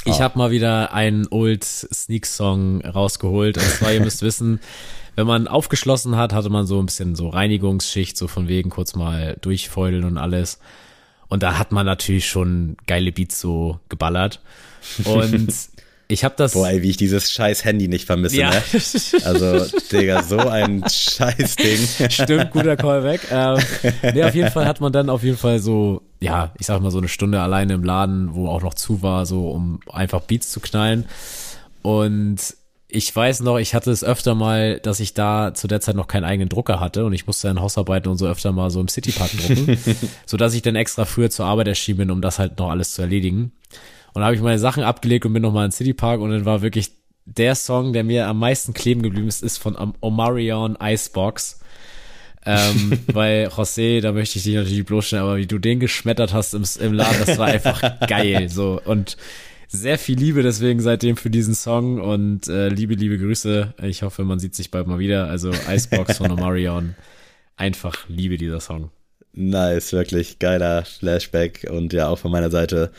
[0.04, 0.20] Ich oh.
[0.20, 3.58] habe mal wieder einen Old Sneak Song rausgeholt.
[3.58, 4.60] Und zwar, ihr müsst wissen,
[5.16, 8.94] wenn man aufgeschlossen hat, hatte man so ein bisschen so Reinigungsschicht, so von wegen kurz
[8.94, 10.60] mal durchfeudeln und alles.
[11.28, 14.40] Und da hat man natürlich schon geile Beats so geballert.
[15.04, 15.52] Und
[16.08, 16.54] ich habe das.
[16.54, 18.50] Boah, ey, wie ich dieses scheiß Handy nicht vermisse, ja.
[18.50, 18.62] ne?
[19.24, 22.10] Also, Digga, so ein scheiß Ding.
[22.10, 23.20] Stimmt, guter Callback.
[23.30, 23.58] Ähm,
[24.14, 26.90] nee, auf jeden Fall hat man dann auf jeden Fall so, ja, ich sag mal
[26.90, 30.50] so eine Stunde alleine im Laden, wo auch noch zu war, so um einfach Beats
[30.50, 31.06] zu knallen.
[31.82, 32.56] Und
[32.88, 36.08] ich weiß noch, ich hatte es öfter mal, dass ich da zu der Zeit noch
[36.08, 38.88] keinen eigenen Drucker hatte und ich musste dann Hausarbeiten und so öfter mal so im
[38.88, 39.78] Citypark drucken,
[40.26, 42.94] so dass ich dann extra früher zur Arbeit erschienen bin, um das halt noch alles
[42.94, 43.52] zu erledigen.
[44.14, 46.62] Und da habe ich meine Sachen abgelegt und bin nochmal in Citypark und dann war
[46.62, 46.92] wirklich
[47.26, 51.60] der Song, der mir am meisten kleben geblieben ist, ist von Omarion Icebox.
[52.48, 56.54] Ähm, weil José, da möchte ich dich natürlich bloßstellen, aber wie du den geschmettert hast
[56.54, 58.48] im, im Laden, das war einfach geil.
[58.48, 59.18] So und
[59.68, 63.74] sehr viel Liebe deswegen seitdem für diesen Song und äh, liebe, liebe Grüße.
[63.82, 65.28] Ich hoffe, man sieht sich bald mal wieder.
[65.28, 66.94] Also Icebox von Omarion.
[67.56, 68.90] Einfach Liebe dieser Song.
[69.34, 72.90] Nice, wirklich geiler Flashback und ja, auch von meiner Seite.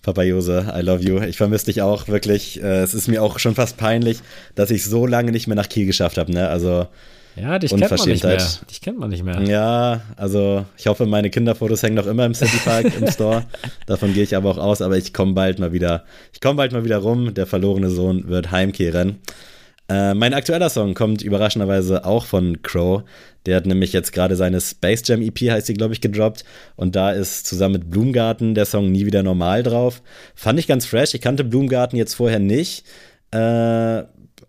[0.00, 1.20] Papa Jose, I love you.
[1.20, 2.62] Ich vermisse dich auch wirklich.
[2.62, 4.20] Äh, es ist mir auch schon fast peinlich,
[4.54, 6.32] dass ich so lange nicht mehr nach Kiel geschafft habe.
[6.32, 6.48] Ne?
[6.48, 6.86] Also
[7.36, 8.36] ja, dich kennt man nicht mehr.
[8.70, 9.42] Dich kennt man nicht mehr.
[9.42, 13.44] Ja, also ich hoffe, meine Kinderfotos hängen noch immer im City Park im Store.
[13.86, 16.04] Davon gehe ich aber auch aus, aber ich komme bald mal wieder.
[16.32, 17.34] Ich komme bald mal wieder rum.
[17.34, 19.20] Der verlorene Sohn wird heimkehren.
[19.88, 23.02] Äh, mein aktueller Song kommt überraschenderweise auch von Crow.
[23.44, 26.44] Der hat nämlich jetzt gerade seine Space Jam EP, heißt sie, glaube ich, gedroppt.
[26.74, 30.02] Und da ist zusammen mit Blumgarten der Song Nie wieder normal drauf.
[30.34, 31.14] Fand ich ganz fresh.
[31.14, 32.84] Ich kannte Blumgarten jetzt vorher nicht.
[33.30, 34.02] Äh,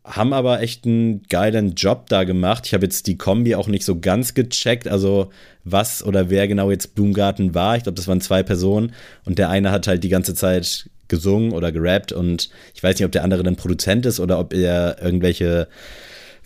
[0.07, 2.65] haben aber echt einen geilen Job da gemacht.
[2.65, 5.29] Ich habe jetzt die Kombi auch nicht so ganz gecheckt, also
[5.63, 7.75] was oder wer genau jetzt Blumgarten war.
[7.75, 8.93] Ich glaube, das waren zwei Personen
[9.25, 13.05] und der eine hat halt die ganze Zeit gesungen oder gerappt und ich weiß nicht,
[13.05, 15.67] ob der andere dann Produzent ist oder ob er irgendwelche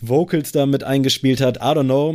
[0.00, 1.58] Vocals damit eingespielt hat.
[1.58, 2.14] I don't know.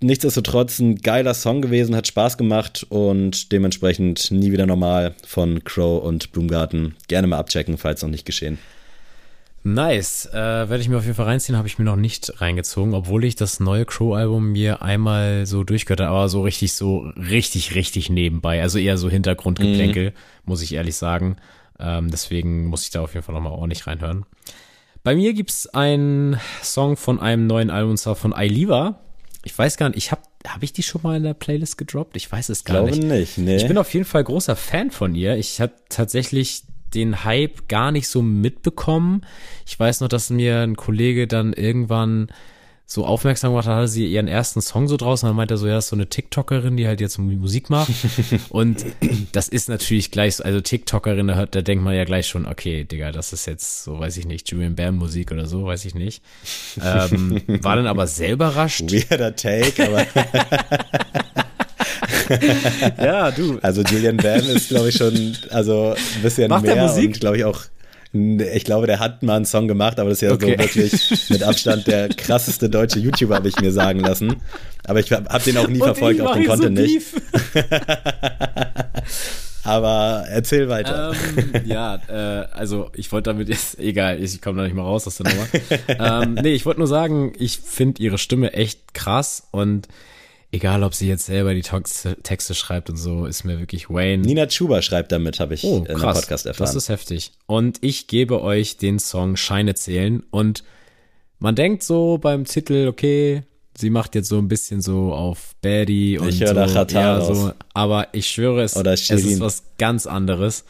[0.00, 6.04] Nichtsdestotrotz ein geiler Song gewesen, hat Spaß gemacht und dementsprechend nie wieder normal von Crow
[6.04, 6.94] und Blumgarten.
[7.08, 8.58] Gerne mal abchecken, falls noch nicht geschehen.
[9.66, 10.26] Nice.
[10.26, 13.24] Äh, Werde ich mir auf jeden Fall reinziehen, habe ich mir noch nicht reingezogen, obwohl
[13.24, 18.10] ich das neue Crow-Album mir einmal so durchgehört habe, aber so richtig, so richtig, richtig
[18.10, 18.60] nebenbei.
[18.60, 20.14] Also eher so Hintergrundgeplänkel, mhm.
[20.44, 21.36] muss ich ehrlich sagen.
[21.80, 24.26] Ähm, deswegen muss ich da auf jeden Fall nochmal ordentlich reinhören.
[25.02, 29.00] Bei mir gibt's einen Song von einem neuen Album, und zwar von Ailiva.
[29.44, 32.16] Ich weiß gar nicht, ich habe hab ich die schon mal in der Playlist gedroppt?
[32.16, 33.08] Ich weiß es gar Glaube nicht.
[33.08, 33.56] nicht nee.
[33.56, 35.36] Ich bin auf jeden Fall großer Fan von ihr.
[35.36, 39.22] Ich habe tatsächlich den Hype gar nicht so mitbekommen.
[39.66, 42.28] Ich weiß noch, dass mir ein Kollege dann irgendwann
[42.86, 45.66] so aufmerksam gemacht hat, hatte sie ihren ersten Song so draußen, dann meinte er so,
[45.66, 47.90] ja, ist so eine TikTokerin, die halt jetzt Musik macht.
[48.50, 48.84] und
[49.32, 52.84] das ist natürlich gleich so, also TikTokerin, da, da denkt man ja gleich schon, okay,
[52.84, 55.94] Digga, das ist jetzt so, weiß ich nicht, Julian Bam Musik oder so, weiß ich
[55.94, 56.22] nicht.
[56.82, 58.82] Ähm, war dann aber sehr überrascht.
[58.82, 60.06] Weirder Take, aber
[62.98, 63.58] ja, du.
[63.62, 67.06] Also Julian Bam ist, glaube ich, schon also ein bisschen Macht mehr Musik?
[67.06, 67.60] und glaube ich auch
[68.14, 70.52] ich glaube, der hat mal einen Song gemacht, aber das ist ja okay.
[70.52, 74.36] so wirklich mit Abstand der krasseste deutsche YouTuber, habe ich mir sagen lassen.
[74.84, 77.06] Aber ich habe den auch nie und verfolgt, auch den Content so nicht.
[79.64, 81.12] aber erzähl weiter.
[81.36, 85.08] Ähm, ja, äh, also ich wollte damit jetzt, egal, ich komme da nicht mal raus
[85.08, 86.22] aus der Nummer.
[86.22, 89.88] ähm, nee, ich wollte nur sagen, ich finde ihre Stimme echt krass und
[90.54, 94.22] egal ob sie jetzt selber die Texte schreibt und so, ist mir wirklich Wayne.
[94.22, 96.66] Nina Chuba schreibt damit, habe ich oh, in krass, Podcast erfahren.
[96.66, 97.32] Das ist heftig.
[97.46, 100.62] Und ich gebe euch den Song Scheine zählen und
[101.40, 103.42] man denkt so beim Titel, okay,
[103.76, 107.18] sie macht jetzt so ein bisschen so auf Baddie und ich höre so, nach Hatar
[107.18, 110.64] ja, so, aber ich schwöre es, es ist was ganz anderes.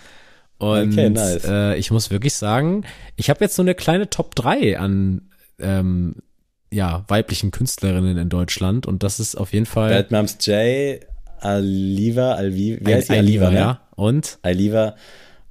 [0.57, 1.45] Und okay, nice.
[1.45, 2.85] äh, ich muss wirklich sagen,
[3.17, 5.29] ich habe jetzt so eine kleine Top 3 an
[5.59, 6.17] ähm,
[6.75, 9.91] ja, weiblichen Künstlerinnen in Deutschland und das ist auf jeden Fall.
[9.91, 11.01] Bad Moms J,
[11.41, 13.19] Aliva, Alvi, wie heißt die?
[13.19, 13.57] Aliva, ne?
[13.57, 13.81] ja.
[13.95, 14.39] Und?
[14.43, 14.97] Aliva.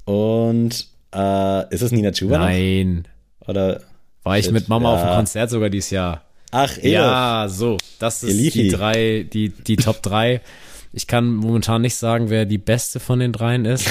[0.05, 3.07] Und äh, ist es Nina Chuba Nein.
[3.41, 3.47] Noch?
[3.49, 3.81] Oder?
[4.23, 4.95] War ich mit Mama ja.
[4.95, 6.23] auf dem Konzert sogar dieses Jahr.
[6.51, 6.93] Ach, Elif.
[6.93, 7.77] Ja, so.
[7.99, 8.63] Das ist Elifi.
[8.63, 10.41] die drei, die, die Top drei.
[10.95, 13.89] Ich kann momentan nicht sagen, wer die beste von den dreien ist,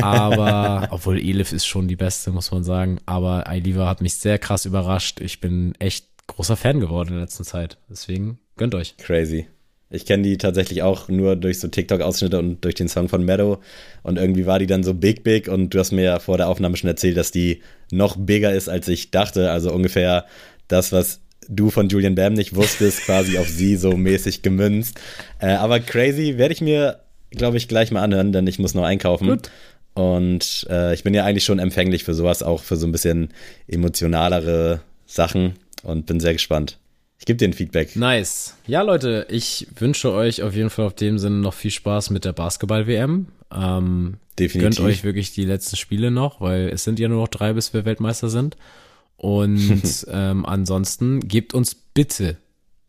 [0.00, 2.98] aber obwohl Elif ist schon die beste, muss man sagen.
[3.04, 5.20] Aber Ailiva hat mich sehr krass überrascht.
[5.20, 7.78] Ich bin echt großer Fan geworden in der letzten Zeit.
[7.90, 8.96] Deswegen gönnt euch.
[8.96, 9.48] Crazy.
[9.90, 13.58] Ich kenne die tatsächlich auch nur durch so TikTok-Ausschnitte und durch den Song von Meadow.
[14.02, 15.48] Und irgendwie war die dann so big, big.
[15.48, 18.68] Und du hast mir ja vor der Aufnahme schon erzählt, dass die noch bigger ist,
[18.68, 19.50] als ich dachte.
[19.50, 20.26] Also ungefähr
[20.68, 25.00] das, was du von Julian Bam nicht wusstest, quasi auf sie so mäßig gemünzt.
[25.38, 27.00] Äh, aber crazy werde ich mir,
[27.30, 29.28] glaube ich, gleich mal anhören, denn ich muss noch einkaufen.
[29.28, 29.50] Gut.
[29.94, 33.30] Und äh, ich bin ja eigentlich schon empfänglich für sowas, auch für so ein bisschen
[33.66, 36.78] emotionalere Sachen und bin sehr gespannt.
[37.18, 37.96] Ich gebe dir ein Feedback.
[37.96, 38.54] Nice.
[38.66, 42.24] Ja, Leute, ich wünsche euch auf jeden Fall auf dem Sinne noch viel Spaß mit
[42.24, 43.26] der Basketball-WM.
[43.52, 44.76] Ähm, Definitiv.
[44.76, 47.74] Gönnt euch wirklich die letzten Spiele noch, weil es sind ja nur noch drei, bis
[47.74, 48.56] wir Weltmeister sind.
[49.16, 52.36] Und ähm, ansonsten gebt uns bitte,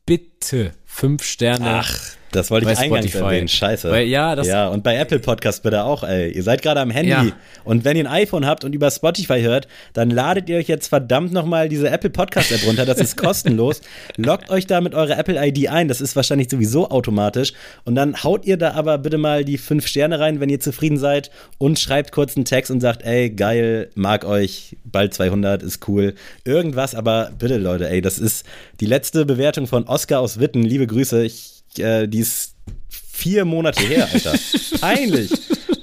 [0.05, 1.99] bitte fünf Sterne Ach.
[2.31, 3.23] Das wollte ich bei eingangs Spotify.
[3.23, 3.47] erwähnen.
[3.47, 3.91] Scheiße.
[3.91, 6.31] Weil, ja, das ja, und bei Apple Podcast bitte auch, ey.
[6.31, 7.09] Ihr seid gerade am Handy.
[7.11, 7.25] Ja.
[7.63, 10.87] Und wenn ihr ein iPhone habt und über Spotify hört, dann ladet ihr euch jetzt
[10.87, 12.85] verdammt nochmal diese Apple Podcast App runter.
[12.85, 13.81] Das ist kostenlos.
[14.17, 15.87] Loggt euch da mit eurer Apple ID ein.
[15.87, 17.53] Das ist wahrscheinlich sowieso automatisch.
[17.83, 20.97] Und dann haut ihr da aber bitte mal die fünf Sterne rein, wenn ihr zufrieden
[20.97, 21.31] seid.
[21.57, 26.13] Und schreibt kurz einen Text und sagt, ey, geil, mag euch, bald 200, ist cool.
[26.45, 28.45] Irgendwas, aber bitte, Leute, ey, das ist
[28.79, 30.63] die letzte Bewertung von Oscar aus Witten.
[30.63, 31.23] Liebe Grüße.
[31.23, 32.55] Ich, äh, die ist
[32.87, 34.33] vier Monate her, Alter.
[34.81, 35.31] Peinlich.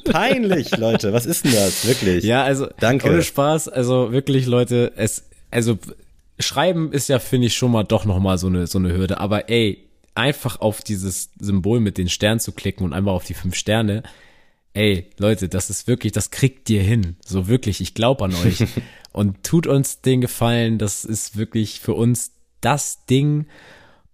[0.04, 1.12] Peinlich, Leute.
[1.12, 1.86] Was ist denn das?
[1.86, 2.24] Wirklich.
[2.24, 3.08] Ja, also, danke.
[3.08, 3.68] Ohne Spaß.
[3.68, 5.78] Also wirklich, Leute, es, also,
[6.38, 9.20] schreiben ist ja, finde ich, schon mal doch nochmal so eine, so eine Hürde.
[9.20, 13.34] Aber ey, einfach auf dieses Symbol mit den Sternen zu klicken und einfach auf die
[13.34, 14.02] fünf Sterne.
[14.72, 17.16] Ey, Leute, das ist wirklich, das kriegt ihr hin.
[17.24, 18.64] So wirklich, ich glaube an euch.
[19.12, 20.78] und tut uns den Gefallen.
[20.78, 23.46] Das ist wirklich für uns das Ding.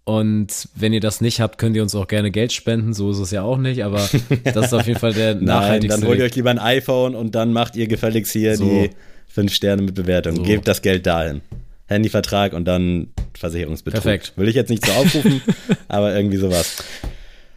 [0.04, 2.92] Und wenn ihr das nicht habt, könnt ihr uns auch gerne Geld spenden.
[2.92, 4.08] So ist es ja auch nicht, aber
[4.44, 5.88] das ist auf jeden Fall der nachhaltigste.
[5.88, 8.64] Nein, dann holt ihr euch lieber ein iPhone und dann macht ihr gefälligst hier so.
[8.64, 8.90] die
[9.28, 10.36] fünf Sterne mit Bewertung.
[10.36, 10.42] So.
[10.42, 11.40] Gebt das Geld dahin.
[11.86, 13.08] Handyvertrag und dann
[13.38, 14.02] Versicherungsbetrug.
[14.02, 14.32] Perfekt.
[14.36, 15.40] Will ich jetzt nicht so aufrufen,
[15.88, 16.82] aber irgendwie sowas.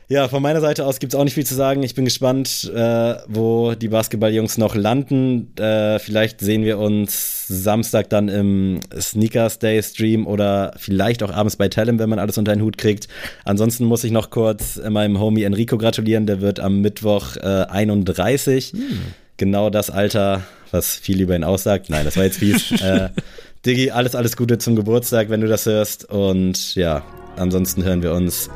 [0.07, 1.81] Ja, von meiner Seite aus gibt es auch nicht viel zu sagen.
[1.81, 5.55] Ich bin gespannt, äh, wo die Basketballjungs noch landen.
[5.57, 11.55] Äh, vielleicht sehen wir uns Samstag dann im Sneakers Day Stream oder vielleicht auch abends
[11.55, 13.07] bei Tellem, wenn man alles unter den Hut kriegt.
[13.45, 16.27] Ansonsten muss ich noch kurz meinem Homie Enrico gratulieren.
[16.27, 18.73] Der wird am Mittwoch äh, 31.
[18.73, 18.99] Hm.
[19.37, 21.89] Genau das Alter, was viel über ihn aussagt.
[21.89, 22.71] Nein, das war jetzt fies.
[22.81, 23.09] äh,
[23.65, 26.07] Diggi, alles, alles Gute zum Geburtstag, wenn du das hörst.
[26.07, 27.01] Und ja,
[27.37, 28.51] ansonsten hören wir uns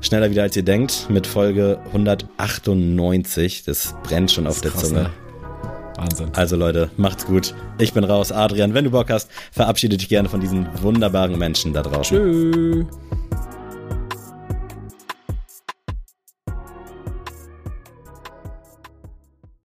[0.00, 3.64] schneller wieder als ihr denkt mit Folge 198.
[3.64, 5.02] Das brennt schon auf der krass, Zunge.
[5.02, 5.10] Ne?
[5.96, 6.28] Wahnsinn.
[6.34, 7.54] Also Leute, macht's gut.
[7.78, 8.30] Ich bin raus.
[8.30, 12.16] Adrian, wenn du Bock hast, verabschiede dich gerne von diesen wunderbaren Menschen da draußen.
[12.16, 12.86] Tschüss.